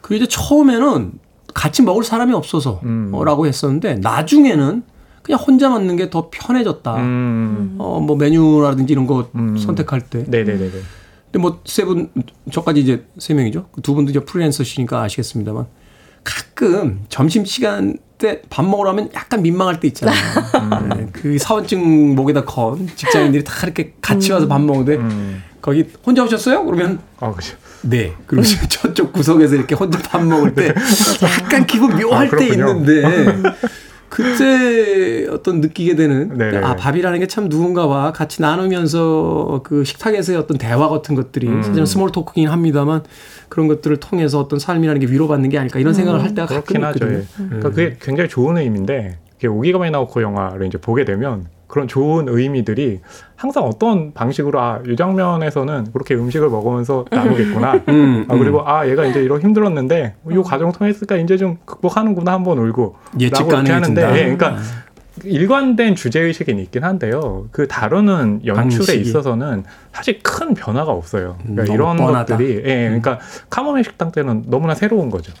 그 0.00 0.14
이제 0.14 0.26
처음에는 0.26 1.12
같이 1.52 1.82
먹을 1.82 2.02
사람이 2.02 2.32
없어서 2.32 2.80
음. 2.84 3.10
어, 3.12 3.24
라고 3.24 3.46
했었는데, 3.46 3.96
나중에는 3.96 4.82
그냥 5.22 5.40
혼자 5.40 5.68
먹는 5.70 5.96
게 5.96 6.10
더 6.10 6.28
편해졌다. 6.30 6.96
음. 6.96 7.76
어, 7.78 8.00
뭐 8.00 8.16
메뉴라든지 8.16 8.92
이런 8.92 9.06
거 9.06 9.28
음. 9.34 9.56
선택할 9.56 10.02
때. 10.02 10.24
네 10.24 10.44
네 10.44 10.56
네 10.58 10.70
네. 10.70 10.78
근데 11.32 11.38
뭐 11.38 11.60
세 11.64 11.84
분, 11.84 12.10
저까지 12.52 12.80
이제 12.80 13.06
세 13.18 13.34
명이죠. 13.34 13.66
그두 13.72 13.94
분도 13.94 14.10
이제 14.10 14.20
프리랜서시니까 14.20 15.02
아시겠습니다만 15.02 15.66
가끔 16.22 17.04
점심 17.08 17.44
시간 17.44 17.96
때 18.24 18.40
밥 18.48 18.64
먹으러 18.64 18.90
하면 18.90 19.10
약간 19.14 19.42
민망할 19.42 19.78
때 19.80 19.88
있잖아요. 19.88 20.16
네, 20.96 21.08
그 21.12 21.38
사원증 21.38 22.14
목에다 22.14 22.44
건 22.44 22.88
직장인들이 22.96 23.44
다 23.44 23.52
이렇게 23.64 23.92
같이 24.00 24.32
와서 24.32 24.48
밥 24.48 24.60
먹는데 24.62 24.96
음. 24.96 25.42
거기 25.60 25.84
혼자 26.04 26.24
오셨어요? 26.24 26.64
그러면 26.64 27.00
아, 27.20 27.30
그죠. 27.32 27.56
네. 27.82 28.14
그리고 28.26 28.46
저쪽 28.68 29.12
구석에서 29.12 29.56
이렇게 29.56 29.74
혼자 29.74 29.98
밥 29.98 30.24
먹을 30.24 30.54
때 30.54 30.74
약간 31.22 31.66
기분 31.66 31.96
묘할 31.96 32.30
아, 32.32 32.36
때. 32.36 32.46
있는데 32.48 33.02
그때 34.14 35.26
어떤 35.28 35.60
느끼게 35.60 35.96
되는 35.96 36.38
네네. 36.38 36.58
아 36.58 36.76
밥이라는 36.76 37.18
게 37.18 37.26
참 37.26 37.48
누군가와 37.48 38.12
같이 38.12 38.40
나누면서 38.42 39.62
그 39.64 39.82
식탁에서의 39.82 40.38
어떤 40.38 40.56
대화 40.56 40.88
같은 40.88 41.14
것들이 41.16 41.48
음. 41.48 41.62
사실은 41.62 41.84
small 41.86 42.12
talk긴 42.12 42.48
합니다만 42.48 43.02
그런 43.48 43.66
것들을 43.66 43.96
통해서 43.96 44.38
어떤 44.38 44.58
삶이라는 44.60 45.00
게 45.00 45.06
위로받는 45.08 45.48
게 45.50 45.58
아닐까 45.58 45.78
이런 45.80 45.94
생각을 45.94 46.22
할 46.22 46.34
때가 46.34 46.46
가끔 46.46 46.62
그렇긴 46.62 46.84
하죠. 46.84 47.04
있거든요. 47.06 47.18
예. 47.18 47.24
그러니까 47.48 47.70
그게 47.70 47.96
굉장히 48.00 48.28
좋은 48.28 48.56
의미인데 48.56 49.18
이게 49.38 49.48
오기가미 49.48 49.90
나오코 49.90 50.22
영화를 50.22 50.66
이제 50.66 50.78
보게 50.78 51.04
되면 51.04 51.46
그런 51.74 51.88
좋은 51.88 52.28
의미들이 52.28 53.00
항상 53.34 53.64
어떤 53.64 54.12
방식으로 54.14 54.60
아 54.60 54.78
이 54.86 54.94
장면에서는 54.94 55.88
그렇게 55.92 56.14
음식을 56.14 56.48
먹으면서 56.48 57.04
나누겠구나. 57.10 57.82
음, 57.88 58.26
아 58.28 58.36
그리고 58.36 58.62
아 58.64 58.86
얘가 58.88 59.04
이제 59.06 59.20
이런 59.20 59.40
힘들었는데 59.42 60.14
이 60.30 60.36
과정 60.44 60.70
통했으니까 60.70 61.16
이제 61.16 61.36
좀 61.36 61.56
극복하는구나 61.64 62.32
한번 62.32 62.58
울고 62.58 62.94
예측 63.18 63.48
이렇게 63.48 63.72
하는데 63.72 64.00
가능해진다. 64.02 64.12
예, 64.18 64.22
그러니까 64.36 64.56
일관된 65.24 65.96
주제 65.96 66.20
의식은 66.20 66.60
있긴 66.60 66.84
한데요. 66.84 67.46
그 67.50 67.66
다루는 67.66 68.42
연출에 68.46 68.54
방식이. 68.62 69.00
있어서는 69.00 69.64
사실 69.92 70.20
큰 70.22 70.54
변화가 70.54 70.92
없어요. 70.92 71.36
그러니까 71.42 71.64
너무 71.64 71.74
이런 71.74 71.96
뻔하다. 71.96 72.34
음. 72.34 72.38
것들이 72.38 72.62
예, 72.64 72.84
그러니까 72.86 73.18
카모메 73.50 73.82
식당 73.82 74.12
때는 74.12 74.44
너무나 74.46 74.74
새로운 74.76 75.10
거죠. 75.10 75.32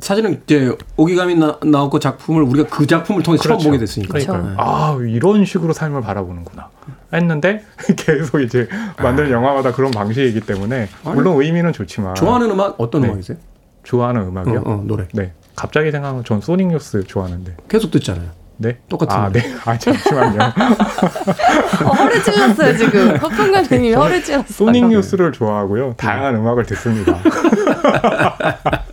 사실은 0.00 0.40
이제 0.44 0.76
오기감이 0.96 1.36
나, 1.36 1.58
나오고 1.64 1.98
작품을 2.00 2.42
우리가 2.42 2.68
그 2.68 2.86
작품을 2.86 3.22
통해 3.22 3.36
서 3.36 3.44
처음 3.44 3.52
그렇죠. 3.58 3.68
보게 3.68 3.78
됐으니까. 3.78 4.18
그러니까요. 4.18 4.42
네. 4.50 4.54
아 4.58 4.98
이런 5.08 5.44
식으로 5.44 5.72
삶을 5.72 6.00
바라보는구나 6.02 6.68
했는데 7.12 7.64
계속 7.96 8.40
이제 8.40 8.68
만드는 9.00 9.30
영화마다 9.30 9.72
그런 9.72 9.90
방식이기 9.92 10.40
때문에 10.40 10.88
아. 11.04 11.10
아니, 11.10 11.16
물론 11.16 11.40
의미는 11.40 11.72
좋지만 11.72 12.16
좋아하는 12.16 12.50
음악 12.50 12.74
어떤 12.78 13.02
네. 13.02 13.08
음악이세요? 13.08 13.38
좋아하는 13.84 14.22
음악이요. 14.22 14.62
어, 14.66 14.72
어, 14.72 14.82
노래. 14.84 15.06
네 15.12 15.32
갑자기 15.54 15.92
생각하면 15.92 16.24
전 16.24 16.40
소닉 16.40 16.66
뉴스 16.68 17.04
좋아하는데 17.04 17.56
계속 17.68 17.90
듣잖아요. 17.92 18.30
네 18.56 18.78
똑같은 18.88 19.16
아. 19.16 19.30
네. 19.30 19.42
아 19.64 19.78
잠시만요. 19.78 20.40
어, 21.84 21.88
허를 21.88 22.22
찔렀어요 22.22 22.76
지금. 22.76 23.16
허평가님이 23.16 23.92
허를 23.94 24.24
찔렀어요. 24.24 24.48
소닉 24.48 24.86
뉴스를 24.88 25.30
좋아하고요. 25.32 25.94
다양한 25.96 26.34
음악을 26.34 26.66
듣습니다. 26.66 27.16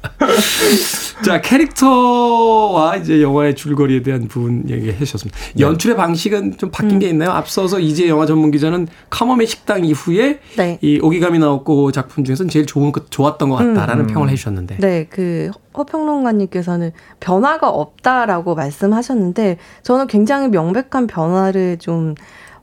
자, 1.23 1.39
캐릭터와 1.39 2.97
이제 2.97 3.21
영화의 3.21 3.55
줄거리에 3.55 4.01
대한 4.01 4.27
부분 4.27 4.67
얘기해 4.67 4.97
주셨습니다. 4.97 5.37
네. 5.55 5.63
연출의 5.63 5.95
방식은 5.95 6.57
좀 6.57 6.71
바뀐 6.71 6.99
게 6.99 7.07
있나요? 7.09 7.31
앞서서 7.31 7.79
이제 7.79 8.07
영화 8.07 8.25
전문 8.25 8.51
기자는 8.51 8.87
카모메 9.09 9.45
식당 9.45 9.85
이후에 9.85 10.39
네. 10.57 10.79
이 10.81 10.99
오기감이 11.01 11.39
나왔고 11.39 11.91
작품 11.91 12.23
중에서는 12.23 12.49
제일 12.49 12.65
좋은 12.65 12.91
것, 12.91 13.11
좋았던 13.11 13.49
것 13.49 13.55
같다라는 13.57 14.07
평을 14.07 14.29
해 14.29 14.35
주셨는데. 14.35 14.77
네, 14.77 15.07
그 15.09 15.51
허평론가님께서는 15.77 16.91
변화가 17.19 17.69
없다라고 17.69 18.55
말씀하셨는데 18.55 19.57
저는 19.83 20.07
굉장히 20.07 20.49
명백한 20.49 21.07
변화를 21.07 21.77
좀 21.77 22.15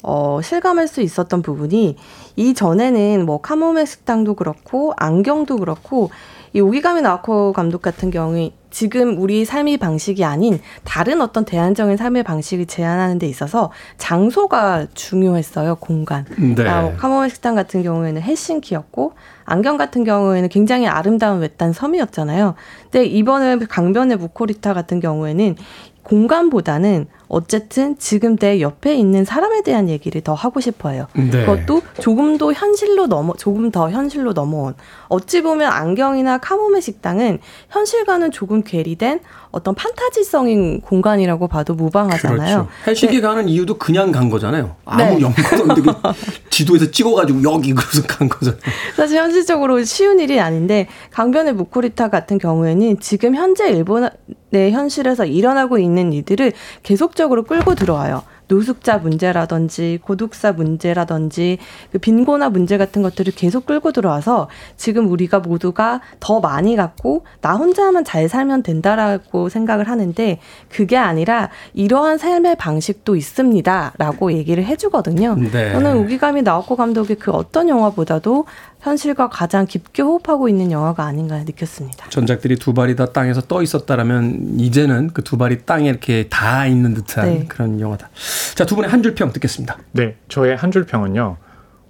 어, 0.02 0.40
실감할 0.42 0.88
수 0.88 1.00
있었던 1.00 1.42
부분이 1.42 1.96
이 2.36 2.54
전에는 2.54 3.26
뭐 3.26 3.40
카모메 3.40 3.84
식당도 3.84 4.34
그렇고 4.34 4.92
안경도 4.96 5.56
그렇고 5.56 6.10
이 6.52 6.60
오기가미 6.60 7.02
나와코 7.02 7.52
감독 7.52 7.82
같은 7.82 8.10
경우에 8.10 8.52
지금 8.70 9.18
우리 9.18 9.44
삶의 9.44 9.78
방식이 9.78 10.24
아닌 10.24 10.60
다른 10.84 11.22
어떤 11.22 11.44
대안적인 11.44 11.96
삶의 11.96 12.22
방식을 12.22 12.66
제안하는 12.66 13.18
데 13.18 13.26
있어서 13.26 13.72
장소가 13.96 14.86
중요했어요, 14.94 15.76
공간. 15.76 16.26
네. 16.36 16.68
아, 16.68 16.92
카모메 16.96 17.28
식당 17.28 17.54
같은 17.54 17.82
경우에는 17.82 18.20
헬싱키였고 18.20 19.14
안경 19.44 19.78
같은 19.78 20.04
경우에는 20.04 20.48
굉장히 20.50 20.86
아름다운 20.86 21.40
외딴 21.40 21.72
섬이었잖아요. 21.72 22.54
근데 22.90 23.06
이번에 23.06 23.56
강변의 23.56 24.18
무코리타 24.18 24.74
같은 24.74 25.00
경우에는 25.00 25.56
공간보다는 26.02 27.06
어쨌든 27.28 27.98
지금 27.98 28.36
내 28.36 28.60
옆에 28.60 28.94
있는 28.94 29.24
사람에 29.24 29.62
대한 29.62 29.88
얘기를 29.88 30.20
더 30.20 30.34
하고 30.34 30.60
싶어요. 30.60 31.06
네. 31.14 31.30
그것도 31.44 31.82
조금 32.00 32.38
더 32.38 32.52
현실로 32.52 33.06
넘어 33.06 33.34
조금 33.34 33.70
더 33.70 33.90
현실로 33.90 34.32
넘어온 34.32 34.74
어찌 35.08 35.42
보면 35.42 35.70
안경이나 35.70 36.38
카모메 36.38 36.80
식당은 36.80 37.38
현실과는 37.70 38.30
조금 38.30 38.62
괴리된 38.62 39.20
어떤 39.50 39.74
판타지성인 39.74 40.80
공간이라고 40.82 41.48
봐도 41.48 41.74
무방하잖아요. 41.74 42.38
그렇죠. 42.38 42.68
헬싱키 42.86 43.20
가는 43.20 43.48
이유도 43.48 43.78
그냥 43.78 44.12
간 44.12 44.28
거잖아요. 44.28 44.76
아무 44.84 45.02
네. 45.02 45.20
연관도 45.20 45.62
없는데 45.62 45.82
그 45.82 45.94
지도에서 46.50 46.90
찍어가지고 46.90 47.42
여기 47.44 47.72
그래서 47.72 48.06
간 48.06 48.28
거잖아요. 48.28 48.60
사실 48.96 49.18
현실적으로 49.18 49.82
쉬운 49.84 50.20
일이 50.20 50.40
아닌데 50.40 50.88
강변의 51.10 51.54
무코리타 51.54 52.08
같은 52.08 52.38
경우에는 52.38 53.00
지금 53.00 53.34
현재 53.34 53.70
일본의 53.70 54.10
현실에서 54.52 55.24
일어나고 55.24 55.78
있는 55.78 56.12
일들을 56.12 56.52
계속 56.82 57.16
적으로 57.18 57.42
끌고 57.42 57.74
들어와요. 57.74 58.22
노숙자 58.46 58.96
문제라든지 58.98 59.98
고독사 60.02 60.52
문제라든지 60.52 61.58
그 61.92 61.98
빈곤화 61.98 62.48
문제 62.48 62.78
같은 62.78 63.02
것들을 63.02 63.34
계속 63.34 63.66
끌고 63.66 63.92
들어와서 63.92 64.48
지금 64.76 65.10
우리가 65.10 65.40
모두가 65.40 66.00
더 66.18 66.40
많이 66.40 66.74
갖고 66.76 67.24
나 67.42 67.56
혼자만 67.56 68.04
잘 68.04 68.28
살면 68.28 68.62
된다라고 68.62 69.48
생각을 69.48 69.88
하는데 69.88 70.38
그게 70.70 70.96
아니라 70.96 71.50
이러한 71.74 72.18
삶의 72.18 72.56
방식도 72.56 73.16
있습니다라고 73.16 74.32
얘기를 74.32 74.64
해주거든요. 74.64 75.34
네. 75.52 75.72
저는 75.72 75.98
우기감이 75.98 76.42
나오코 76.42 76.76
감독의 76.76 77.16
그 77.16 77.30
어떤 77.32 77.68
영화보다도 77.68 78.46
현실과 78.80 79.28
가장 79.28 79.66
깊게 79.66 80.02
호흡하고 80.02 80.48
있는 80.48 80.70
영화가 80.70 81.04
아닌가 81.04 81.38
느꼈습니다. 81.38 82.10
전작들이 82.10 82.56
두 82.56 82.72
발이 82.74 82.94
다 82.96 83.06
땅에서 83.06 83.40
떠 83.42 83.62
있었다라면 83.62 84.58
이제는 84.60 85.08
그 85.12 85.22
두 85.22 85.36
발이 85.36 85.64
땅에 85.66 85.88
이렇게 85.88 86.28
닿아 86.28 86.66
있는 86.66 86.94
듯한 86.94 87.24
네. 87.26 87.44
그런 87.48 87.80
영화다. 87.80 88.08
자, 88.54 88.64
두 88.64 88.76
분의 88.76 88.90
한 88.90 89.02
줄 89.02 89.14
평 89.14 89.32
듣겠습니다. 89.32 89.78
네 89.92 90.16
저의 90.28 90.56
한 90.56 90.70
줄 90.70 90.84
평은요. 90.86 91.36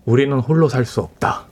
우리는 0.06 0.38
홀로 0.40 0.68
살 0.68 0.84
수 0.86 1.00
없다. 1.00 1.44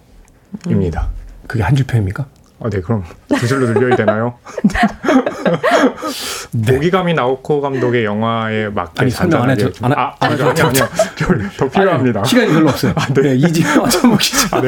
입니다. 0.68 1.08
그게 1.46 1.62
한 1.62 1.76
줄 1.76 1.86
평입니까? 1.86 2.26
아, 2.58 2.70
네, 2.70 2.80
그럼 2.80 3.04
두 3.28 3.46
줄로 3.46 3.66
늘려야 3.66 3.96
되나요? 3.96 4.38
오기가미 6.74 7.14
나오코 7.14 7.60
감독의 7.60 8.04
영화에 8.04 8.68
맞게 8.70 8.92
네. 8.94 9.00
아니, 9.02 9.10
설명 9.10 9.42
안 9.42 9.50
해도- 9.50 9.70
안 9.82 9.92
해- 9.92 9.94
아, 9.96 10.14
아니요, 10.20 10.48
아니요, 10.48 10.66
아니요. 10.66 10.88
저- 11.16 11.56
더 11.58 11.68
필요합니다. 11.70 12.20
아니, 12.20 12.28
시간이 12.28 12.52
별로 12.52 12.68
없어요. 12.70 12.94
네. 13.14 13.34
이지영 13.36 13.84
화전목 13.84 14.18
기자. 14.20 14.60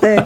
네. 0.00 0.24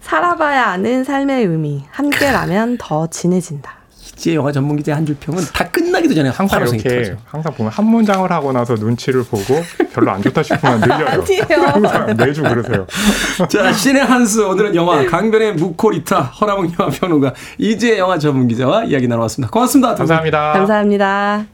살아봐야 0.00 0.66
아는 0.68 1.04
삶의 1.04 1.44
의미. 1.44 1.84
함께라면 1.90 2.78
더 2.78 3.06
진해진다. 3.08 3.81
박지혜 4.22 4.36
영화 4.36 4.52
전문 4.52 4.76
기자 4.76 4.94
한 4.94 5.02
줄 5.04 5.16
평은 5.16 5.42
다 5.52 5.68
끝나기도 5.68 6.14
전에 6.14 6.28
항상 6.28 6.62
아, 6.62 6.64
이렇게 6.64 7.02
터져. 7.02 7.16
항상 7.24 7.52
보면 7.54 7.72
한 7.72 7.84
문장을 7.86 8.30
하고 8.30 8.52
나서 8.52 8.74
눈치를 8.74 9.24
보고 9.24 9.60
별로 9.92 10.12
안 10.12 10.22
좋다 10.22 10.42
싶으면 10.44 10.80
늘려요. 10.80 11.24
항상 11.66 12.14
매주 12.16 12.42
그러세요. 12.42 12.86
자, 13.50 13.72
신의 13.72 14.04
한수 14.04 14.46
오늘은 14.46 14.76
영화 14.76 15.00
네. 15.00 15.06
강변의 15.06 15.54
무코리타 15.54 16.20
허남웅 16.20 16.72
영화 16.78 16.90
평론가 16.92 17.34
이지혜 17.58 17.98
영화 17.98 18.16
전문 18.18 18.46
기자와 18.46 18.84
이야기 18.84 19.08
나눠봤습니다. 19.08 19.50
고맙습니다. 19.50 19.94
감사합니다. 19.96 20.52
감사합니다. 20.52 21.46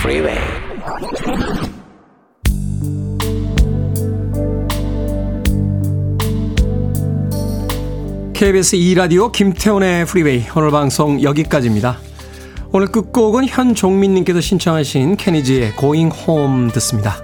freeway. 0.00 0.39
KBS 8.40 8.78
2라디오 8.78 9.30
김태훈의 9.30 10.06
프리웨이 10.06 10.46
오늘 10.56 10.70
방송 10.70 11.22
여기까지입니다. 11.22 11.98
오늘 12.72 12.86
끝곡은 12.86 13.46
현종민님께서 13.46 14.40
신청하신 14.40 15.18
케니지의 15.18 15.76
Going 15.78 16.16
Home 16.26 16.72
듣습니다. 16.72 17.22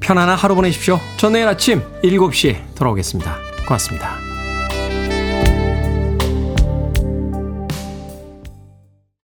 편안한 0.00 0.36
하루 0.36 0.56
보내십시오. 0.56 0.98
전 1.16 1.34
내일 1.34 1.46
아침 1.46 1.80
7시에 2.02 2.74
돌아오겠습니다. 2.74 3.36
고맙습니다. 3.68 4.31